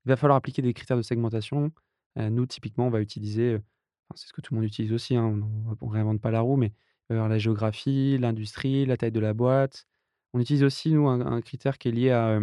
il 0.07 0.09
va 0.09 0.17
falloir 0.17 0.37
appliquer 0.37 0.63
des 0.63 0.73
critères 0.73 0.97
de 0.97 1.03
segmentation. 1.03 1.73
Heu, 2.19 2.29
nous, 2.31 2.47
typiquement, 2.47 2.87
on 2.87 2.91
va 2.91 3.01
utiliser, 3.01 3.57
enfin, 3.57 4.15
c'est 4.15 4.29
ce 4.29 4.33
que 4.33 4.41
tout 4.41 4.55
le 4.55 4.61
monde 4.61 4.67
utilise 4.67 4.93
aussi, 4.93 5.17
hein, 5.17 5.25
on 5.25 5.87
ne 5.87 5.93
réinvente 5.93 6.21
pas 6.21 6.31
la 6.31 6.41
roue, 6.41 6.57
mais 6.57 6.73
avoir 7.11 7.29
la 7.29 7.39
géographie, 7.39 8.19
l'industrie, 8.19 8.87
la 8.87 8.97
taille 8.97 9.13
de 9.13 9.21
la 9.21 9.35
boîte. 9.35 9.87
On 10.33 10.41
utilise 10.41 10.63
aussi, 10.65 10.93
nous, 10.93 11.09
un 11.09 11.41
critère 11.41 11.79
qui 11.79 11.89
est 11.89 11.93
lié 11.93 12.11
à, 12.11 12.41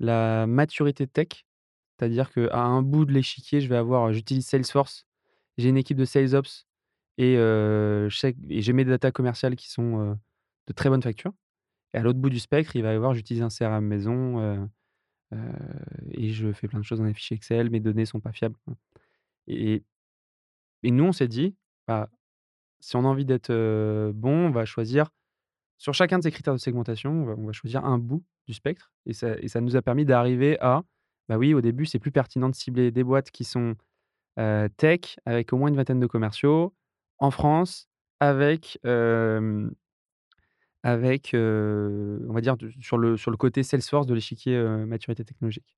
la 0.00 0.46
maturité 0.46 1.06
tech. 1.06 1.46
C'est-à-dire 1.98 2.32
qu'à 2.32 2.60
un 2.60 2.82
bout 2.82 3.04
de 3.04 3.12
l'échiquier, 3.12 3.60
je 3.60 3.68
vais 3.68 3.76
avoir, 3.76 4.12
j'utilise 4.12 4.46
Salesforce, 4.46 5.06
j'ai 5.58 5.68
une 5.68 5.76
équipe 5.76 5.96
de 5.96 6.04
sales 6.04 6.34
ops 6.34 6.66
et 7.18 7.34
et 7.34 8.62
j'ai 8.62 8.72
mes 8.72 8.84
data 8.84 9.12
commerciales 9.12 9.56
qui 9.56 9.70
sont, 9.70 10.18
de 10.66 10.72
très 10.72 10.88
bonne 10.88 11.02
facture 11.02 11.32
et 11.94 11.98
à 11.98 12.02
l'autre 12.02 12.18
bout 12.18 12.30
du 12.30 12.40
spectre, 12.40 12.74
il 12.76 12.82
va 12.82 12.92
y 12.92 12.96
avoir 12.96 13.14
j'utilise 13.14 13.42
un 13.42 13.48
CRM 13.48 13.84
maison, 13.84 14.68
et 16.12 16.30
je 16.30 16.52
fais 16.52 16.68
plein 16.68 16.80
de 16.80 16.84
choses 16.84 16.98
dans 16.98 17.04
les 17.04 17.14
fichiers 17.14 17.36
Excel, 17.36 17.70
mes 17.70 17.80
données 17.80 18.06
sont 18.06 18.20
pas 18.20 18.32
fiables, 18.32 18.56
hein. 18.68 18.74
Et 19.46 19.84
nous, 20.84 21.04
on 21.04 21.12
s'est 21.12 21.28
dit: 21.28 21.56
«Bah, 21.88 22.10
si 22.80 22.96
on 22.96 23.00
a 23.04 23.08
envie 23.08 23.24
d'être, 23.24 23.52
bon, 24.12 24.48
on 24.48 24.50
va 24.50 24.64
choisir 24.64 25.10
sur 25.78 25.94
chacun 25.94 26.18
de 26.18 26.22
ces 26.22 26.30
critères 26.30 26.54
de 26.54 26.58
segmentation, 26.58 27.34
on 27.38 27.46
va 27.46 27.52
choisir 27.52 27.84
un 27.84 27.98
bout 27.98 28.24
du 28.46 28.54
spectre» 28.54 28.92
et 29.06 29.12
ça 29.14 29.60
nous 29.60 29.76
a 29.76 29.82
permis 29.82 30.04
d'arriver 30.04 30.58
à, 30.60 30.82
bah, 31.28 31.38
oui, 31.38 31.54
au 31.54 31.60
début, 31.60 31.86
c'est 31.86 31.98
plus 31.98 32.12
pertinent 32.12 32.48
de 32.50 32.54
cibler 32.54 32.90
des 32.90 33.04
boîtes 33.04 33.30
qui 33.30 33.44
sont, 33.44 33.76
tech 34.76 35.16
avec 35.26 35.52
au 35.52 35.58
moins 35.58 35.68
une 35.68 35.76
vingtaine 35.76 36.00
de 36.00 36.06
commerciaux 36.06 36.74
en 37.18 37.30
France 37.30 37.88
avec, 38.20 38.78
avec, 40.84 41.30
on 41.34 42.32
va 42.32 42.40
dire 42.40 42.56
sur 42.80 42.98
le 42.98 43.16
sur 43.16 43.30
le 43.32 43.36
côté 43.36 43.62
Salesforce 43.64 44.06
de 44.06 44.14
l'échiquier, 44.14 44.62
maturité 44.86 45.24
technologique 45.24 45.76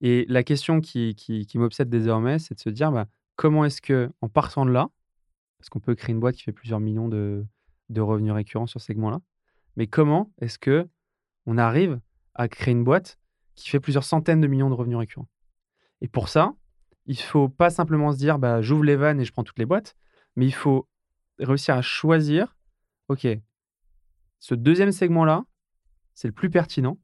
et 0.00 0.26
la 0.28 0.42
question 0.42 0.80
qui 0.80 1.14
qui 1.14 1.58
m'obsède 1.58 1.88
désormais, 1.88 2.38
c'est 2.38 2.54
de 2.54 2.60
se 2.60 2.68
dire, 2.68 2.92
bah, 2.92 3.06
comment 3.36 3.64
est-ce 3.64 3.80
qu'en 3.80 4.28
partant 4.28 4.66
de 4.66 4.70
là, 4.70 4.88
parce 5.58 5.70
qu'on 5.70 5.80
peut 5.80 5.94
créer 5.94 6.12
une 6.12 6.20
boîte 6.20 6.34
qui 6.36 6.42
fait 6.42 6.52
plusieurs 6.52 6.80
millions 6.80 7.08
de 7.08 7.46
de 7.88 8.00
revenus 8.00 8.32
récurrents 8.32 8.66
sur 8.66 8.80
ce 8.80 8.86
segment-là, 8.88 9.20
mais 9.76 9.86
comment 9.86 10.32
est-ce 10.40 10.58
qu'on 10.58 11.58
arrive 11.58 12.00
à 12.34 12.48
créer 12.48 12.72
une 12.72 12.84
boîte 12.84 13.18
qui 13.54 13.70
fait 13.70 13.80
plusieurs 13.80 14.04
centaines 14.04 14.40
de 14.40 14.48
millions 14.48 14.68
de 14.70 14.74
revenus 14.74 14.98
récurrents? 14.98 15.28
Et 16.00 16.08
pour 16.08 16.28
ça, 16.28 16.52
il 17.06 17.16
faut 17.18 17.48
pas 17.48 17.70
simplement 17.70 18.12
se 18.12 18.18
dire: 18.18 18.38
«Bah, 18.40 18.60
j'ouvre 18.60 18.84
les 18.84 18.96
vannes 18.96 19.20
et 19.20 19.24
je 19.24 19.32
prends 19.32 19.44
toutes 19.44 19.58
les 19.60 19.66
boîtes», 19.66 19.94
mais 20.34 20.46
il 20.46 20.52
faut 20.52 20.88
réussir 21.38 21.76
à 21.76 21.82
choisir: 21.82 22.56
«OK, 23.08 23.26
ce 24.38 24.54
deuxième 24.54 24.92
segment-là, 24.92 25.44
c'est 26.14 26.28
le 26.28 26.32
plus 26.32 26.50
pertinent, 26.50 26.98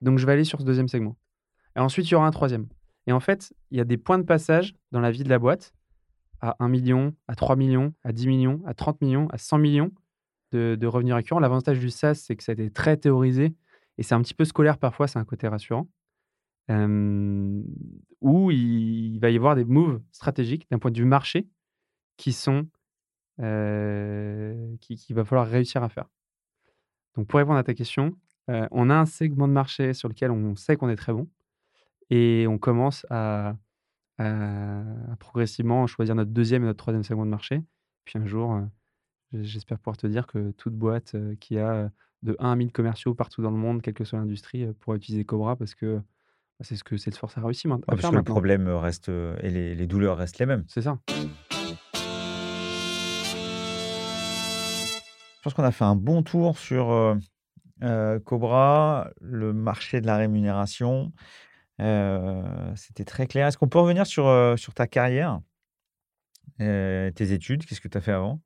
donc 0.00 0.18
je 0.18 0.26
vais 0.26 0.32
aller 0.32 0.44
sur 0.44 0.60
ce 0.60 0.64
deuxième 0.64 0.88
segment» 0.88 1.16
et 1.74 1.78
ensuite 1.80 2.08
il 2.08 2.12
y 2.12 2.14
aura 2.14 2.26
un 2.26 2.30
troisième 2.30 2.68
et 3.06 3.12
en 3.12 3.20
fait, 3.20 3.54
il 3.70 3.78
y 3.78 3.80
a 3.80 3.84
des 3.84 3.96
points 3.96 4.18
de 4.18 4.24
passage 4.24 4.74
dans 4.90 5.00
la 5.00 5.10
vie 5.10 5.22
de 5.22 5.28
la 5.28 5.38
boîte 5.38 5.72
à 6.40 6.56
1 6.58 6.74
000 6.74 6.84
000, 6.84 7.12
à 7.28 7.34
3 7.34 7.56
000 7.56 7.70
000, 7.70 7.92
à 8.02 8.12
10 8.12 8.22
000 8.24 8.36
000, 8.36 8.62
à 8.66 8.74
30 8.74 8.98
000 9.00 9.10
000, 9.10 9.26
à 9.30 9.38
100 9.38 9.60
000 9.60 9.72
000 9.72 9.90
de 10.52 10.86
revenus 10.86 11.14
récurrents. 11.14 11.40
L'avantage 11.40 11.78
du 11.78 11.90
SaaS, 11.90 12.14
c'est 12.14 12.36
que 12.36 12.42
ça 12.42 12.52
a 12.52 12.54
été 12.54 12.70
très 12.70 12.96
théorisé 12.96 13.54
et 13.98 14.02
c'est 14.02 14.14
un 14.14 14.22
petit 14.22 14.34
peu 14.34 14.44
scolaire 14.44 14.78
parfois, 14.78 15.06
c'est 15.06 15.18
un 15.18 15.24
côté 15.24 15.48
rassurant. 15.48 15.88
Hem, 16.68 17.64
où 18.20 18.50
il 18.50 19.18
va 19.20 19.30
y 19.30 19.36
avoir 19.36 19.54
des 19.54 19.64
moves 19.64 20.02
stratégiques 20.10 20.66
d'un 20.70 20.78
point 20.78 20.90
de 20.90 20.98
vue 20.98 21.04
marché 21.04 21.46
qui 22.16 22.32
sont, 22.32 22.66
qui 23.38 24.96
qu'il 24.96 25.14
va 25.14 25.24
falloir 25.24 25.46
réussir 25.46 25.82
à 25.82 25.88
faire. 25.88 26.06
Donc 27.16 27.26
pour 27.28 27.38
répondre 27.38 27.58
à 27.58 27.64
ta 27.64 27.74
question, 27.74 28.16
heu, 28.50 28.66
on 28.70 28.90
a 28.90 28.94
un 28.94 29.06
segment 29.06 29.48
de 29.48 29.52
marché 29.52 29.94
sur 29.94 30.08
lequel 30.08 30.30
on 30.30 30.56
sait 30.56 30.76
qu'on 30.76 30.88
est 30.88 30.96
très 30.96 31.12
bon 31.12 31.28
et 32.10 32.46
on 32.48 32.58
commence 32.58 33.06
à 33.10 33.56
à 34.18 34.80
à 35.12 35.16
progressivement 35.18 35.86
choisir 35.88 36.14
notre 36.16 36.32
deuxième 36.32 36.62
et 36.64 36.66
notre 36.66 36.78
troisième 36.78 37.04
segment 37.04 37.26
de 37.26 37.30
marché. 37.30 37.62
Puis 38.04 38.18
un 38.18 38.26
jour, 38.26 38.54
heu, 38.56 38.68
j'espère 39.42 39.78
pouvoir 39.78 39.96
te 39.98 40.06
dire 40.08 40.26
que 40.26 40.52
toute 40.52 40.74
boîte, 40.74 41.14
heu, 41.16 41.36
qui 41.40 41.58
a, 41.58 41.90
de 42.22 42.36
1 42.40 42.52
à 42.52 42.56
1000 42.56 42.72
commerciaux 42.72 43.14
partout 43.14 43.42
dans 43.42 43.50
le 43.52 43.58
monde, 43.58 43.82
quelle 43.82 43.94
que 43.94 44.04
soit 44.04 44.18
l'industrie, 44.20 44.66
pourra 44.80 44.96
utiliser 44.96 45.24
Cobra 45.24 45.56
parce 45.56 45.74
que, 45.76 45.96
bah, 45.98 46.02
c'est 46.62 46.76
ce 46.76 46.84
que 46.84 46.96
Salesforce 46.98 47.38
a 47.38 47.42
réussi 47.42 47.68
maint 47.68 47.80
Ouais, 47.88 47.94
parce 47.96 48.08
que 48.10 48.16
le 48.16 48.22
maintenant. 48.22 48.34
problème, 48.34 48.68
reste, 48.68 49.08
et 49.08 49.50
les 49.50 49.74
les 49.76 49.86
douleurs 49.86 50.18
restent 50.18 50.38
les 50.40 50.46
mêmes. 50.46 50.64
C'est 50.68 50.82
ça. 50.82 50.98
Pense 55.46 55.54
qu'on 55.54 55.62
a 55.62 55.70
fait 55.70 55.84
un 55.84 55.94
bon 55.94 56.24
tour 56.24 56.58
sur, 56.58 56.90
heu 56.90 57.18
heu, 57.84 58.20
Cobra, 58.24 59.10
le 59.20 59.52
marché 59.52 60.00
de 60.00 60.06
la 60.06 60.16
rémunération. 60.16 61.12
Heu, 61.80 62.42
c'était 62.74 63.04
très 63.04 63.28
clair. 63.28 63.46
Est-ce 63.46 63.56
qu'on 63.56 63.68
peut 63.68 63.78
revenir 63.78 64.08
sur, 64.08 64.26
sur 64.58 64.74
ta 64.74 64.88
carrière? 64.88 65.40
Tes 66.58 67.32
études, 67.32 67.64
qu'est-ce 67.64 67.80
que 67.80 67.86
tu 67.86 67.96
as 67.96 68.00
fait 68.00 68.10
avant? 68.12 68.40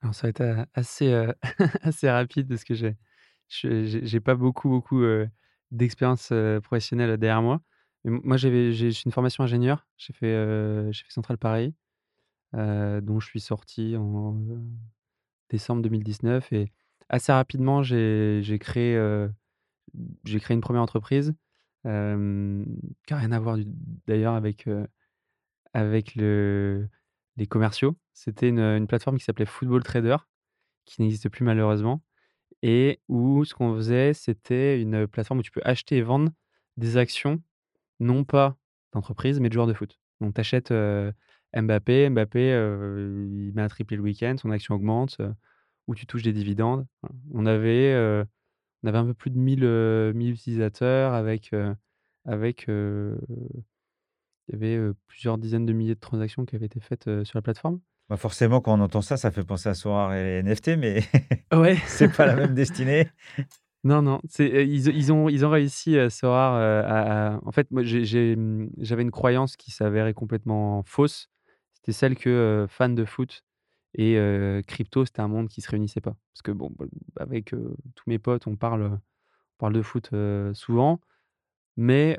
Alors 0.00 0.14
ça 0.14 0.22
va 0.26 0.30
être, 0.30 0.66
assez, 0.72 1.12
assez 1.82 2.08
rapide 2.10 2.48
parce 2.48 2.64
que 2.64 2.74
j'ai 2.74 2.96
je 3.48 4.00
j'ai 4.02 4.20
pas 4.20 4.34
beaucoup, 4.34 4.70
beaucoup, 4.70 5.02
d'expérience, 5.72 6.32
professionnelle 6.62 7.18
derrière 7.18 7.42
moi. 7.42 7.60
Moi, 8.04 8.38
j'ai 8.38 9.02
une 9.04 9.12
formation 9.12 9.44
ingénieur. 9.44 9.86
J'ai 9.98 10.14
fait, 10.14 10.32
j'ai 10.90 11.04
fait 11.04 11.12
Centrale 11.12 11.36
Paris, 11.36 11.74
dont 12.54 13.20
je 13.20 13.26
suis 13.26 13.40
sorti 13.40 13.94
en, 13.98 14.38
décembre 15.50 15.82
2019 15.82 16.52
et 16.52 16.72
assez 17.08 17.32
rapidement, 17.32 17.82
j'ai 17.82 18.58
créé, 18.60 18.98
créé 20.40 20.54
une 20.54 20.60
première 20.60 20.82
entreprise, 20.82 21.34
qui 21.84 21.88
a 21.88 23.16
rien 23.16 23.32
à 23.32 23.38
voir 23.38 23.56
d'ailleurs 24.06 24.34
avec, 24.34 24.68
avec 25.72 26.14
le 26.14 26.88
les 27.36 27.46
commerciaux. 27.48 27.96
C'était 28.12 28.48
une, 28.48 28.60
une 28.60 28.86
plateforme 28.86 29.18
qui 29.18 29.24
s'appelait 29.24 29.44
Football 29.44 29.82
Trader, 29.82 30.18
qui 30.84 31.02
n'existe 31.02 31.28
plus 31.28 31.44
malheureusement 31.44 32.00
et 32.66 33.02
où 33.08 33.44
ce 33.44 33.52
qu'on 33.54 33.74
faisait, 33.74 34.14
c'était 34.14 34.80
une 34.80 35.06
plateforme 35.06 35.40
où 35.40 35.42
tu 35.42 35.50
peux 35.50 35.60
acheter 35.64 35.98
et 35.98 36.02
vendre 36.02 36.32
des 36.78 36.96
actions, 36.96 37.42
non 38.00 38.24
pas 38.24 38.56
d'entreprise, 38.94 39.38
mais 39.38 39.50
de 39.50 39.52
joueurs 39.52 39.66
de 39.66 39.74
foot. 39.74 40.00
Donc 40.22 40.34
tu 40.34 40.40
achètes, 40.40 40.72
Mbappé, 41.56 42.10
Mbappé, 42.10 42.40
il 42.50 43.52
met 43.54 43.62
un 43.62 43.68
triplé 43.68 43.96
le 43.96 44.02
week-end, 44.02 44.34
son 44.38 44.50
action 44.50 44.74
augmente, 44.74 45.16
heu, 45.20 45.32
ou 45.86 45.94
tu 45.94 46.06
touches 46.06 46.22
des 46.22 46.32
dividendes. 46.32 46.86
Voilà. 47.02 47.14
On 47.32 47.46
avait, 47.46 47.94
on 48.82 48.88
avait 48.88 48.98
un 48.98 49.06
peu 49.06 49.14
plus 49.14 49.30
de 49.30 49.38
1000, 49.38 49.64
heu, 49.64 50.12
1000 50.14 50.32
utilisateurs 50.32 51.14
avec, 51.14 51.52
avec, 52.24 52.66
il 52.68 54.52
y 54.52 54.54
avait, 54.54 54.78
plusieurs 55.06 55.38
dizaines 55.38 55.66
de 55.66 55.72
milliers 55.72 55.94
de 55.94 56.00
transactions 56.00 56.44
qui 56.44 56.56
avaient 56.56 56.66
été 56.66 56.80
faites, 56.80 57.04
sur 57.24 57.38
la 57.38 57.42
plateforme. 57.42 57.80
Bah, 58.08 58.16
forcément, 58.16 58.60
quand 58.60 58.78
on 58.78 58.82
entend 58.82 59.00
ça, 59.00 59.16
ça 59.16 59.30
fait 59.30 59.44
penser 59.44 59.68
à 59.70 59.74
Sorare 59.74 60.14
et 60.14 60.22
les 60.24 60.42
NFT, 60.42 60.76
mais 60.76 61.00
Ouais. 61.54 61.76
c'est 61.86 62.14
pas 62.14 62.26
la 62.26 62.36
même 62.36 62.54
destinée. 62.54 63.08
Non, 63.84 64.00
non, 64.00 64.20
ils 64.38 64.88
ils 64.88 65.12
ont 65.12 65.28
ils 65.28 65.44
ont 65.44 65.50
réussi, 65.50 65.96
Sorare, 66.10 66.56
heu, 66.56 66.84
à 66.86 67.34
à 67.34 67.40
en 67.44 67.52
fait, 67.52 67.70
moi, 67.70 67.82
mmh, 67.82 68.68
j'avais 68.78 69.02
une 69.02 69.10
croyance 69.10 69.56
qui 69.56 69.70
s'avérait 69.70 70.14
complètement 70.14 70.82
fausse. 70.84 71.28
C'était 71.84 71.92
celle 71.92 72.16
que, 72.16 72.30
heu, 72.64 72.66
fans 72.66 72.88
de 72.88 73.04
foot 73.04 73.44
et 73.92 74.16
crypto, 74.66 75.04
c'était 75.04 75.20
un 75.20 75.28
monde 75.28 75.48
qui 75.48 75.60
se 75.60 75.68
réunissait 75.70 76.00
pas. 76.00 76.16
Parce 76.32 76.40
que 76.42 76.50
bon, 76.50 76.72
bah, 76.78 76.86
avec, 77.18 77.50
tous 77.50 78.04
mes 78.06 78.18
potes, 78.18 78.46
on 78.46 78.56
parle, 78.56 78.84
on 78.84 79.58
parle 79.58 79.74
de 79.74 79.82
foot, 79.82 80.08
souvent, 80.54 80.98
mais 81.76 82.18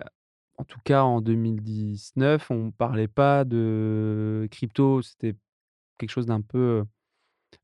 en 0.59 0.65
tout 0.65 0.79
cas 0.83 1.01
en 1.01 1.19
2019, 1.19 2.51
on 2.51 2.69
parlait 2.69 3.07
pas 3.07 3.43
de 3.43 4.47
crypto. 4.51 5.01
C'était 5.01 5.35
quelque 5.97 6.11
chose 6.11 6.27
d'un 6.27 6.41
peu, 6.41 6.85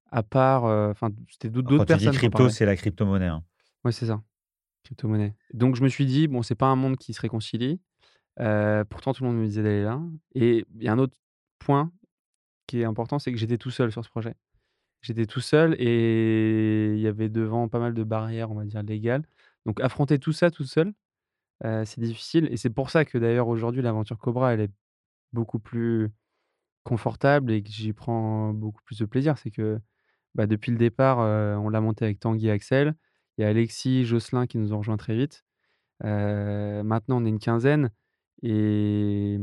à 0.10 0.24
part, 0.24 0.64
enfin, 0.64 1.12
c'était 1.30 1.52
d'autres 1.52 1.78
dis 1.78 1.86
personnes 1.86 2.16
en 2.16 2.18
crypto, 2.18 2.50
c'est 2.50 2.66
la 2.66 2.76
crypto-monnaie, 2.76 3.28
hein? 3.28 3.44
Ouais, 3.84 3.92
c'est 3.92 4.08
ça, 4.08 4.24
crypto-monnaie. 4.86 5.36
Donc 5.54 5.76
je 5.76 5.84
me 5.84 5.88
suis 5.88 6.08
dit: 6.08 6.28
«Bon, 6.28 6.42
c'est 6.42 6.56
pas 6.56 6.66
un 6.66 6.76
monde 6.76 6.98
qui 6.98 7.14
se 7.14 7.22
réconcilie». 7.22 7.80
Pourtant 8.90 9.14
tout 9.14 9.24
le 9.24 9.30
monde 9.30 9.38
me 9.38 9.46
disait 9.46 9.62
d'aller 9.62 9.84
là 9.84 10.02
et 10.34 10.66
il 10.76 10.84
y 10.84 10.88
a 10.88 10.94
un 10.94 10.98
autre 10.98 11.16
point 11.62 11.92
qui 12.68 12.82
est 12.82 12.86
important, 12.86 13.20
c'est 13.20 13.32
que 13.34 13.40
j'étais 13.40 13.58
tout 13.60 13.72
seul 13.72 13.92
sur 13.92 14.04
ce 14.06 14.10
projet. 14.10 14.36
J'étais 15.02 15.26
tout 15.28 15.42
seul 15.42 15.76
et 15.80 16.94
il 16.96 17.00
y 17.02 17.08
avait 17.08 17.30
devant 17.30 17.70
pas 17.70 17.80
mal 17.80 17.94
de 17.96 18.04
barrières, 18.04 18.52
on 18.52 18.56
va 18.56 18.66
dire 18.66 18.84
légales. 18.84 19.24
Donc 19.66 19.82
affronter 19.82 20.20
tout 20.20 20.34
ça 20.34 20.52
tout 20.52 20.66
seul, 20.66 20.94
heu, 21.66 21.84
c'est 21.86 22.02
difficile 22.02 22.48
et 22.52 22.58
c'est 22.58 22.70
pour 22.72 22.90
ça 22.92 23.06
que 23.06 23.18
d'ailleurs 23.20 23.48
aujourd'hui 23.50 23.82
l'aventure 23.84 24.18
Cobra, 24.20 24.54
elle 24.54 24.62
est 24.62 24.72
beaucoup 25.34 25.60
plus 25.60 26.12
confortable 26.84 27.52
et 27.52 27.64
que 27.64 27.70
j'y 27.72 27.94
prends 27.94 28.54
beaucoup 28.54 28.82
plus 28.86 29.00
de 29.00 29.06
plaisir. 29.06 29.38
C'est 29.38 29.52
que, 29.52 29.80
bah, 30.36 30.48
depuis 30.48 30.72
le 30.72 30.78
départ, 30.80 31.22
heu, 31.22 31.58
on 31.58 31.70
l'a 31.70 31.82
monté 31.82 32.06
avec 32.06 32.20
Tanguy 32.20 32.48
et 32.50 32.52
Axel. 32.52 32.96
Il 33.38 33.44
y 33.44 33.46
a 33.46 33.50
Alexis, 33.50 34.06
Jocelyn 34.06 34.48
qui 34.48 34.58
nous 34.60 34.74
ont 34.74 34.80
rejoints 34.80 34.98
très 34.98 35.16
vite. 35.16 35.46
Heu, 36.06 36.84
maintenant 36.84 37.22
on 37.22 37.26
est 37.26 37.30
une 37.30 37.40
quinzaine 37.40 37.92
et 38.44 39.40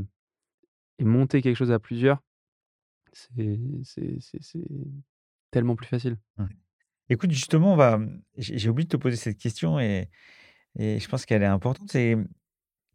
et 0.99 1.05
monter 1.05 1.42
quelque 1.42 1.57
chose 1.57 1.72
à 1.72 1.78
plusieurs, 1.78 2.20
c'est 3.12 3.59
tellement 5.51 5.76
plus 5.76 5.86
facile. 5.86 6.16
Ouais. 6.38 6.46
Écoute, 7.11 7.30
justement, 7.30 7.72
on 7.72 7.76
va, 7.76 7.99
mmh, 7.99 8.22
j'ai 8.36 8.68
oublié 8.68 8.84
de 8.84 8.90
te 8.90 8.96
poser 8.96 9.16
cette 9.16 9.38
question 9.38 9.80
et 9.80 10.09
et 10.78 11.01
je 11.01 11.09
pense 11.09 11.26
qu'elle 11.26 11.42
est 11.42 11.46
importante. 11.46 11.90
C'est, 11.90 12.14
mmh, 12.14 12.28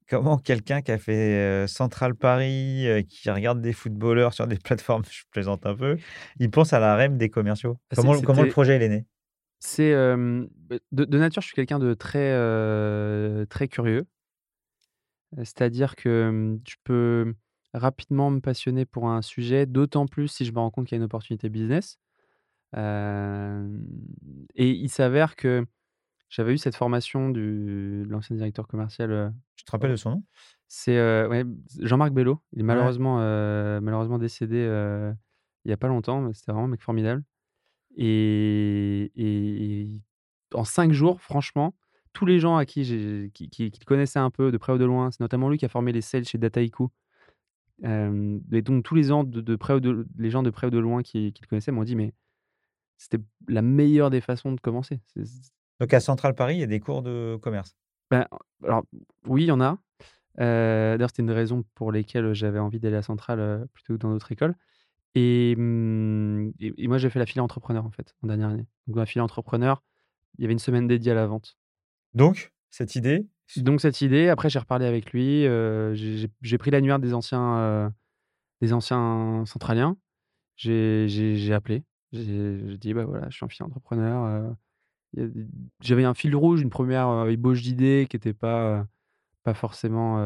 comment 0.08 0.38
quelqu'un 0.38 0.82
qui 0.82 0.92
a 0.92 0.98
fait, 0.98 1.66
Central 1.68 2.16
Paris, 2.16 2.86
qui 3.10 3.30
regarde 3.30 3.62
des 3.62 3.74
footballeurs 3.74 4.34
sur 4.34 4.48
des 4.48 4.58
plateformes, 4.64 5.04
je 5.10 5.24
plaisante 5.32 5.66
un 5.66 5.76
peu, 5.76 5.98
il 6.40 6.50
pense 6.52 6.74
à 6.74 6.80
la 6.80 6.96
REM 6.96 7.18
des 7.18 7.30
commerciaux? 7.30 7.78
Ah, 7.90 7.96
Comment 7.96 8.22
comment 8.22 8.44
le 8.44 8.50
projet 8.50 8.76
il 8.76 8.84
est 8.84 8.90
né? 8.90 9.06
c'est, 9.60 9.92
beh, 9.92 10.80
de 10.92 11.06
de 11.06 11.18
nature, 11.18 11.42
je 11.42 11.48
suis 11.48 11.56
quelqu'un 11.56 11.80
de 11.80 11.94
très, 11.94 13.46
très 13.48 13.68
curieux. 13.68 14.06
C'est-à-dire 15.38 15.96
que, 15.96 16.30
mmh, 16.30 16.62
je 16.68 16.76
peux 16.84 17.34
rapidement 17.74 18.32
me 18.32 18.40
passionner 18.42 18.86
pour 18.86 19.10
un 19.10 19.22
sujet, 19.22 19.66
d'autant 19.66 20.08
plus 20.08 20.28
si 20.30 20.46
je 20.46 20.52
me 20.54 20.60
rends 20.60 20.72
compte 20.72 20.88
qu'il 20.88 20.96
y 20.96 21.00
a 21.00 21.02
une 21.02 21.06
opportunité 21.06 21.50
business. 21.50 22.00
Et 24.56 24.70
il 24.72 24.90
s'avère 24.90 25.36
que 25.36 25.66
j'avais 26.30 26.54
eu 26.54 26.60
cette 26.60 26.76
formation 26.76 27.30
du 27.30 28.04
de 28.06 28.10
l'ancien 28.12 28.36
directeur 28.36 28.68
commercial, 28.68 29.12
heu, 29.12 29.32
Tu 29.56 29.66
te 29.66 29.72
rappelles 29.72 29.92
de 29.92 29.96
son 29.96 30.12
nom? 30.12 30.24
c'est, 30.68 30.98
ouais, 31.28 31.44
Jean-Marc 31.82 32.14
Bello. 32.14 32.40
Il 32.54 32.60
est 32.62 32.64
malheureusement, 32.64 33.20
heu, 33.22 33.80
malheureusement 33.82 34.18
décédé, 34.20 34.58
heu, 34.68 35.14
il 35.66 35.70
y 35.70 35.74
a 35.74 35.78
pas 35.78 35.88
longtemps, 35.88 36.22
mais 36.22 36.34
c'était 36.34 36.52
vraiment 36.52 36.66
un 36.66 36.70
mec 36.70 36.82
formidable 36.82 37.24
et 37.98 39.12
et 39.16 40.02
en 40.54 40.66
5 40.66 40.94
jours, 40.94 41.22
franchement, 41.22 41.76
tous 42.14 42.26
les 42.28 42.40
gens 42.40 42.58
à 42.58 42.66
qui 42.66 42.84
qui 43.34 43.50
qui 43.50 43.72
qui 43.72 43.80
le 43.82 43.86
connaissaient 43.86 44.20
un 44.20 44.32
peu 44.32 44.52
de 44.52 44.58
près 44.58 44.74
ou 44.74 44.78
de 44.80 44.86
loin, 44.86 45.12
c'est 45.12 45.22
notamment 45.22 45.50
lui 45.50 45.58
qui 45.60 45.66
a 45.66 45.70
formé 45.70 45.92
les 45.94 46.02
sales 46.02 46.26
chez 46.26 46.38
Dataiku. 46.40 46.90
Et 47.82 48.62
donc 48.62 48.84
tous 48.84 48.96
les 48.96 49.04
gens 49.04 49.24
de 49.24 49.42
de 49.42 49.56
près 49.56 49.74
ou 49.74 49.80
de 49.80 50.06
les 50.18 50.30
gens 50.30 50.44
de 50.44 50.50
près 50.50 50.68
ou 50.68 50.70
de 50.70 50.80
loin 50.80 51.02
qui 51.02 51.34
qui 51.34 51.42
le 51.42 51.48
connaissaient 51.48 51.72
m'ont 51.72 51.84
dit: 51.84 51.96
«Mais 51.96 52.14
c'était 52.98 53.20
la 53.48 53.62
meilleure 53.62 54.10
des 54.10 54.22
façons 54.22 54.52
de 54.54 54.62
commencer». 54.62 55.02
Donc 55.80 55.94
à 55.94 56.00
Central 56.00 56.36
Paris, 56.36 56.56
il 56.56 56.60
y 56.62 56.64
a 56.64 56.68
des 56.68 56.80
cours 56.80 57.02
de 57.02 57.38
commerce? 57.42 57.76
ben, 58.12 58.28
alors 58.64 58.84
oui, 59.28 59.44
il 59.44 59.48
y 59.48 59.52
en 59.52 59.62
a. 59.62 59.78
D'ailleurs, 60.38 61.10
c'était 61.10 61.22
une 61.22 61.28
des 61.28 61.34
raisons 61.34 61.64
pour 61.76 61.92
lesquelles 61.92 62.34
j'avais 62.34 62.60
envie 62.60 62.80
d'aller 62.80 62.96
à 62.98 63.02
Centrale, 63.04 63.68
plutôt 63.74 63.94
que 63.94 64.00
dans 64.00 64.12
d'autres 64.12 64.32
écoles 64.32 64.56
et 65.16 65.52
et 65.54 66.74
et 66.78 66.88
moi, 66.88 66.98
j'ai 66.98 67.10
fait 67.10 67.20
la 67.20 67.26
filière 67.26 67.44
entrepreneur, 67.44 67.86
en 67.86 67.92
fait, 67.92 68.16
en 68.24 68.28
dernière 68.28 68.50
année. 68.50 68.68
Donc 68.88 68.96
dans 68.96 69.02
la 69.02 69.06
filière 69.06 69.26
entrepreneur, 69.26 69.84
il 70.38 70.44
y 70.44 70.46
avait 70.46 70.54
une 70.54 70.60
semaine 70.60 70.88
dédiée 70.88 71.12
à 71.14 71.16
la 71.16 71.28
vente. 71.28 71.58
Donc 72.14 72.54
cette 72.70 72.96
idée, 72.96 73.28
Donc 73.58 73.82
cette 73.82 74.02
idée, 74.02 74.30
après 74.30 74.50
j'ai 74.50 74.60
reparlé 74.60 74.86
avec 74.86 75.12
lui, 75.12 75.44
j'ai 76.42 76.58
pris 76.58 76.72
l'annuaire 76.72 77.00
des 77.00 77.14
anciens, 77.14 77.94
des 78.62 78.74
anciens 78.74 79.44
centraliens. 79.48 79.98
J'ai 80.58 81.54
appelé, 81.54 81.84
j'ai 82.14 82.78
dit: 82.80 82.94
«Bah, 82.94 83.06
voilà, 83.06 83.30
je 83.30 83.36
suis 83.38 83.46
un 83.46 83.50
filière 83.50 83.68
entrepreneur, 83.68 84.26
heu». 84.52 84.56
Il 85.16 85.22
y 85.24 85.26
a 85.26 85.28
d 85.30 85.48
j'avais 85.82 86.06
un 86.06 86.14
fil 86.16 86.36
rouge, 86.36 86.62
une 86.62 86.70
première 86.72 87.08
re 87.10 87.30
ébauche 87.30 87.62
d'idée 87.64 88.08
qui 88.10 88.18
était 88.18 88.34
pas, 88.34 88.88
pas 89.44 89.54
forcément, 89.56 90.20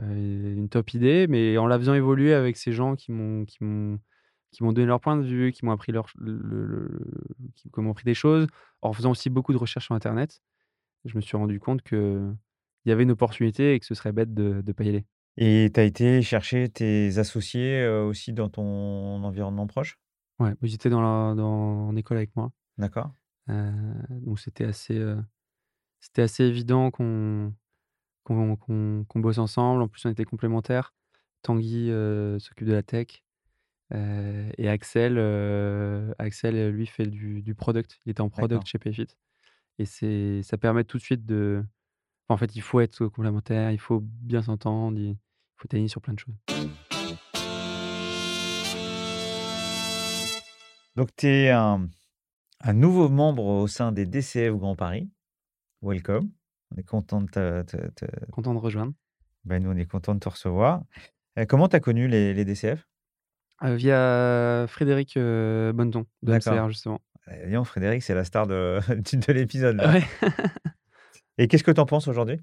une 0.00 0.68
top 0.70 0.94
idée, 0.94 1.26
mais 1.28 1.58
en 1.58 1.66
la 1.68 1.78
faisant 1.78 1.94
évoluer 1.94 2.34
avec 2.34 2.56
ces 2.58 2.72
gens 2.72 2.96
qui 2.96 3.12
m'ont 3.12 3.44
qui 3.46 3.64
m'ont 3.64 3.98
qui 4.52 4.64
m'ont 4.64 4.72
donné 4.72 4.86
leur 4.88 5.00
point 5.00 5.16
de 5.18 5.24
vue, 5.24 5.52
qui 5.52 5.64
m'ont 5.66 5.72
appris 5.72 5.92
leur 5.92 6.06
qui 7.56 7.70
qui 7.70 7.80
m'ont 7.80 7.90
appris 7.92 8.04
des 8.04 8.14
choses, 8.14 8.46
en 8.82 8.92
faisant 8.94 9.12
aussi 9.12 9.30
beaucoup 9.30 9.52
de 9.54 9.58
recherches 9.58 9.86
sur 9.86 9.94
internet. 9.96 10.40
Je 11.04 11.16
me 11.16 11.20
suis 11.20 11.36
rendu 11.36 11.58
compte 11.60 11.82
qu'il 11.82 12.36
y 12.86 12.92
avait 12.92 13.02
une 13.02 13.10
opportunité 13.10 13.74
et 13.74 13.80
que 13.80 13.86
ce 13.86 13.94
serait 13.94 14.12
bête 14.12 14.32
de 14.34 14.60
de 14.60 14.72
pas 14.72 14.84
y 14.84 14.88
aller. 14.88 15.04
et 15.36 15.70
tu 15.72 15.80
as 15.80 15.84
été 15.84 16.22
chercher 16.22 16.68
tes 16.68 17.18
associés, 17.18 17.86
aussi 17.86 18.32
dans 18.32 18.48
ton 18.48 19.22
environnement 19.24 19.66
proche? 19.66 19.98
Ouais, 20.38 20.54
ils 20.62 20.74
étaient 20.74 20.90
dans 20.90 21.00
la 21.02 21.34
dans 21.34 21.88
en 21.88 21.96
école 21.96 22.16
avec 22.18 22.34
moi, 22.36 22.52
D'accord. 22.78 23.10
donc 23.48 24.38
c'était 24.38 24.64
assez, 24.64 25.00
c'était 26.00 26.22
assez 26.22 26.44
évident 26.44 26.90
qu'on 26.90 27.52
qu'on 28.24 28.56
qu'on 28.56 29.20
bosse 29.20 29.38
ensemble. 29.38 29.82
En 29.82 29.88
plus, 29.88 30.04
on 30.06 30.10
était 30.10 30.24
complémentaires. 30.24 30.94
Tanguy, 31.42 31.88
s'occupe 32.38 32.68
de 32.68 32.72
la 32.72 32.82
tech, 32.82 33.24
et 33.92 34.68
Axel, 34.68 35.18
Axel, 36.18 36.70
lui 36.70 36.86
fait 36.86 37.06
du 37.06 37.42
du 37.42 37.54
product. 37.54 37.98
Il 38.06 38.10
était 38.10 38.20
en 38.20 38.28
product 38.30 38.66
chez 38.66 38.78
Payfit 38.78 39.08
et 39.78 39.84
c'est 39.84 40.42
ça 40.42 40.56
permet 40.58 40.84
tout 40.84 40.98
de 40.98 41.02
suite 41.02 41.24
de 41.26 41.64
en 42.28 42.36
fait, 42.36 42.56
il 42.56 42.62
faut 42.62 42.80
être 42.80 43.06
complémentaires, 43.08 43.70
il 43.72 43.78
faut 43.80 44.00
bien 44.02 44.42
s'entendre, 44.42 44.98
il 44.98 45.16
faut 45.56 45.68
t'aligner 45.68 45.88
sur 45.88 46.00
plein 46.00 46.14
de 46.14 46.18
choses. 46.18 46.34
Donc 50.96 51.14
tu 51.16 51.26
es 51.26 51.50
un 51.50 51.88
un 52.64 52.72
nouveau 52.74 53.08
membre 53.08 53.44
au 53.44 53.66
sein 53.66 53.92
des 53.92 54.06
DCF 54.06 54.54
Grand 54.56 54.76
Paris. 54.76 55.10
Welcome. 55.82 56.30
On 56.70 56.78
est 56.78 56.84
content 56.84 57.20
de 57.22 57.26
te 57.28 57.62
te 57.62 57.76
te 57.90 58.30
Content 58.30 58.54
de 58.54 58.58
rejoindre. 58.60 58.92
bah, 59.44 59.58
nous, 59.58 59.70
on 59.70 59.76
est 59.76 59.86
content 59.86 60.14
de 60.14 60.20
te 60.20 60.28
recevoir. 60.28 60.84
Heu, 61.38 61.46
comment 61.46 61.68
tu 61.68 61.76
as 61.76 61.80
connu 61.80 62.08
les 62.08 62.34
les 62.34 62.44
DCF? 62.44 62.86
Heu, 63.64 63.74
via 63.74 64.66
Frédéric, 64.68 65.16
heu, 65.16 65.72
Bonneton 65.74 66.06
de. 66.22 66.34
MCR 66.34 66.68
justement. 66.68 67.00
Eh 67.30 67.50
donc 67.50 67.66
Frédéric, 67.66 68.02
c'est 68.02 68.14
la 68.14 68.24
star 68.24 68.46
de 68.46 68.80
de 68.88 69.32
l'épisode. 69.32 69.80
Ouais. 69.84 70.04
Et 71.38 71.48
qu'est-ce 71.48 71.64
que 71.64 71.70
tu 71.70 71.80
en 71.80 71.86
penses 71.86 72.08
aujourd'hui? 72.08 72.40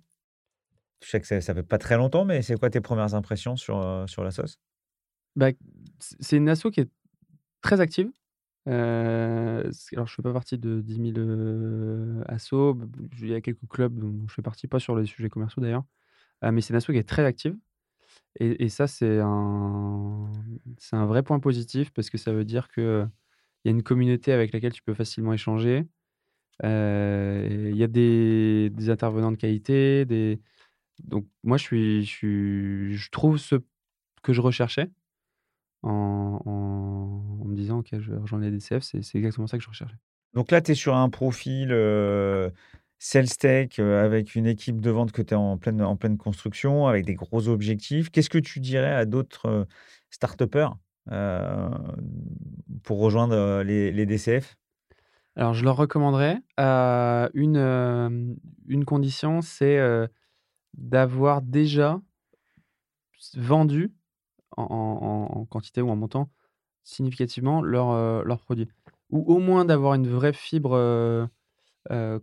Je 1.03 1.09
sais 1.09 1.21
que 1.21 1.27
ça 1.27 1.39
ça 1.41 1.53
fait 1.53 1.63
pas 1.63 1.77
très 1.77 1.97
longtemps, 1.97 2.25
mais 2.25 2.41
c'est 2.41 2.57
quoi 2.59 2.69
tes 2.69 2.81
premières 2.81 3.15
impressions 3.15 3.55
sur, 3.55 3.77
heu, 3.81 4.05
sur 4.07 4.23
la 4.23 4.31
sauce? 4.31 4.57
Bah, 5.35 5.51
c'est 5.99 6.37
une 6.37 6.49
asso 6.49 6.69
qui 6.71 6.81
est 6.81 6.89
très 7.61 7.81
active. 7.81 8.11
Heu, 8.67 9.71
c 9.73 9.95
alors 9.95 10.07
je 10.07 10.15
fais 10.15 10.23
pas 10.23 10.33
partie 10.33 10.57
de 10.59 10.81
10 10.81 10.99
000, 10.99 11.19
heu, 11.19 12.23
assos, 12.27 12.75
b 12.75 12.85
b 12.85 13.09
il 13.21 13.29
y 13.29 13.35
a 13.35 13.41
quelques 13.41 13.67
clubs 13.69 13.97
dont 13.99 14.27
je 14.29 14.33
fais 14.35 14.41
partie, 14.43 14.67
pas 14.67 14.79
sur 14.79 14.95
les 14.97 15.05
sujets 15.05 15.29
commerciaux 15.29 15.61
d'ailleurs, 15.63 15.85
heu, 16.45 16.51
mais 16.51 16.61
c'est 16.61 16.71
une 16.73 16.77
asso 16.77 16.87
qui 16.91 16.97
est 16.97 17.09
très 17.09 17.25
active 17.25 17.57
et 18.39 18.63
et 18.65 18.69
ça 18.69 18.87
c'est 18.87 19.19
un 19.21 20.31
un 20.93 21.05
vrai 21.07 21.23
point 21.23 21.39
positif 21.41 21.91
parce 21.93 22.09
que 22.11 22.17
ça 22.19 22.33
veut 22.33 22.45
dire 22.45 22.69
qu'il 23.61 23.71
y 23.71 23.73
a 23.73 23.77
une 23.77 23.83
communauté 23.83 24.33
avec 24.33 24.53
laquelle 24.53 24.73
tu 24.73 24.83
peux 24.83 24.93
facilement 24.93 25.33
échanger. 25.33 25.85
Il 26.63 27.75
y 27.77 27.83
a 27.83 27.87
des 27.87 28.71
intervenants 28.89 29.31
de 29.31 29.37
qualité, 29.37 30.05
donc 31.03 31.25
moi 31.43 31.57
je 31.57 33.09
trouve 33.11 33.37
ce 33.37 33.55
que 34.23 34.33
je 34.33 34.41
recherchais 34.41 34.89
en 35.83 37.43
me 37.45 37.55
disant: 37.55 37.79
«OK, 37.79 37.89
je 37.99 38.11
vais 38.11 38.17
rejoindre 38.17 38.45
les 38.45 38.51
DCF», 38.51 38.83
c'est 38.83 39.15
exactement 39.17 39.47
ça 39.47 39.57
que 39.57 39.63
je 39.63 39.69
recherchais. 39.69 39.95
Donc 40.33 40.51
là, 40.51 40.61
tu 40.61 40.71
es 40.71 40.75
sur 40.75 40.95
un 40.95 41.09
profil, 41.09 41.69
sales 42.99 43.29
tech, 43.37 43.79
heu, 43.79 43.97
avec 43.97 44.35
une 44.35 44.45
équipe 44.45 44.81
de 44.81 44.89
vente 44.91 45.11
que 45.11 45.21
tu 45.21 45.33
es 45.33 45.37
en 45.37 45.57
pleine 45.57 46.17
construction, 46.17 46.87
avec 46.87 47.05
des 47.05 47.15
gros 47.15 47.47
objectifs. 47.47 48.09
Qu'est-ce 48.11 48.29
que 48.29 48.37
tu 48.37 48.59
dirais 48.59 48.93
à 48.93 49.05
d'autres, 49.05 49.47
heu, 49.47 49.65
start-upers, 50.11 50.75
pour 52.83 52.99
rejoindre, 52.99 53.35
heu, 53.35 53.61
les 53.63 54.05
DCF? 54.05 54.57
Alors, 55.35 55.53
je 55.53 55.63
leur 55.63 55.77
recommanderais, 55.77 56.37
heu, 56.59 57.29
une, 57.33 58.37
une 58.67 58.85
condition, 58.85 59.41
c'est, 59.41 59.79
d'avoir 60.75 61.41
déjà 61.41 62.01
vendu 63.35 63.93
en 64.57 64.63
en 64.63 65.39
en 65.39 65.45
quantité 65.45 65.81
ou 65.81 65.89
en 65.89 65.95
montant 65.95 66.31
significativement 66.83 67.61
leurs, 67.61 68.25
leurs 68.25 68.41
produits. 68.41 68.69
Ou 69.11 69.23
au 69.33 69.39
moins 69.39 69.65
d'avoir 69.65 69.95
une 69.95 70.07
vraie 70.07 70.33
fibre, 70.33 71.29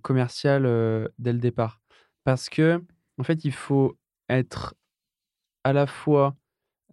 commerciale, 0.02 1.10
dès 1.18 1.32
le 1.32 1.38
départ. 1.38 1.80
Parce 2.24 2.48
qu'en 2.48 3.22
fait, 3.22 3.44
il 3.44 3.52
faut 3.52 3.98
être 4.28 4.74
à 5.64 5.72
la 5.72 5.86
fois, 5.86 6.36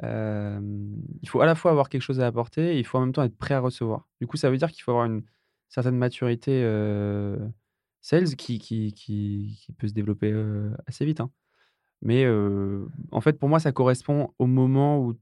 il 0.03 1.29
faut 1.29 1.41
à 1.41 1.45
la 1.45 1.55
fois 1.55 1.71
avoir 1.71 1.89
quelque 1.89 2.01
chose 2.01 2.19
à 2.19 2.27
apporter 2.27 2.75
et 2.75 2.79
il 2.79 2.85
faut 2.85 2.97
en 2.97 3.01
même 3.01 3.13
temps 3.13 3.23
être 3.23 3.37
prêt 3.37 3.53
à 3.53 3.59
recevoir. 3.59 4.07
Du 4.21 4.27
coup, 4.27 4.37
ça 4.37 4.49
veut 4.49 4.57
dire 4.57 4.71
qu'il 4.71 4.83
faut 4.83 4.91
avoir 4.91 5.05
une 5.05 5.23
certaine 5.69 5.97
maturité, 5.97 6.61
sales 8.01 8.35
qui 8.35 8.59
qui 8.59 8.93
qui 8.93 9.73
peut 9.77 9.87
se 9.87 9.93
développer, 9.93 10.33
assez 10.87 11.05
vite, 11.05 11.21
hein. 11.21 11.31
Mais, 12.01 12.27
en 13.11 13.21
fait, 13.21 13.39
pour 13.39 13.47
moi, 13.49 13.59
ça 13.59 13.71
correspond 13.71 14.33
au 14.39 14.45
moment 14.45 14.99
où 14.99 15.15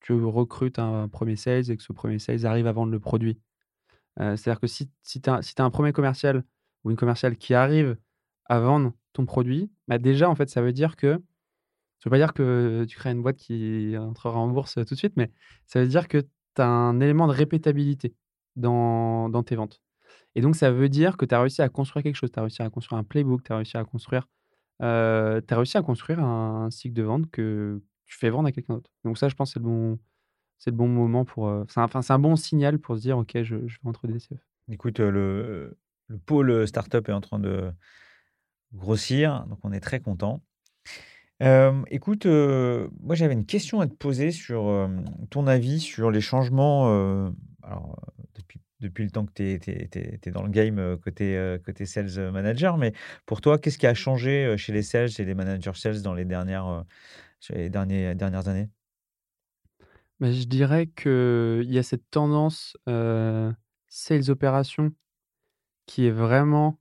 tu 0.00 0.14
recrutes 0.14 0.78
un 0.78 1.08
1er 1.08 1.36
sales 1.36 1.70
et 1.70 1.76
que 1.76 1.82
ce 1.82 1.92
1er 1.92 2.18
sales 2.18 2.46
arrive 2.46 2.66
à 2.66 2.72
vendre 2.72 2.92
le 2.92 3.00
produit. 3.00 3.38
C'est-à-dire 4.18 4.60
que 4.60 4.66
si 4.68 4.90
si 5.02 5.20
tu 5.20 5.30
as 5.30 5.36
un 5.58 5.70
1er 5.70 5.92
commercial 5.92 6.44
ou 6.84 6.90
une 6.90 6.96
commerciale 6.96 7.36
qui 7.36 7.54
arrive 7.54 7.98
à 8.46 8.60
vendre 8.60 8.94
ton 9.12 9.26
produit, 9.26 9.70
bah, 9.88 9.98
déjà, 9.98 10.30
en 10.30 10.34
fait, 10.34 10.48
ça 10.48 10.62
veut 10.62 10.72
dire 10.72 10.96
que 10.96 11.20
ça 12.00 12.08
veut 12.08 12.10
pas 12.10 12.18
dire 12.18 12.34
que 12.34 12.84
tu 12.88 12.96
crées 12.96 13.10
une 13.10 13.22
boîte 13.22 13.36
qui 13.36 13.94
entrera 13.98 14.38
en 14.38 14.48
bourse, 14.48 14.78
heu, 14.78 14.84
tout 14.84 14.94
de 14.94 14.98
suite, 14.98 15.14
mais 15.16 15.30
ça 15.66 15.80
veut 15.80 15.88
dire 15.88 16.08
que 16.08 16.18
tu 16.18 16.62
as 16.62 16.66
un 16.68 17.00
élément 17.00 17.26
de 17.28 17.32
répétabilité 17.32 18.14
dans 18.56 19.30
tes 19.44 19.56
ventes 19.56 19.80
et 20.34 20.40
donc 20.40 20.56
ça 20.56 20.70
veut 20.70 20.88
dire 20.88 21.16
que 21.16 21.24
tu 21.24 21.34
as 21.34 21.40
réussi 21.40 21.62
à 21.62 21.68
construire 21.68 22.02
quelque 22.02 22.16
chose. 22.16 22.30
Tu 22.32 22.38
as 22.38 22.42
réussi 22.42 22.62
à 22.62 22.70
construire 22.70 22.98
un 22.98 23.04
playbook, 23.04 23.42
tu 23.44 23.52
as 23.52 23.56
réussi 23.56 23.76
à 23.76 23.84
construire, 23.84 24.28
as 24.80 25.40
réussi 25.50 25.76
à 25.76 25.82
construire 25.82 26.20
un 26.20 26.70
cycle 26.70 26.94
de 26.94 27.02
vente 27.02 27.30
que 27.30 27.82
tu 28.06 28.16
fais 28.16 28.30
vendre 28.30 28.48
à 28.48 28.52
quelqu'un 28.52 28.74
d'autre. 28.74 28.90
Donc 29.04 29.18
ça, 29.18 29.28
je 29.28 29.34
pense, 29.34 29.52
c'est 29.52 29.58
le 29.58 29.64
bon 29.64 29.98
c'est 30.58 30.70
le 30.70 30.76
bon 30.76 30.88
moment 30.88 31.24
pour, 31.24 31.48
un 31.50 31.62
enfin, 31.62 32.02
c'est 32.02 32.12
un 32.12 32.18
bon 32.18 32.36
signal 32.36 32.78
pour 32.80 32.96
se 32.96 33.02
dire: 33.02 33.18
«OK, 33.18 33.32
je 33.42 33.66
je 33.66 33.78
vais 33.82 33.88
introduire 33.88 34.18
des 34.18 34.24
CF». 34.24 34.40
Écoute, 34.70 35.00
le 35.00 35.76
le 36.08 36.18
pôle, 36.18 36.50
heu, 36.50 36.66
start-up 36.66 37.08
est 37.08 37.12
en 37.12 37.20
train 37.20 37.38
de 37.38 37.70
grossir, 38.72 39.46
donc 39.48 39.58
on 39.64 39.72
est 39.72 39.80
très 39.80 40.00
content. 40.00 40.42
Écoute, 41.40 42.26
moi, 42.26 43.14
j'avais 43.14 43.34
une 43.34 43.46
question 43.46 43.80
à 43.80 43.86
te 43.86 43.94
poser 43.94 44.30
sur, 44.30 44.88
ton 45.30 45.46
avis 45.46 45.80
sur 45.80 46.10
les 46.10 46.20
changements, 46.20 46.86
alors, 47.62 47.96
depuis 48.34 48.60
depuis 48.80 49.02
le 49.02 49.10
temps 49.10 49.26
que 49.26 49.32
tu 49.32 49.42
es 49.44 50.30
dans 50.30 50.44
le 50.44 50.50
game, 50.50 50.96
côté, 51.02 51.56
côté 51.64 51.84
sales, 51.84 52.30
manager. 52.30 52.78
Mais 52.78 52.92
pour 53.26 53.40
toi, 53.40 53.58
qu'est-ce 53.58 53.76
qui 53.78 53.88
a 53.88 53.94
changé, 53.94 54.56
chez 54.56 54.72
les 54.72 54.82
sales, 54.82 55.08
chez 55.08 55.24
les 55.24 55.34
managers 55.34 55.72
sales 55.74 56.02
dans 56.02 56.14
les 56.14 56.24
dernières, 56.24 56.84
dernières 57.50 58.48
années? 58.48 58.68
Bah, 60.20 60.30
je 60.32 60.44
dirais 60.44 60.86
qu'il 60.88 61.70
y 61.72 61.78
a 61.78 61.82
cette 61.82 62.08
tendance, 62.10 62.76
sales 62.86 64.30
opération 64.30 64.92
qui 65.86 66.06
est 66.06 66.12
vraiment, 66.12 66.78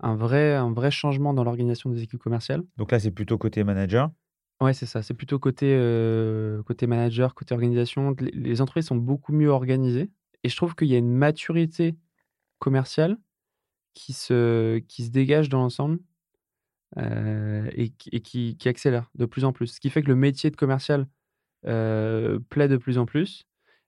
un 0.00 0.16
vrai 0.16 0.54
un 0.54 0.72
vrai 0.72 0.90
changement 0.90 1.34
dans 1.34 1.44
l'organisation 1.44 1.90
des 1.90 2.02
équipes 2.02 2.20
commerciales. 2.22 2.62
Donc 2.78 2.92
là, 2.92 2.98
c'est 3.00 3.10
plutôt 3.10 3.36
côté 3.36 3.62
manager? 3.64 4.10
Ouais, 4.60 4.74
c'est 4.74 4.86
ça, 4.86 5.02
c'est 5.02 5.14
plutôt 5.14 5.38
côté, 5.38 5.72
heu, 5.76 6.62
côté 6.66 6.88
manager, 6.88 7.34
côté 7.36 7.54
organisation. 7.54 8.14
Les 8.18 8.32
les 8.32 8.60
entreprises 8.60 8.86
sont 8.86 8.96
beaucoup 8.96 9.32
mieux 9.32 9.50
organisées 9.50 10.10
et 10.42 10.48
je 10.48 10.56
trouve 10.56 10.74
qu'il 10.74 10.88
y 10.88 10.94
a 10.96 10.98
une 10.98 11.12
maturité 11.14 11.96
commerciale 12.58 13.18
qui 13.94 14.12
se 14.14 14.78
qui 14.80 15.04
se 15.06 15.10
dégage 15.10 15.48
dans 15.50 15.60
l'ensemble, 15.60 16.00
heu 16.98 17.68
et 17.74 17.90
qui 17.90 18.10
et 18.12 18.20
qui 18.20 18.56
qui 18.58 18.68
accélère 18.68 19.10
de 19.16 19.26
plus 19.26 19.44
en 19.44 19.52
plus. 19.52 19.68
Ce 19.68 19.80
qui 19.80 19.90
fait 19.90 20.02
que 20.02 20.08
le 20.08 20.16
métier 20.16 20.50
de 20.50 20.56
commercial, 20.56 21.08
heu, 21.66 22.40
plaît 22.50 22.68
de 22.68 22.76
plus 22.78 22.98
en 22.98 23.06
plus, 23.06 23.46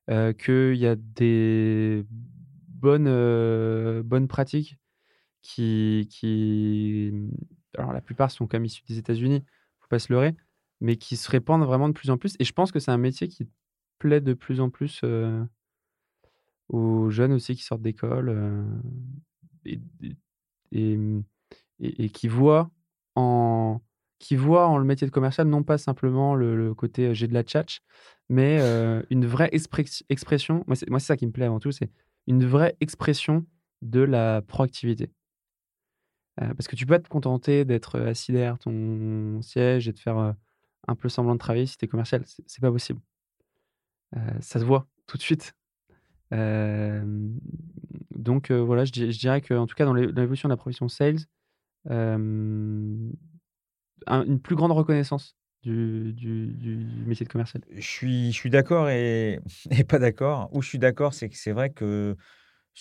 qu'il 0.09 0.77
y 0.77 0.87
a 0.87 0.97
des 0.97 2.05
bonnes 4.05 4.29
pratiques 4.29 4.77
qui 5.43 6.09
qui, 6.11 7.11
mmh, 7.13 7.31
alors 7.79 7.93
la 7.93 8.01
plupart 8.01 8.31
sont 8.31 8.47
quand 8.47 8.57
même 8.59 8.67
issues 8.67 8.83
des 8.89 8.99
États-Unis, 8.99 9.45
faut 9.81 9.89
pas 9.89 9.99
se 9.99 10.13
leurrer, 10.13 10.35
mais 10.81 10.97
qui 10.97 11.17
se 11.17 11.31
répandent 11.31 11.65
vraiment 11.65 11.89
de 11.89 11.95
plus 11.95 12.11
en 12.11 12.19
plus 12.19 12.37
et 12.41 12.45
je 12.45 12.53
pense 12.53 12.73
que 12.73 12.81
c'est 12.81 12.91
un 12.93 12.99
métier 12.99 13.29
qui 13.29 13.49
plaît 13.99 14.21
de 14.21 14.35
plus 14.35 14.61
en 14.61 14.71
plus, 14.71 15.03
aux 16.69 17.11
jeunes 17.11 17.33
aussi 17.33 17.57
qui 17.57 17.63
sortent 17.65 17.83
d'école, 17.83 18.31
mmh 18.31 18.83
et 20.73 20.97
et 21.81 22.09
qui 22.11 22.29
voient 22.29 22.71
en 23.17 23.81
qui 24.19 24.37
voient 24.37 24.69
en 24.69 24.79
le 24.79 24.85
métier 24.85 25.07
de 25.07 25.13
commercial, 25.13 25.49
non 25.49 25.63
pas 25.63 25.79
simplement 25.79 26.35
le 26.35 26.75
côté, 26.75 27.15
j'ai 27.15 27.27
de 27.27 27.35
la 27.35 27.43
tchatch, 27.43 27.81
mais 28.29 28.59
une 29.11 29.27
vraie 29.27 29.51
expression. 29.53 30.65
Moi, 30.67 30.77
c'est 30.77 30.99
ça 31.01 31.17
qui 31.17 31.27
me 31.27 31.33
plaît 31.33 31.47
avant 31.47 31.61
tout, 31.61 31.73
c'est 31.73 31.91
une 32.27 32.45
vraie 32.45 32.77
expression 32.81 33.47
de 33.83 34.01
la 34.01 34.43
proactivité. 34.43 35.11
Heu, 36.41 36.55
parce 36.55 36.69
que 36.69 36.77
tu 36.77 36.87
peux 36.87 36.99
te 36.99 37.09
contenter 37.09 37.65
d'être, 37.65 37.99
heu, 37.99 38.07
assis 38.09 38.33
derrière 38.33 38.59
ton 38.59 39.43
siège 39.43 39.89
et 39.89 39.93
de 39.93 39.99
faire, 39.99 40.19
heu, 40.19 40.35
un 40.89 40.95
peu 40.97 41.09
semblant 41.09 41.35
de 41.35 41.39
travailler 41.41 41.67
si 41.67 41.77
tu 41.79 41.85
es 41.87 41.89
commercial, 41.89 42.25
c'est 42.47 42.61
pas 42.61 42.73
possible. 42.73 43.01
Ça 44.41 44.59
se 44.61 44.65
voit 44.65 44.87
tout 45.07 45.17
de 45.17 45.23
suite. 45.23 45.55
Donc 48.17 48.51
voilà, 48.51 48.85
je 48.85 48.93
je 48.93 49.19
dirais 49.19 49.41
qu'en 49.41 49.67
tout 49.67 49.75
cas 49.75 49.85
dans 49.85 49.95
l'é 49.95 50.07
dans 50.07 50.21
l'évolution 50.23 50.49
de 50.49 50.53
la 50.53 50.57
profession 50.57 50.89
sales, 50.89 51.19
une 54.09 54.41
plus 54.43 54.57
grande 54.57 54.73
reconnaissance 54.73 55.37
du 55.63 56.15
métier 57.07 57.27
de 57.27 57.31
commercial. 57.31 57.63
Je 57.75 57.81
suis 57.87 58.33
je 58.33 58.37
suis 58.37 58.51
d'accord 58.51 58.89
et 58.89 59.41
et 59.71 59.85
pas 59.85 59.99
d'accord. 59.99 60.49
Où 60.53 60.63
je 60.63 60.69
suis 60.69 60.79
d'accord, 60.79 61.13
c'est 61.15 61.29
que 61.29 61.37
c'est 61.37 61.53
vrai 61.53 61.71
que 61.71 62.17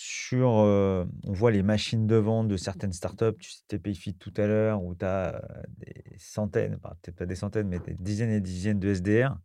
sur, 0.02 0.50
heu, 0.62 1.06
on 1.26 1.34
voit 1.34 1.52
les 1.52 1.62
machines 1.62 2.08
de 2.08 2.16
vente 2.16 2.48
de 2.48 2.56
certaines 2.56 2.94
startups, 2.94 3.38
tu 3.38 3.52
citais 3.52 3.80
Payfit 3.80 4.16
tout 4.16 4.34
à 4.38 4.48
l'heure, 4.48 4.82
où 4.82 4.96
tu 4.96 5.04
as, 5.04 5.42
des 5.78 6.18
centaines, 6.18 6.78
peut-être 6.80 7.18
pas 7.18 7.26
des 7.26 7.36
centaines, 7.36 7.68
mais 7.68 7.80
des 7.80 7.96
dizaines 7.96 8.30
et 8.30 8.40
dizaines 8.40 8.80
de 8.80 8.90
SDR. 8.94 9.38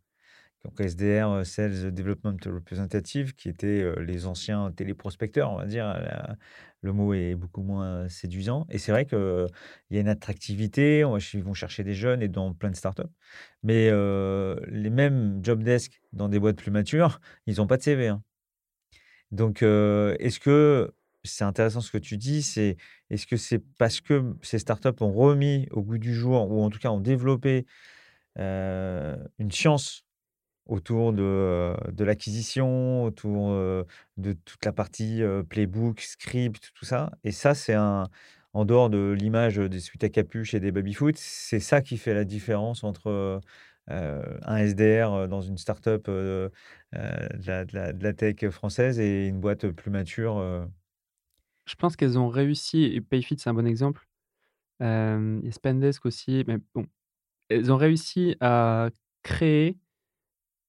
Donc 0.63 0.79
SDR, 0.79 1.29
heu, 1.29 1.43
Sales 1.43 1.93
Development 1.93 2.37
Representative, 2.45 3.35
qui 3.35 3.49
étaient, 3.49 3.85
les 4.01 4.27
anciens 4.27 4.71
téléprospecteurs, 4.71 5.51
on 5.51 5.57
va 5.57 5.65
dire, 5.65 5.93
le 6.81 6.93
mot 6.93 7.13
est 7.13 7.35
beaucoup 7.35 7.61
moins 7.61 8.07
séduisant 8.07 8.65
et 8.69 8.77
c'est 8.77 8.91
vrai 8.93 9.05
qu'il 9.05 9.47
y 9.91 9.97
a 9.97 10.01
une 10.01 10.07
attractivité, 10.07 10.99
ils 11.33 11.43
vont 11.43 11.53
chercher 11.53 11.83
des 11.83 11.93
jeunes 11.93 12.21
et 12.21 12.29
dans 12.29 12.53
plein 12.53 12.71
de 12.71 12.77
startups. 12.77 13.03
Mais, 13.63 13.91
les 14.67 14.89
mêmes 14.89 15.39
job 15.43 15.63
desk 15.63 16.01
dans 16.13 16.29
des 16.29 16.39
boîtes 16.39 16.57
plus 16.57 16.71
matures, 16.71 17.19
ils 17.45 17.61
ont 17.61 17.67
pas 17.67 17.77
de 17.77 17.83
CV, 17.83 18.07
hein. 18.07 18.23
Donc, 19.35 19.61
est-ce 19.63 20.39
que 20.39 20.93
c'est 21.23 21.43
intéressant 21.43 21.81
ce 21.81 21.91
que 21.91 21.97
tu 21.97 22.17
dis, 22.17 22.41
c'est 22.41 22.77
est-ce 23.09 23.27
que 23.27 23.37
c'est 23.37 23.59
parce 23.77 24.01
que 24.01 24.35
ces 24.41 24.59
startups 24.59 25.01
ont 25.01 25.11
remis 25.11 25.67
au 25.71 25.81
goût 25.81 25.97
du 25.97 26.13
jour 26.13 26.51
ou 26.51 26.63
en 26.63 26.69
tout 26.69 26.79
cas 26.79 26.89
ont 26.89 26.99
développé, 26.99 27.65
une 28.37 29.51
science 29.51 30.05
autour 30.67 31.13
de, 31.13 31.75
de 31.91 32.03
l'acquisition, 32.03 33.03
autour, 33.03 33.51
de 33.51 34.33
toute 34.45 34.65
la 34.65 34.73
partie, 34.73 35.21
playbook, 35.49 36.01
script, 36.01 36.71
tout 36.75 36.85
ça? 36.85 37.11
Et 37.23 37.31
ça, 37.31 37.53
c'est 37.55 37.73
un 37.75 38.05
en 38.53 38.63
dehors 38.63 38.89
de 38.89 39.11
l'image, 39.19 39.57
des 39.57 39.81
sweats 39.81 40.05
à 40.05 40.09
capuche 40.09 40.53
et 40.53 40.61
des 40.61 40.71
baby-foot, 40.71 41.17
c'est 41.17 41.59
ça 41.59 41.81
qui 41.81 41.97
fait 41.97 42.13
la 42.13 42.23
différence 42.23 42.85
entre, 42.85 43.41
un 43.87 44.57
SDR, 44.57 45.13
heu, 45.13 45.27
dans 45.27 45.41
une 45.41 45.57
startup, 45.57 46.07
heu, 46.09 46.51
de 46.93 48.03
la 48.03 48.13
tech 48.13 48.49
française 48.49 48.99
et 48.99 49.27
une 49.27 49.39
boîte 49.39 49.67
plus 49.71 49.91
mature? 49.91 50.67
Je 51.65 51.75
pense 51.75 51.95
qu'elles 51.95 52.17
ont 52.19 52.29
réussi 52.29 52.83
et 52.83 53.01
Payfit, 53.01 53.37
c'est 53.39 53.49
un 53.49 53.53
bon 53.53 53.65
exemple. 53.67 54.07
A 54.79 55.17
Spendesk 55.51 56.05
aussi, 56.05 56.43
mais 56.47 56.57
bon, 56.73 56.85
elles 57.49 57.71
ont 57.71 57.77
réussi 57.77 58.37
à 58.41 58.89
créer 59.23 59.77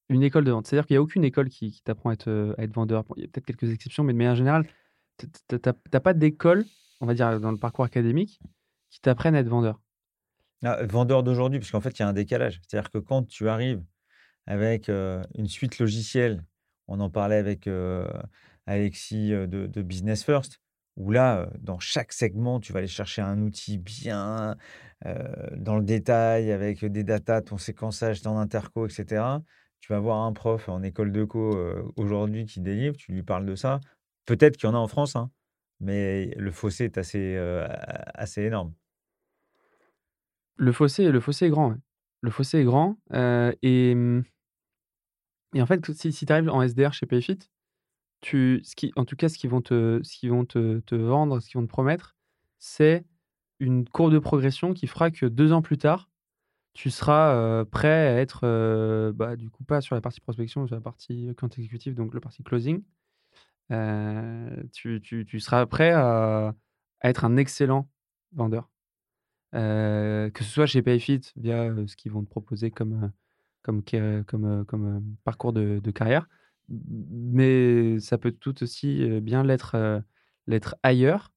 une 0.09 0.23
école 0.23 0.45
de 0.45 0.53
vente. 0.53 0.67
C'est-à-dire 0.67 0.87
qu'il 0.87 0.95
y 0.95 0.97
a 0.99 1.03
aucune 1.03 1.25
école 1.25 1.49
qui 1.49 1.81
t'apprend 1.83 2.11
à 2.11 2.15
être, 2.15 2.75
vendeur. 2.75 3.05
Il 3.17 3.23
y 3.23 3.25
a 3.25 3.29
peut-être 3.29 3.47
quelques 3.47 3.73
exceptions, 3.73 4.05
mais 4.05 4.13
de 4.13 4.19
manière 4.19 4.37
générale, 4.37 4.67
tu 5.19 5.27
tu 5.49 5.59
tu 5.61 5.69
as 5.97 6.01
pas 6.01 6.15
d'école, 6.15 6.65
on 7.01 7.07
va 7.07 7.15
dire, 7.15 7.41
dans 7.41 7.53
le 7.53 7.59
parcours 7.59 7.85
académique, 7.85 8.41
qui 8.91 9.01
t'apprennent 9.01 9.35
à 9.35 9.41
être 9.41 9.49
vendeur. 9.49 9.81
Ah, 10.67 10.85
vendeur 10.85 11.23
d'aujourd'hui, 11.23 11.61
parce 11.61 11.71
qu'en 11.71 11.81
fait, 11.81 11.99
il 11.99 12.03
y 12.03 12.05
a 12.05 12.09
un 12.09 12.13
décalage. 12.13 12.61
C'est-à-dire 12.67 12.91
que 12.91 12.99
quand 12.99 13.23
tu 13.29 13.49
arrives 13.49 13.83
avec, 14.47 14.89
une 14.89 15.47
suite 15.47 15.79
logicielle, 15.79 16.45
on 16.89 17.01
en 17.01 17.11
parlait 17.11 17.37
avec, 17.37 17.69
Alexis, 18.67 19.31
de 19.31 19.83
Business 19.83 20.25
First, 20.25 20.61
où 20.97 21.11
là, 21.11 21.49
dans 21.61 21.79
chaque 21.79 22.13
segment, 22.13 22.59
tu 22.61 22.73
vas 22.73 22.81
aller 22.81 22.89
chercher 22.89 23.23
un 23.23 23.41
outil 23.43 23.79
bien, 23.79 24.57
dans 25.05 25.77
le 25.77 25.85
détail 25.85 26.51
avec 26.53 26.85
des 26.85 27.05
datas, 27.05 27.43
ton 27.43 27.59
séquençage, 27.59 28.23
ton 28.23 28.39
interco 28.39 28.87
et 28.87 28.91
cetera. 28.91 29.43
Tu 29.81 29.93
vas 29.93 30.01
voir 30.01 30.19
un 30.23 30.33
prof 30.33 30.69
en 30.69 30.83
école 30.83 31.13
de 31.13 31.25
co, 31.25 31.57
aujourd'hui 31.97 32.47
qui 32.47 32.61
délivre, 32.61 32.97
tu 32.97 33.13
lui 33.13 33.23
parles 33.23 33.47
de 33.47 33.55
ça, 33.55 33.81
Peut-être 34.27 34.57
qu'il 34.57 34.69
y 34.69 34.73
en 34.73 34.75
a 34.75 34.79
en 34.79 34.89
France, 34.89 35.15
hein, 35.17 35.31
mais 35.81 36.27
le 36.37 36.51
fossé 36.51 36.85
est 36.85 36.99
assez, 36.99 37.37
assez 38.15 38.43
énorme. 38.43 38.75
Le 40.59 40.73
fossé 40.73 41.11
le 41.11 41.21
fossé 41.21 41.47
est 41.47 41.51
grand. 41.51 41.75
Le 42.23 42.31
fossé 42.31 42.59
est 42.61 42.65
grand, 42.65 42.97
heu 43.15 43.55
et 43.63 43.95
mmh 43.95 44.23
et 45.55 45.63
en 45.63 45.67
fait, 45.67 45.85
si 45.93 46.13
tu 46.27 46.33
arrives 46.33 46.49
en 46.51 46.63
SDR 46.63 46.93
chez 46.93 47.07
Payfit, 47.07 47.39
ce 48.23 48.61
en 48.97 49.05
tout 49.05 49.17
cas, 49.17 49.29
ce 49.29 49.39
qu'ils 49.39 49.51
vont 49.51 49.63
te 49.63 50.01
ce 50.05 50.27
vont 50.29 50.45
te 50.47 50.95
vendre, 50.97 51.41
ce 51.41 51.49
qu'ils 51.51 51.61
vont 51.61 51.67
te 51.67 51.71
promettre, 51.73 52.17
c'est 52.59 53.05
une 53.61 53.89
courbe 53.89 54.13
de 54.13 54.19
progression 54.19 54.75
qui 54.75 54.87
fera 54.89 55.11
que 55.11 55.27
2 55.27 55.53
ans 55.53 55.63
plus 55.63 55.79
tard, 55.79 56.11
tu 56.75 56.91
seras, 56.91 57.35
heu, 57.63 57.65
prêt 57.67 57.89
à 58.09 58.21
être, 58.21 58.47
heu, 58.47 59.13
bah, 59.15 59.37
du 59.37 59.51
coup, 59.51 59.65
pas 59.65 59.81
sur 59.83 59.95
la 59.97 60.03
partie 60.03 60.21
prospection, 60.21 60.67
sur 60.67 60.77
la 60.77 60.83
partie 60.83 61.29
account 61.31 61.49
exécutif, 61.51 61.95
donc 61.97 62.15
la 62.15 62.21
partie 62.21 62.43
closing. 62.45 62.83
Tu 64.73 65.01
tu 65.03 65.25
tu 65.27 65.41
seras 65.41 65.67
prêt 65.67 65.93
à 65.93 66.55
être 67.03 67.25
un 67.25 67.37
excellent 67.37 67.89
vendeur. 68.33 68.69
Que 69.53 70.31
ce 70.45 70.45
soit 70.45 70.67
chez 70.67 70.83
Payfit 70.83 71.21
via, 71.37 71.69
ce 71.87 71.97
qu'ils 71.97 72.13
vont 72.13 72.23
te 72.25 72.29
proposer 72.31 72.71
comme, 72.71 73.13
comme 73.63 73.83
heu, 74.87 75.03
parcours 75.25 75.53
de 75.53 75.81
de 75.83 75.91
carrière, 75.91 76.29
mais 76.69 77.99
ça 78.01 78.19
peut 78.19 78.33
tout 78.33 78.63
aussi, 78.63 79.07
bien 79.21 79.45
l'être, 79.45 80.03
l'être 80.47 80.77
ailleurs 80.83 81.33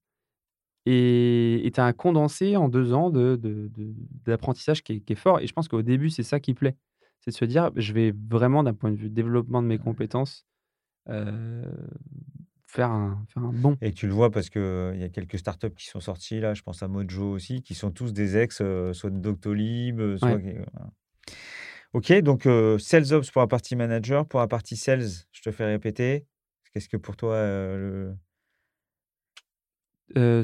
et 0.86 1.70
tu 1.74 1.80
as 1.80 1.84
un 1.86 1.92
condensé 1.94 2.56
en 2.56 2.68
2 2.68 2.92
ans 2.94 3.10
de 3.10 3.36
de 3.36 3.70
de 3.76 3.94
d'apprentissage 4.26 4.82
qui 4.84 4.94
est 4.94 5.00
qui 5.00 5.14
est 5.14 5.16
fort 5.16 5.40
et 5.40 5.46
je 5.48 5.52
pense 5.54 5.68
qu'au 5.68 5.82
début, 5.82 6.10
c'est 6.10 6.22
ça 6.24 6.40
qui 6.40 6.54
plaît. 6.54 6.76
C'est 7.20 7.32
de 7.32 7.36
se 7.36 7.44
dire: 7.46 7.70
«Je 7.76 7.92
vais 7.94 8.14
vraiment 8.30 8.62
d'un 8.64 8.74
point 8.74 8.90
de 8.92 8.96
vue 8.96 9.10
développement 9.10 9.62
de 9.62 9.68
mes 9.68 9.78
compétences, 9.78 10.46
faire 12.70 12.90
un 12.90 13.24
faire 13.28 13.44
un 13.44 13.52
bond». 13.52 13.78
Et 13.82 13.92
tu 13.92 14.06
le 14.06 14.12
vois 14.12 14.30
parce 14.30 14.50
qu'il 14.50 14.60
y 14.96 15.02
a 15.04 15.08
quelques 15.08 15.38
startups 15.38 15.74
qui 15.74 15.86
sont 15.86 16.00
sorties 16.00 16.40
là, 16.40 16.54
je 16.54 16.62
pense 16.62 16.82
à 16.82 16.88
Mojo 16.88 17.30
aussi, 17.30 17.62
qui 17.62 17.74
sont 17.74 17.90
tous 17.90 18.12
des 18.12 18.36
ex, 18.36 18.60
heu, 18.60 18.92
soit 18.92 19.10
de 19.10 19.18
Doctolib, 19.18 20.00
heu, 20.00 20.18
soit 20.18 20.36
Ouais. 20.36 20.40
voilà. 20.40 20.90
OK, 21.92 22.12
donc 22.22 22.46
heu, 22.46 22.78
sales 22.78 23.12
ops 23.12 23.30
pour 23.30 23.40
la 23.42 23.48
partie 23.48 23.74
manager. 23.76 24.26
Pour 24.26 24.40
la 24.40 24.46
partie 24.48 24.76
sales, 24.76 25.02
je 25.32 25.42
te 25.42 25.50
fais 25.50 25.64
répéter. 25.66 26.26
Qu'est-ce 26.72 26.88
que 26.88 26.96
pour 26.96 27.16
toi, 27.16 27.36
le 27.42 28.16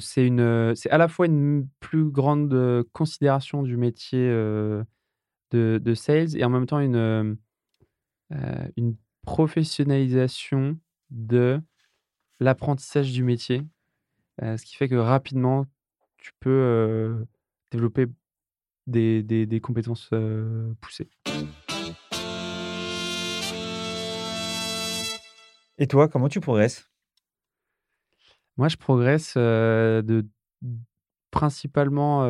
c'est 0.01 0.27
une, 0.27 0.41
heu, 0.41 0.75
c'est 0.75 0.91
à 0.91 0.99
la 0.99 1.09
fois 1.09 1.27
une 1.27 1.69
plus 1.81 2.11
grande, 2.11 2.85
considération 2.93 3.63
du 3.63 3.77
métier, 3.77 4.29
de 5.51 5.79
de 5.79 5.95
sales 5.95 6.37
et 6.37 6.45
en 6.45 6.51
même 6.51 6.67
temps 6.67 6.81
une, 6.81 7.37
une 8.77 8.97
professionnalisation 9.23 10.79
de 11.11 11.61
l'apprentissage 12.41 13.13
du 13.13 13.23
métier. 13.23 13.63
Heu, 14.43 14.57
ce 14.57 14.65
qui 14.65 14.77
fait 14.77 14.89
que 14.89 14.95
rapidement, 14.97 15.67
tu 16.19 16.33
peux, 16.41 16.51
heu, 16.51 17.27
développer 17.71 18.07
des 18.87 19.23
des 19.23 19.47
des 19.47 19.61
compétences, 19.61 20.09
heu, 20.13 20.75
poussées. 20.81 21.09
Et 25.79 25.87
toi, 25.87 26.09
comment 26.09 26.29
tu 26.29 26.41
progresses? 26.41 26.89
Moi, 28.57 28.69
je 28.69 28.77
progresse, 28.77 29.37
de 29.37 30.27
principalement, 31.31 32.23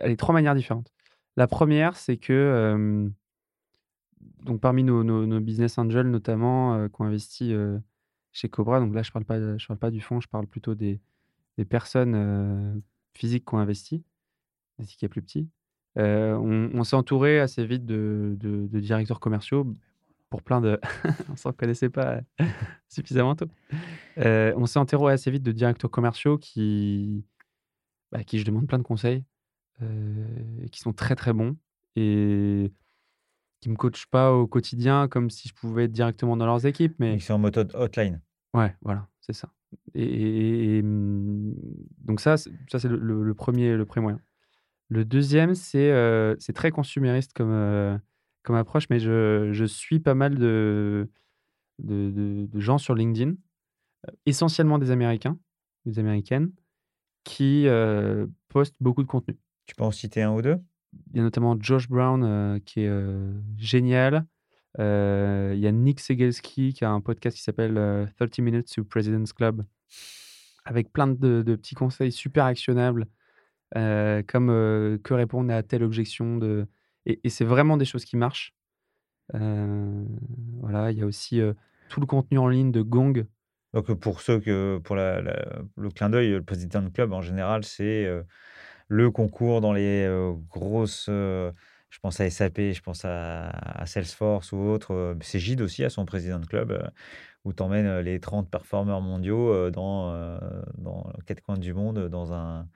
allez, 0.00 0.16
3 0.16 0.34
manières 0.34 0.54
différentes. 0.54 0.92
La 1.36 1.46
première, 1.46 1.96
c'est 1.96 2.18
que, 2.18 3.10
donc 4.44 4.60
parmi 4.60 4.84
nos 4.84 5.02
nos 5.04 5.26
nos 5.26 5.40
business 5.40 5.78
angels 5.78 6.10
notamment, 6.10 6.88
qui 6.88 7.00
ont 7.00 7.04
investi, 7.06 7.54
chez 8.36 8.48
Cobra, 8.48 8.80
donc 8.80 8.94
là, 8.94 9.02
je 9.02 9.10
parle 9.12 9.24
pas 9.24 9.38
parle 9.66 9.78
pas 9.78 9.90
du 9.90 10.00
fonds, 10.00 10.20
je 10.20 10.28
parle 10.28 10.46
plutôt 10.46 10.74
des 10.74 11.00
des 11.58 11.64
personnes, 11.66 12.14
heu, 12.16 12.82
physiques 13.14 13.46
qui 13.46 13.54
ont 13.54 13.58
investi, 13.58 14.04
des 14.78 14.86
tickets 14.86 15.10
plus 15.10 15.22
petits. 15.22 15.48
Heu, 15.98 16.36
on 16.36 16.70
on 16.74 16.84
s'est 16.84 16.96
entouré 16.96 17.40
assez 17.40 17.66
vite 17.66 17.86
de 17.86 18.36
de 18.40 18.80
directeurs 18.80 19.20
commerciaux 19.20 19.66
pour 20.30 20.42
plein 20.42 20.60
de 20.60 20.80
on 21.30 21.36
s'en 21.36 21.52
connaissait 21.52 21.90
pas 21.90 22.20
suffisamment 22.88 23.36
tôt. 23.36 23.48
Heu, 24.18 24.54
on 24.56 24.66
s'est 24.66 24.78
entouré 24.80 25.14
assez 25.14 25.30
vite 25.30 25.42
de 25.44 25.52
directeurs 25.52 25.90
commerciaux 25.90 26.38
qui, 26.38 27.24
bah, 28.12 28.24
qui 28.24 28.38
je 28.40 28.44
demande 28.44 28.66
plein 28.68 28.78
de 28.78 28.84
conseils, 28.84 29.24
et 30.64 30.68
qui 30.70 30.80
sont 30.80 30.92
très, 30.92 31.14
très 31.16 31.32
bons 31.32 31.56
et 31.96 32.72
qui 33.60 33.70
me 33.70 33.76
coachent 33.76 34.06
pas 34.06 34.32
au 34.32 34.46
quotidien 34.46 35.08
comme 35.08 35.30
si 35.30 35.48
je 35.48 35.54
pouvais 35.54 35.84
être 35.84 35.92
directement 35.92 36.36
dans 36.36 36.46
leurs 36.46 36.66
équipes, 36.66 36.94
mais 36.98 37.14
Ils 37.14 37.20
sont 37.22 37.34
en 37.34 37.38
méthode 37.38 37.72
hotline. 37.74 38.20
Ouais, 38.56 38.74
voilà, 38.82 39.08
c'est 39.20 39.32
ça 39.32 39.50
et 39.94 40.02
et 40.04 40.78
et 40.78 40.82
mmh, 40.82 41.54
donc 42.04 42.20
ça, 42.20 42.36
c'est 42.36 42.50
ça, 42.70 42.78
c'est 42.78 42.88
le 42.88 42.96
le 42.98 43.22
le 43.24 43.34
1er 43.34 43.76
le 43.76 43.84
1er 43.86 44.02
moyen. 44.02 44.20
Le 44.90 45.04
2e, 45.04 45.54
c'est, 45.56 45.90
heu, 45.92 46.36
c'est 46.40 46.52
très 46.54 46.70
consumériste 46.72 47.32
comme, 47.34 47.52
heu, 47.52 47.98
comme 48.44 48.56
approche, 48.56 48.88
mais 48.90 49.00
je 49.00 49.50
je 49.52 49.64
suis 49.66 50.00
pas 50.00 50.14
mal 50.14 50.36
de 50.36 51.10
de 51.80 52.10
de 52.12 52.46
de 52.46 52.60
gens 52.60 52.78
sur 52.78 52.94
LinkedIn, 52.96 53.32
heu, 53.32 53.36
essentiellement 54.26 54.78
des 54.78 54.90
Américains, 54.92 55.38
des 55.86 55.98
Américaines, 56.00 56.52
qui, 57.24 57.66
postent 58.50 58.76
beaucoup 58.80 59.02
de 59.04 59.08
contenu. 59.08 59.38
Tu 59.66 59.74
peux 59.76 59.84
en 59.84 59.92
citer 59.92 60.22
1 60.22 60.32
ou 60.32 60.42
2? 60.42 60.58
Il 61.12 61.18
y 61.18 61.20
a 61.20 61.24
notamment 61.24 61.56
Josh 61.60 61.88
Brown, 61.88 62.60
qui 62.66 62.80
est, 62.82 62.92
génial. 63.58 64.26
Heu, 64.78 65.52
il 65.54 65.60
y 65.60 65.66
a 65.66 65.72
Nick 65.72 66.00
Cegelski 66.00 66.74
qui 66.74 66.84
a 66.84 66.90
un 66.90 67.00
podcast 67.00 67.36
qui 67.36 67.42
s'appelle, 67.42 67.78
heu, 67.78 68.06
«30 68.18 68.38
Minutes 68.40 68.74
to 68.74 68.84
President's 68.84 69.32
Club» 69.32 69.64
avec 70.64 70.92
plein 70.92 71.06
de 71.06 71.42
de 71.42 71.56
petits 71.56 71.74
conseils 71.74 72.12
super 72.12 72.44
actionnables, 72.44 73.06
heu, 73.76 74.22
comme, 74.26 74.48
que 75.02 75.14
répondre 75.14 75.52
à 75.52 75.62
telle 75.62 75.84
objection 75.84 76.36
de 76.36 76.66
et 77.06 77.28
c'est 77.28 77.44
vraiment 77.44 77.76
des 77.76 77.84
choses 77.84 78.04
qui 78.04 78.16
marchent. 78.16 78.54
Voilà, 79.32 80.90
il 80.90 80.98
y 80.98 81.02
a 81.02 81.06
aussi, 81.06 81.40
tout 81.88 82.00
le 82.00 82.06
contenu 82.06 82.38
en 82.38 82.48
ligne 82.48 82.72
de 82.72 82.82
Gong. 82.82 83.26
Donc, 83.74 83.92
pour 83.94 84.20
ceux 84.20 84.40
que 84.40 84.78
pour 84.82 84.96
le 84.96 85.88
clin 85.94 86.10
d'œil, 86.10 86.30
le 86.30 86.42
President's 86.42 86.92
Club 86.92 87.12
en 87.12 87.22
général, 87.22 87.64
c'est, 87.64 88.10
le 88.88 89.10
concours 89.10 89.60
dans 89.60 89.72
les, 89.72 90.08
grosses, 90.48 91.08
je 91.90 91.98
pense 92.00 92.20
à 92.20 92.26
SAP, 92.26 92.72
je 92.72 92.82
pense 92.82 93.04
à 93.04 93.48
à 93.50 93.86
Salesforce 93.86 94.52
ou 94.52 94.58
autre, 94.58 94.92
heu, 94.94 95.18
Cegid 95.22 95.60
aussi 95.62 95.84
a 95.84 95.90
son 95.90 96.04
President's 96.06 96.46
Club, 96.48 96.72
heu, 96.72 96.82
où 97.44 97.52
tu 97.54 97.62
emmènes, 97.62 97.86
heu, 97.86 98.00
les 98.02 98.20
30 98.20 98.50
performeurs 98.50 99.00
mondiaux, 99.02 99.70
dans, 99.70 100.38
dans 100.78 101.12
4 101.26 101.42
coins 101.42 101.58
du 101.58 101.74
monde, 101.74 102.08
dans 102.08 102.32
un 102.34 102.68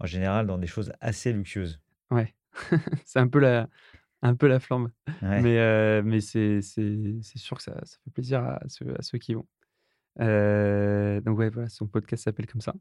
en 0.00 0.06
général, 0.06 0.46
dans 0.46 0.58
des 0.58 0.66
choses 0.68 0.92
assez 1.00 1.32
luxueuses. 1.32 1.80
Ouais, 2.10 2.34
c'est 3.04 3.18
un 3.18 3.28
peu 3.28 3.38
la 3.40 3.68
un 4.22 4.36
peu 4.36 4.48
la 4.48 4.60
flambe, 4.60 4.90
Ouais. 5.22 5.48
mais 6.04 6.20
c'est 6.20 6.62
c'est 6.62 7.18
c'est 7.22 7.38
sûr 7.38 7.56
que 7.58 7.62
ça 7.64 7.74
ça 7.84 7.98
fait 8.04 8.10
plaisir 8.12 8.44
à 8.44 8.60
ceux 8.68 8.94
à 8.98 9.02
ceux 9.02 9.18
qui 9.18 9.34
vont. 9.34 9.46
Donc 10.18 11.38
ouais, 11.38 11.50
voilà, 11.50 11.68
son 11.68 11.86
podcast 11.86 12.24
s'appelle 12.24 12.46
comme 12.46 12.60
ça 12.60 12.74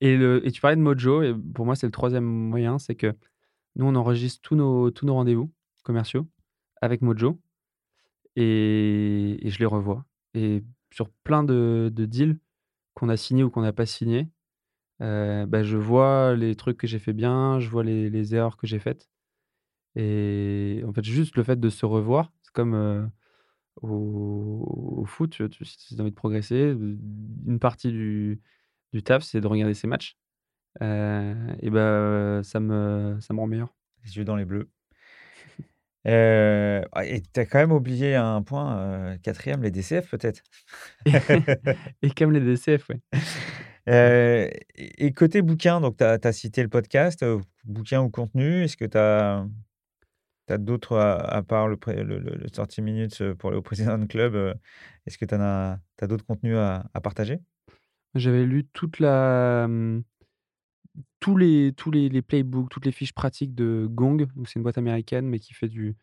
et 0.00 0.16
le 0.16 0.46
et 0.46 0.52
tu 0.52 0.60
parlais 0.60 0.76
de 0.76 0.82
Mojo 0.82 1.22
et 1.22 1.34
pour 1.54 1.66
moi, 1.66 1.76
c'est 1.76 1.86
le 1.86 1.92
3e 1.92 2.24
moyen, 2.24 2.78
c'est 2.78 2.96
que 2.96 3.14
nous, 3.76 3.86
on 3.86 3.94
enregistre 3.96 4.40
tous 4.42 4.56
nos 4.56 5.14
rendez-vous 5.14 5.52
commerciaux 5.84 6.26
avec 6.82 7.02
Mojo 7.02 7.40
et 8.36 9.38
je 9.44 9.58
les 9.58 9.66
revois. 9.66 10.04
Et 10.34 10.64
sur 10.92 11.10
plein 11.10 11.44
de 11.44 11.90
de 11.94 12.06
deals 12.06 12.38
qu'on 12.94 13.08
a 13.08 13.16
signés 13.16 13.44
ou 13.44 13.50
qu'on 13.50 13.62
n'a 13.62 13.72
pas 13.72 13.86
signés, 13.86 14.28
heu, 15.02 15.46
bah, 15.46 15.62
je 15.64 15.76
vois 15.78 16.34
les 16.36 16.56
trucs 16.56 16.78
que 16.78 16.86
j'ai 16.88 16.98
fait 17.00 17.12
bien, 17.14 17.60
je 17.60 17.70
vois 17.70 17.84
les 17.84 18.34
erreurs 18.36 18.56
que 18.58 18.66
j'ai 18.66 18.78
faites. 18.80 19.10
Et 19.96 20.82
en 20.86 20.92
fait, 20.92 21.04
juste 21.04 21.36
le 21.36 21.44
fait 21.44 21.60
de 21.60 21.70
se 21.70 21.86
revoir, 21.86 22.32
c'est 22.42 22.52
comme, 22.52 22.74
heu, 22.74 23.08
au 23.82 25.04
foot, 25.06 25.34
si 25.64 25.78
tu 25.88 25.94
as 25.96 26.02
envie 26.02 26.10
de 26.12 26.16
progresser, 26.16 26.76
une 27.46 27.58
partie 27.60 27.92
du 27.92 28.40
du 28.92 29.02
taf, 29.02 29.24
c'est 29.24 29.40
de 29.40 29.46
regarder 29.48 29.74
ses 29.74 29.88
matchs, 29.88 30.18
heu 30.82 31.34
et 31.60 31.70
bah, 31.70 32.40
ça 32.44 32.60
me 32.60 33.18
ça 33.20 33.34
me 33.34 33.40
rend 33.40 33.46
meilleur. 33.46 33.74
Les 34.04 34.16
yeux 34.16 34.24
dans 34.24 34.36
les 34.36 34.44
bleus. 34.44 34.68
Heu, 36.06 36.82
ah 36.92 37.06
et 37.06 37.22
tu 37.22 37.40
as 37.40 37.46
quand 37.46 37.58
même 37.58 37.72
oublié 37.72 38.14
un 38.14 38.42
point, 38.42 39.12
heu, 39.14 39.18
4e, 39.22 39.62
les 39.62 39.70
DCF 39.70 40.10
peut-être? 40.10 40.42
Et 42.02 42.10
comme 42.10 42.32
les 42.32 42.40
DCF. 42.40 42.90
Heu 43.88 44.50
et 44.76 45.12
côté 45.12 45.40
bouquin, 45.42 45.80
donc 45.80 45.96
tu 45.96 46.04
as 46.04 46.32
cité 46.32 46.62
le 46.62 46.68
podcast, 46.68 47.24
bouquin 47.64 48.02
ou 48.02 48.10
contenu, 48.10 48.64
est-ce 48.64 48.76
que 48.76 48.84
tu 48.84 48.98
as 48.98 49.46
d'autres 50.58 50.96
à 50.98 51.14
à 51.36 51.42
part 51.42 51.68
le 51.68 51.78
le 51.86 52.18
le 52.18 52.34
le 52.36 52.50
30 52.50 52.78
minutes, 52.78 53.32
pour 53.34 53.48
aller 53.50 53.58
au 53.58 53.62
President's 53.62 54.06
Club, 54.08 54.36
est-ce 55.06 55.16
que 55.18 55.24
tu 55.24 55.34
as 55.34 55.78
as 56.02 56.06
d'autres 56.06 56.26
contenus 56.26 56.56
à 56.58 56.84
à 56.92 57.00
partager? 57.00 57.40
J'avais 58.14 58.44
lu 58.44 58.66
toute 58.72 59.00
la, 59.00 59.66
mmh, 59.68 60.02
tous 61.20 61.36
les 61.36 61.72
tous 61.76 61.90
les 61.90 62.08
les 62.08 62.22
playbooks, 62.22 62.68
toutes 62.70 62.86
les 62.86 62.92
fiches 62.92 63.12
pratiques 63.12 63.54
de 63.54 63.86
Gong, 63.90 64.26
c'est 64.46 64.56
une 64.56 64.62
boîte 64.62 64.78
américaine, 64.78 65.26
mais 65.26 65.38
qui 65.38 65.54
fait 65.54 65.68
du 65.68 65.96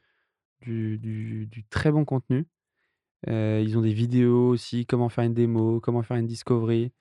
du 0.62 0.98
du 1.00 1.48
du 1.48 1.64
très 1.66 1.92
bon 1.92 2.06
contenu. 2.06 2.46
Euh, 3.30 3.62
ils 3.64 3.78
ont 3.78 3.82
des 3.82 3.94
vidéos 3.94 4.50
aussi, 4.50 4.86
comment 4.86 5.10
faire 5.10 5.24
une 5.24 5.34
démo, 5.34 5.80
comment 5.80 6.02
faire 6.02 6.18
une 6.18 6.28
discovery. 6.28 6.92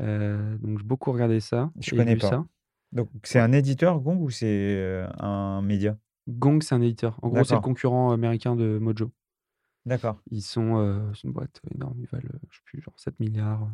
Euh, 0.00 0.56
donc 0.58 0.78
j'ai 0.78 0.84
beaucoup 0.84 1.12
regardé 1.12 1.40
ça 1.40 1.70
Je 1.80 1.94
connais 1.94 2.16
pas. 2.16 2.28
ça. 2.28 2.46
Donc, 2.92 3.08
c'est 3.22 3.38
un 3.38 3.52
éditeur, 3.52 4.00
Gong, 4.00 4.20
ou 4.20 4.30
c'est 4.30 4.46
euh, 4.48 5.06
un 5.18 5.62
média? 5.62 5.96
Gong, 6.28 6.60
c'est 6.60 6.74
un 6.74 6.80
éditeur. 6.80 7.18
En 7.22 7.28
gros, 7.28 7.44
c'est 7.44 7.54
le 7.54 7.60
concurrent 7.60 8.10
américain 8.10 8.56
de 8.56 8.78
Mojo. 8.78 9.12
d'accord. 9.86 10.20
Ils 10.30 10.42
sont, 10.42 10.78
euh, 10.78 11.12
une 11.22 11.32
boîte 11.32 11.60
énorme, 11.72 11.96
ils 12.00 12.06
valent, 12.06 12.28
je 12.50 12.56
sais 12.56 12.62
plus, 12.64 12.82
genre 12.82 12.98
7 12.98 13.20
milliards, 13.20 13.70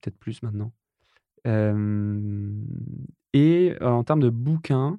peut-être 0.00 0.18
plus 0.18 0.42
maintenant. 0.42 0.72
Et 3.32 3.76
en 3.80 4.04
termes 4.04 4.20
de 4.20 4.30
bouquins, 4.30 4.98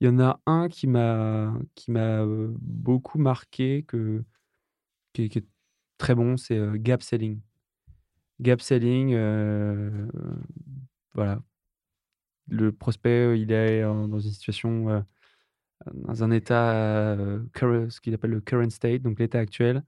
il 0.00 0.06
y 0.06 0.10
en 0.10 0.20
a 0.20 0.40
un 0.46 0.68
qui 0.68 0.86
m'a 0.86 1.54
qui 1.74 1.90
m'a 1.90 2.24
beaucoup 2.60 3.18
marqué, 3.18 3.84
que, 3.84 4.24
qui, 5.12 5.24
est, 5.24 5.46
très 5.98 6.14
bon, 6.14 6.36
c'est 6.36 6.60
Gap 6.76 7.02
Selling. 7.02 7.40
Gap 8.40 8.60
Selling, 8.60 9.16
voilà. 11.14 11.42
Le 12.48 12.72
prospect, 12.72 13.40
il 13.40 13.52
est 13.52 13.82
dans 13.82 14.18
une 14.18 14.30
situation, 14.30 15.04
dans 15.92 16.24
un 16.24 16.30
état, 16.30 16.72
euh, 17.16 17.40
ce 17.88 18.00
qu'il 18.00 18.14
appelle 18.14 18.30
le 18.30 18.40
current 18.40 18.70
state, 18.70 19.02
donc 19.02 19.18
l'état 19.18 19.38
actuel. 19.38 19.82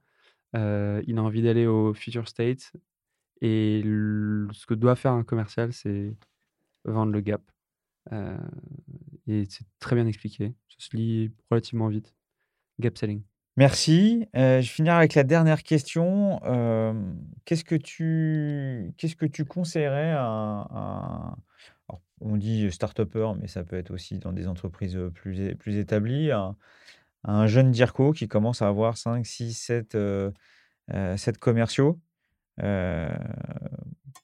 Il 0.54 1.18
a 1.18 1.22
envie 1.22 1.42
d'aller 1.42 1.66
au 1.66 1.92
future 1.94 2.28
state. 2.28 2.72
Et 3.42 3.82
ce 3.84 4.66
que 4.66 4.74
doit 4.74 4.96
faire 4.96 5.12
un 5.12 5.24
commercial, 5.24 5.72
c'est 5.72 6.14
vendre 6.84 7.12
le 7.12 7.20
gap. 7.20 7.42
Euh, 8.12 8.36
et 9.26 9.44
c'est 9.48 9.66
très 9.78 9.96
bien 9.96 10.06
expliqué. 10.06 10.54
Ça 10.68 10.76
se 10.78 10.96
lit 10.96 11.32
relativement 11.50 11.88
vite. 11.88 12.14
Gap 12.78 12.96
selling. 12.96 13.22
Merci. 13.56 14.26
Euh, 14.36 14.60
je 14.60 14.70
finirai 14.70 14.96
avec 14.96 15.14
la 15.14 15.24
dernière 15.24 15.62
question. 15.62 16.40
Euh, 16.44 16.92
qu'est-ce 17.44 17.64
que 17.64 17.74
tu, 17.74 18.92
qu'est-ce 18.98 19.16
que 19.16 19.26
tu 19.26 19.44
conseillerais 19.44 20.12
à, 20.14 21.36
on 22.20 22.36
dit 22.36 22.70
start-upper, 22.70 23.32
mais 23.40 23.48
ça 23.48 23.62
peut 23.64 23.76
être 23.76 23.90
aussi 23.90 24.18
dans 24.18 24.32
des 24.32 24.46
entreprises 24.46 24.98
plus, 25.14 25.40
é- 25.40 25.54
plus 25.54 25.76
établies, 25.76 26.30
à, 26.30 26.54
à 27.24 27.32
un 27.32 27.46
jeune 27.46 27.70
DIRCO 27.70 28.12
qui 28.12 28.28
commence 28.28 28.62
à 28.62 28.68
avoir 28.68 28.96
5, 28.96 29.24
6, 29.26 29.52
7, 29.54 29.94
euh, 29.94 30.30
euh, 30.92 31.16
7 31.16 31.38
commerciaux? 31.38 32.00
Euh, 32.62 33.08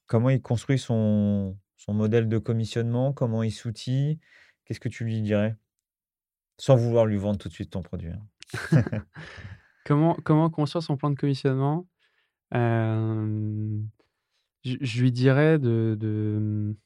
comment 0.06 0.30
il 0.30 0.40
construit 0.40 0.78
son, 0.78 1.56
son 1.76 1.94
modèle 1.94 2.28
de 2.28 2.38
commissionnement? 2.38 3.12
Comment 3.12 3.42
il 3.42 3.52
s'outille? 3.52 4.18
Qu'est-ce 4.64 4.80
que 4.80 4.88
tu 4.88 5.04
lui 5.04 5.20
dirais? 5.22 5.56
Sans 6.58 6.76
vouloir 6.76 7.06
lui 7.06 7.16
vendre 7.16 7.38
tout 7.38 7.48
de 7.48 7.54
suite 7.54 7.70
ton 7.70 7.82
produit. 7.82 8.10
hein. 8.10 8.26
Comment, 9.84 10.14
comment 10.22 10.48
construire 10.48 10.84
son 10.84 10.96
plan 10.96 11.10
de 11.10 11.16
commissionnement? 11.16 11.88
Je, 14.64 14.76
je 14.80 15.02
lui 15.02 15.10
dirais 15.10 15.58
de, 15.58 15.96
de- 15.98 16.76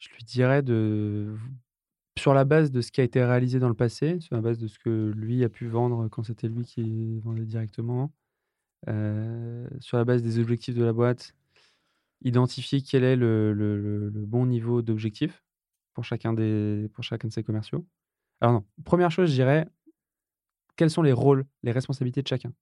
je 0.00 0.08
lui 0.08 0.24
dirais 0.24 0.62
de 0.62 1.36
sur 2.18 2.34
la 2.34 2.44
base 2.44 2.72
de 2.72 2.80
ce 2.80 2.90
qui 2.90 3.00
a 3.00 3.04
été 3.04 3.24
réalisé 3.24 3.60
dans 3.60 3.68
le 3.68 3.74
passé, 3.74 4.18
sur 4.20 4.34
la 4.34 4.42
base 4.42 4.58
de 4.58 4.66
ce 4.66 4.78
que 4.78 5.12
lui 5.16 5.44
a 5.44 5.48
pu 5.48 5.68
vendre 5.68 6.08
quand 6.08 6.24
c'était 6.24 6.48
lui 6.48 6.64
qui 6.64 7.20
vendait 7.20 7.44
directement, 7.44 8.12
euh, 8.88 9.68
sur 9.80 9.96
la 9.98 10.04
base 10.04 10.22
des 10.22 10.38
objectifs 10.38 10.74
de 10.74 10.84
la 10.84 10.92
boîte, 10.92 11.34
identifier 12.22 12.82
quel 12.82 13.04
est 13.04 13.16
le, 13.16 14.10
bon 14.14 14.46
niveau 14.46 14.82
d'objectif 14.82 15.44
pour 15.94 16.04
chacun 16.04 16.34
pour 16.92 17.04
chacun 17.04 17.28
de 17.28 17.32
ses 17.32 17.44
commerciaux. 17.44 17.86
Alors 18.40 18.54
non, 18.54 18.64
première 18.84 19.10
chose, 19.10 19.30
je 19.30 19.34
dirais 19.34 19.68
quels 20.76 20.90
sont 20.90 21.02
les 21.02 21.12
rôles, 21.12 21.46
les 21.62 21.72
responsabilités 21.72 22.22
de 22.22 22.28
chacun? 22.28 22.52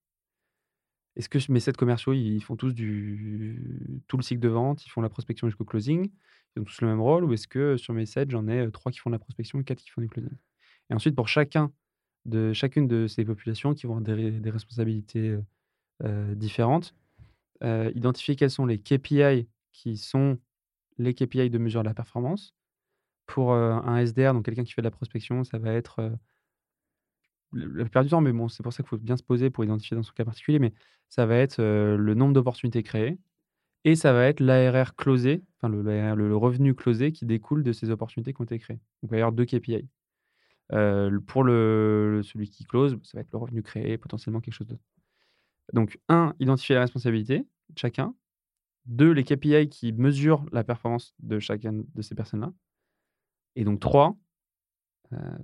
Est-ce 1.17 1.29
que 1.29 1.39
mes 1.53 1.61
7 1.61 1.77
commerciaux, 1.77 2.15
ils 2.15 2.41
font 2.43 2.57
tous 2.57 2.73
du 2.75 4.03
tout 4.09 4.17
le 4.17 4.23
cycle 4.23 4.41
de 4.41 4.49
vente, 4.49 4.87
ils 4.87 4.89
font 4.89 5.03
la 5.03 5.11
prospection 5.11 5.47
jusqu'au 5.47 5.65
closing, 5.65 6.11
ils 6.57 6.61
ont 6.61 6.65
tous 6.65 6.81
le 6.81 6.89
même 6.89 7.01
rôle 7.01 7.25
ou 7.25 7.33
est-ce 7.35 7.47
que 7.49 7.77
sur 7.77 7.93
mes 7.93 8.07
7, 8.07 8.31
j'en 8.31 8.49
ai, 8.49 8.61
heu, 8.61 8.71
3 8.71 8.93
qui 8.93 8.99
font 8.99 9.11
de 9.11 9.15
la 9.15 9.19
prospection 9.19 9.61
et 9.61 9.65
4 9.65 9.83
qui 9.83 9.91
font 9.91 10.01
du 10.01 10.09
closing? 10.09 10.33
Et 10.91 10.95
ensuite 10.95 11.15
pour 11.15 11.29
chacun 11.29 11.73
de 12.25 12.53
chacune 12.53 12.89
de 12.89 13.07
ces 13.09 13.25
populations 13.25 13.75
qui 13.75 13.87
vont 13.87 13.99
avoir 13.99 14.17
des 14.17 14.51
responsabilités, 14.51 15.31
heu, 15.31 15.45
différentes, 16.37 16.95
heu, 17.65 17.93
identifier 17.97 18.37
quels 18.37 18.51
sont 18.51 18.67
les 18.67 18.79
KPI 18.81 19.49
qui 19.73 19.97
sont 19.99 20.39
les 20.99 21.15
KPI 21.15 21.51
de 21.51 21.59
mesure 21.59 21.83
de 21.83 21.89
la 21.89 21.95
performance. 21.95 22.55
Pour, 23.27 23.53
heu, 23.55 23.73
un 23.73 23.99
SDR, 23.99 24.35
donc 24.35 24.45
quelqu'un 24.47 24.65
qui 24.65 24.73
fait 24.73 24.83
de 24.83 24.87
la 24.87 24.93
prospection, 24.93 25.45
ça 25.45 25.59
va 25.59 25.73
être, 25.73 26.13
la 27.53 27.85
plupart 27.85 28.03
du 28.05 28.11
temps, 28.11 28.21
mais 28.21 28.33
bon, 28.33 28.49
c'est 28.49 28.63
pour 28.63 28.73
ça 28.73 28.83
qu'il 28.83 28.89
faut 28.89 28.97
bien 28.99 29.17
se 29.17 29.23
poser 29.23 29.51
pour 29.51 29.65
identifier 29.65 29.95
dans 29.97 30.03
son 30.03 30.13
cas 30.13 30.25
particulier, 30.25 30.59
mais 30.59 30.73
ça 31.09 31.27
va 31.27 31.37
être, 31.37 31.61
le 31.63 32.15
nombre 32.15 32.33
d'opportunités 32.33 32.83
créées 32.83 33.19
et 33.85 33.97
ça 33.97 34.13
va 34.13 34.27
être 34.27 34.41
l'ARR 34.41 34.97
closé, 34.97 35.43
enfin 35.59 35.69
le 35.71 36.37
revenu 36.37 36.75
closé 36.75 37.13
qui 37.13 37.27
découle 37.27 37.63
de 37.65 37.73
ces 37.73 37.91
opportunités 37.91 38.35
qui 38.35 38.41
ont 38.43 38.45
été 38.45 38.59
créées. 38.59 38.79
Donc 39.03 39.05
il 39.05 39.11
va 39.11 39.19
y 39.19 39.21
avoir 39.21 39.33
2 39.33 39.47
KPI. 39.47 39.89
Pour 41.27 41.45
le 41.45 42.23
celui 42.25 42.51
qui 42.51 42.65
close, 42.65 42.99
ça 43.05 43.19
va 43.19 43.23
être 43.23 43.33
le 43.33 43.39
revenu 43.39 43.63
créé, 43.63 43.99
potentiellement 43.99 44.41
quelque 44.41 44.55
chose 44.55 44.69
d'autre. 44.69 44.85
Donc 45.73 45.99
un, 46.09 46.35
identifier 46.39 46.75
la 46.75 46.83
responsabilité 46.83 47.41
de 47.41 47.79
chacun. 47.79 48.15
2, 48.87 49.13
les 49.13 49.25
KPI 49.25 49.69
qui 49.69 49.93
mesurent 49.93 50.45
la 50.53 50.65
performance 50.65 51.15
de 51.21 51.39
chacune 51.39 51.85
de 51.95 52.03
ces 52.03 52.15
personnes-là. 52.15 52.53
Et 53.57 53.65
donc 53.65 53.81
3, 53.81 54.17
hem, 55.13 55.43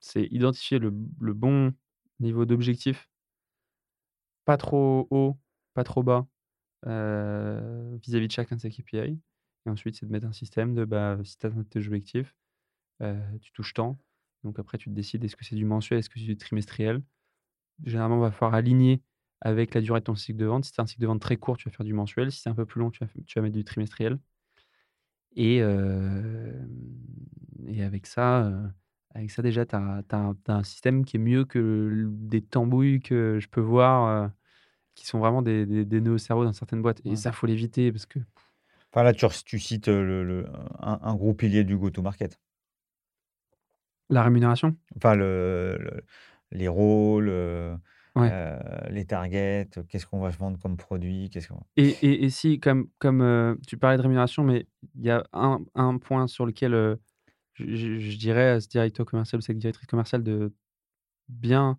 c'est 0.00 0.26
identifier 0.30 0.78
le 0.78 0.90
bon 0.90 1.74
niveau 2.20 2.44
d'objectif 2.46 3.08
Pas 4.44 4.56
trop 4.56 5.06
haut, 5.10 5.36
pas 5.74 5.84
trop 5.84 6.02
bas, 6.02 6.26
vis-à-vis 6.84 8.26
de 8.28 8.32
chacun 8.32 8.56
de 8.56 8.60
ces 8.60 8.70
KPI 8.70 9.18
et 9.66 9.70
ensuite, 9.70 9.96
c'est 9.96 10.06
de 10.06 10.12
mettre 10.12 10.26
un 10.26 10.32
système 10.32 10.74
de, 10.74 10.84
bah, 10.84 11.18
si 11.24 11.36
tu 11.36 11.46
atteins 11.46 11.62
tes 11.64 11.80
objectifs, 11.80 12.34
tu 13.42 13.52
touches 13.52 13.74
tant. 13.74 13.98
Donc 14.44 14.58
après, 14.58 14.78
tu 14.78 14.88
te 14.90 14.94
décides, 14.94 15.24
est-ce 15.24 15.36
que 15.36 15.44
c'est 15.44 15.56
du 15.56 15.64
mensuel, 15.64 15.98
est-ce 15.98 16.10
que 16.10 16.18
c'est 16.18 16.26
du 16.26 16.36
trimestriel? 16.36 17.02
Généralement, 17.84 18.18
il 18.18 18.22
va 18.22 18.32
falloir 18.32 18.54
aligner 18.54 19.02
avec 19.40 19.74
la 19.74 19.80
durée 19.80 20.00
de 20.00 20.04
ton 20.04 20.14
cycle 20.16 20.38
de 20.38 20.46
vente. 20.46 20.64
Si 20.64 20.72
c'est 20.74 20.82
un 20.82 20.86
cycle 20.86 21.02
de 21.02 21.06
vente 21.08 21.20
très 21.20 21.36
court, 21.36 21.56
tu 21.58 21.68
vas 21.68 21.74
faire 21.76 21.84
du 21.86 21.94
mensuel. 21.94 22.32
Si 22.32 22.40
c'est 22.42 22.50
un 22.50 22.54
peu 22.54 22.66
plus 22.66 22.80
long, 22.80 22.90
tu 22.90 23.00
vas 23.00 23.08
f 23.08 23.16
tu 23.26 23.38
vas 23.38 23.42
mettre 23.42 23.56
du 23.56 23.64
trimestriel 23.64 24.18
et 25.36 25.58
hem 25.58 26.68
et 27.66 27.82
avec 27.82 28.06
ça, 28.06 28.44
heu, 28.48 28.70
avec 29.14 29.30
ça 29.30 29.42
déjà, 29.42 29.66
tu 29.66 29.74
as 29.76 30.34
un 30.48 30.62
système 30.64 31.04
qui 31.04 31.16
est 31.16 31.20
mieux 31.20 31.44
que 31.44 32.06
des 32.08 32.42
tambouilles 32.42 33.00
que 33.00 33.38
je 33.40 33.48
peux 33.48 33.60
voir, 33.60 34.26
heu 34.26 34.30
qui 34.96 35.06
sont 35.06 35.18
vraiment 35.20 35.42
des 35.42 35.66
des 35.66 35.84
des 35.86 36.00
nœuds 36.02 36.14
au 36.14 36.18
cerveau 36.18 36.44
dans 36.44 36.52
certaines 36.54 36.82
boîtes 36.82 37.02
et 37.06 37.14
Ouais. 37.14 37.16
ça, 37.16 37.32
faut 37.32 37.46
l'éviter 37.48 37.92
parce 37.92 38.06
que 38.06 38.20
Enfin, 38.92 39.02
là, 39.02 39.14
tu, 39.14 39.58
cites 39.58 39.88
euh, 39.88 40.02
le, 40.04 40.24
le- 40.24 40.46
un, 40.80 40.98
un 41.02 41.14
gros 41.14 41.32
pilier 41.32 41.64
du 41.64 41.76
go-to-market. 41.78 42.38
la 44.10 44.22
rémunération? 44.22 44.76
Enfin, 44.96 45.14
le, 45.14 45.76
le- 45.80 46.04
les 46.52 46.68
rôles, 46.68 47.28
euh, 47.28 47.76
ouais 48.18 48.32
euh, 48.32 48.58
les 48.90 49.06
targets, 49.06 49.68
qu'est-ce 49.88 50.06
qu'on 50.06 50.20
va 50.20 50.30
vendre 50.30 50.58
comme 50.58 50.76
produit, 50.76 51.30
qu'est-ce 51.30 51.48
qu'on... 51.48 51.62
et 51.76 51.88
et 52.02 52.24
et 52.24 52.30
si 52.30 52.60
comme 52.60 52.88
comme, 52.98 53.22
heu, 53.22 53.58
tu 53.66 53.76
parlais 53.78 53.96
de 53.96 54.02
rémunération, 54.02 54.42
mais 54.44 54.66
il 54.96 55.04
y 55.04 55.10
a 55.10 55.24
un 55.32 55.60
un 55.74 55.98
point 55.98 56.26
sur 56.26 56.46
lequel, 56.46 56.72
je 57.54 57.74
je 57.76 57.98
je 57.98 58.18
dirais 58.18 58.50
à 58.50 58.60
ce 58.60 58.68
directeur 58.68 59.06
commercial 59.06 59.38
ou 59.40 59.42
cette 59.42 59.58
directrice 59.58 59.86
commerciale 59.88 60.22
de 60.22 60.54
bien, 61.28 61.78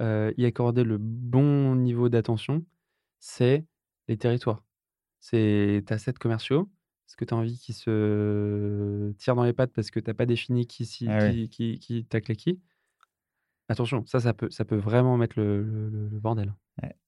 y 0.00 0.44
accorder 0.46 0.84
le 0.84 0.98
bon 0.98 1.76
niveau 1.76 2.08
d'attention, 2.08 2.64
c'est 3.20 3.66
les 4.08 4.18
territoires. 4.18 4.64
C'est 5.20 5.84
as 5.90 5.98
7 5.98 6.18
commerciaux, 6.18 6.70
est-ce 7.08 7.16
que 7.16 7.24
tu 7.26 7.34
as 7.34 7.38
envie 7.38 7.58
qu'ils 7.58 7.76
se 7.76 9.12
tirent 9.18 9.36
dans 9.36 9.44
les 9.44 9.52
pattes 9.54 9.72
parce 9.74 9.90
que 9.90 10.00
tu 10.00 10.10
as 10.10 10.14
pas 10.14 10.26
défini 10.26 10.66
qui 10.66 10.86
si 10.86 11.14
Ah 11.14 11.22
oui, 11.24 11.38
qui 11.38 11.48
qui 11.50 11.78
qui 11.80 12.04
tacle 12.06 12.34
qui? 12.36 12.60
Attention, 13.72 14.04
ça, 14.04 14.20
ça 14.20 14.34
peut 14.34 14.50
ça 14.50 14.66
peut 14.66 14.76
vraiment 14.76 15.16
mettre 15.16 15.40
le 15.40 16.10
bordel. 16.20 16.52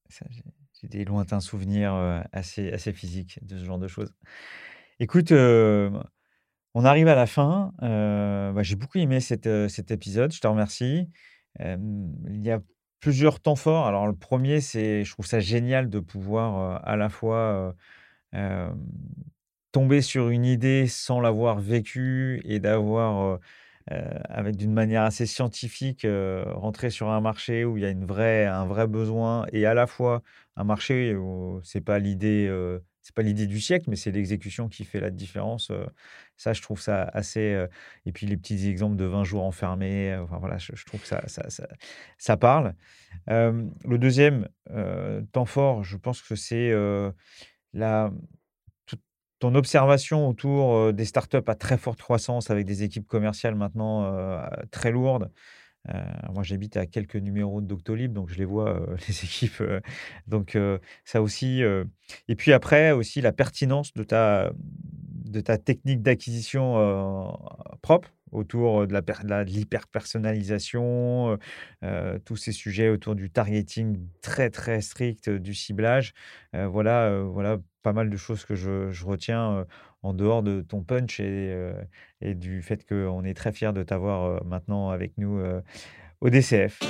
j'ai 0.09 0.89
des 0.89 1.05
lointains 1.05 1.41
souvenirs 1.41 1.95
euh, 1.95 2.23
assez, 2.33 2.73
assez 2.73 2.95
physiques 2.95 3.39
de 3.43 3.59
ce 3.59 3.65
genre 3.65 3.79
de 3.79 3.87
choses. 3.87 4.15
Écoute, 4.99 5.31
euh, 5.31 5.91
on 6.73 6.87
arrive 6.87 7.09
à 7.09 7.15
la 7.15 7.27
fin. 7.27 7.75
Euh, 7.83 8.51
bah, 8.53 8.63
j'ai 8.63 8.77
beaucoup 8.77 8.97
aimé 8.97 9.21
cet, 9.21 9.47
épisode, 9.91 10.33
je 10.33 10.41
te 10.41 10.47
remercie. 10.47 11.11
Il 11.61 12.41
y 12.41 12.51
a 12.51 12.63
plusieurs 13.01 13.41
temps 13.41 13.57
forts. 13.57 13.87
Alors, 13.87 14.07
le 14.07 14.17
premier, 14.17 14.63
c'est, 14.63 15.05
je 15.05 15.13
trouve 15.13 15.27
ça 15.27 15.41
génial 15.41 15.91
de 15.91 16.01
pouvoir 16.01 16.83
à 16.83 16.97
la 16.97 17.11
fois 17.11 17.75
tomber 19.71 20.01
sur 20.01 20.31
une 20.31 20.47
idée 20.47 20.87
sans 20.87 21.21
l'avoir 21.21 21.59
vécue 21.59 22.41
et 22.45 22.59
d'avoir, 22.59 23.39
heu, 23.93 23.97
avec 24.29 24.57
d'une 24.57 24.73
manière 24.73 25.03
assez 25.03 25.27
scientifique, 25.27 26.05
heu, 26.05 26.45
rentrer 26.47 26.91
sur 26.91 27.11
un 27.11 27.21
marché 27.21 27.65
où 27.65 27.77
il 27.77 27.83
y 27.83 27.87
a 27.87 27.91
une 27.91 28.07
vraie 28.07 28.47
un 28.47 28.67
vrai 28.67 28.87
besoin 28.87 29.47
et 29.53 29.67
à 29.67 29.75
la 29.75 29.87
fois 29.87 30.23
un 30.57 30.65
marché 30.65 31.15
où 31.17 31.61
c'est 31.63 31.81
pas 31.81 31.99
l'idée, 31.99 32.47
heu, 32.49 32.83
c'est 33.03 33.15
pas 33.15 33.23
l'idée 33.23 33.47
du 33.47 33.61
siècle, 33.61 33.87
mais 33.89 33.97
c'est 33.97 34.11
l'exécution 34.13 34.69
qui 34.69 34.85
fait 34.85 35.01
la 35.01 35.11
différence. 35.11 35.71
ça, 36.37 36.53
je 36.53 36.63
trouve 36.63 36.81
ça 36.81 37.03
assez. 37.13 37.67
et 38.07 38.13
puis 38.13 38.27
les 38.27 38.37
petits 38.37 38.69
exemples 38.69 38.97
de 38.97 39.05
20 39.05 39.25
jours 39.25 39.45
enfermés, 39.45 40.17
enfin 40.17 40.39
voilà, 40.39 40.57
je, 40.59 40.73
trouve 40.87 41.03
que 41.03 41.07
ça, 41.07 41.23
ça, 41.29 41.43
ça, 42.19 42.37
parle. 42.39 42.75
le 43.29 43.97
deuxième 43.99 44.49
temps 45.33 45.45
fort, 45.45 45.85
je 45.85 45.97
pense 45.99 46.23
que 46.23 46.35
c'est 46.35 46.73
la 47.75 48.11
ton 49.45 49.55
observation 49.57 50.27
autour 50.27 50.95
des 50.95 51.05
startups 51.05 51.37
à 51.47 51.55
très 51.55 51.77
forte 51.77 52.01
croissance 52.01 52.51
avec 52.51 52.65
des 52.65 52.83
équipes 52.83 53.07
commerciales 53.07 53.55
maintenant 53.55 54.11
très 54.71 54.91
lourdes. 54.91 55.31
moi, 56.33 56.43
j'habite 56.43 56.79
à 56.79 56.87
quelques 56.87 57.17
numéros 57.17 57.61
de 57.61 57.67
Doctolib, 57.67 58.15
donc 58.15 58.31
je 58.31 58.39
les 58.39 58.47
vois, 58.47 58.87
les 59.07 59.25
équipes. 59.25 59.63
donc, 60.27 60.57
ça 61.05 61.21
aussi. 61.21 61.61
et 62.29 62.37
puis 62.37 62.55
après, 62.55 62.93
aussi 62.93 63.21
la 63.21 63.33
pertinence 63.33 63.93
de 63.93 64.03
ta, 64.03 64.51
de 65.27 65.41
ta 65.41 65.59
technique 65.59 66.01
d'acquisition 66.01 67.37
propre 67.83 68.15
autour 68.35 68.87
de 68.87 68.95
l'hyper-personnalisation, 69.45 71.39
tous 72.25 72.37
ces 72.37 72.53
sujets 72.53 72.89
autour 72.89 73.15
du 73.15 73.31
targeting 73.31 73.99
très, 74.23 74.51
très 74.51 74.81
strict, 74.81 75.31
du 75.31 75.55
ciblage. 75.55 76.15
voilà, 76.53 77.21
voilà 77.23 77.59
pas 77.83 77.93
mal 77.93 78.11
de 78.11 78.17
choses 78.17 78.45
que 78.45 78.55
je, 78.55 79.05
retiens 79.05 79.67
en 80.03 80.15
dehors 80.15 80.43
de 80.43 80.63
ton 80.63 80.83
punch 80.83 81.21
et, 81.21 81.73
et 82.21 82.35
du 82.35 82.63
fait 82.63 82.87
qu'on 82.87 83.25
est 83.25 83.35
très 83.35 83.53
fiers 83.53 83.73
de 83.73 83.83
t'avoir 83.83 84.45
maintenant 84.45 84.91
avec 84.91 85.17
nous 85.19 85.41
au 86.21 86.31
DCF. 86.31 86.81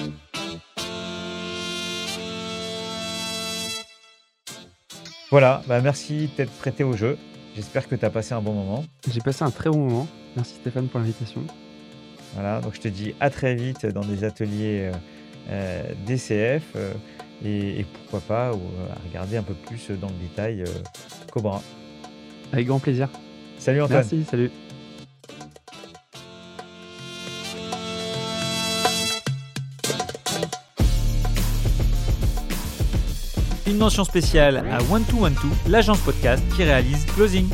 Voilà, 5.35 5.63
bah 5.67 5.81
merci 5.81 6.31
d'être 6.37 6.53
prêté 6.53 6.85
au 6.85 6.93
jeu. 6.93 7.19
J'espère 7.55 7.89
que 7.89 7.95
tu 7.95 8.05
as 8.05 8.11
passé 8.11 8.35
un 8.35 8.41
bon 8.41 8.53
moment. 8.53 8.85
J'ai 9.09 9.21
passé 9.21 9.45
un 9.45 9.51
très 9.51 9.71
bon 9.71 9.79
moment. 9.79 10.09
Merci 10.35 10.55
Stéphane 10.55 10.89
pour 10.89 10.99
l'invitation. 10.99 11.43
Voilà, 12.35 12.61
donc 12.61 12.75
je 12.75 12.81
te 12.81 12.89
dis 12.89 13.15
à 13.21 13.31
très 13.31 13.55
vite 13.55 13.87
dans 13.87 14.05
des 14.05 14.25
ateliers 14.25 14.91
euh, 14.91 14.93
euh, 15.51 15.83
DCF 16.05 16.65
euh, 16.75 16.93
et, 17.45 17.87
pourquoi 17.93 18.21
pas 18.21 18.49
à 18.49 19.09
regarder 19.09 19.37
un 19.37 19.45
peu 19.45 19.55
plus 19.55 19.91
dans 19.91 20.09
le 20.09 20.15
détail 20.15 20.65
Cobra. 21.31 21.63
Avec 22.53 22.67
grand 22.67 22.81
plaisir. 22.81 23.09
Salut 23.59 23.83
Antoine. 23.83 24.01
Merci, 24.01 24.25
salut. 24.29 24.51
Une 33.75 33.81
mention 33.81 34.05
spéciale 34.05 34.59
à 34.71 34.79
One 34.89 35.03
2 35.11 35.17
One 35.21 35.35
l'agence 35.69 35.99
podcast 35.99 36.41
qui 36.55 36.63
réalise 36.63 37.05
Closing. 37.07 37.49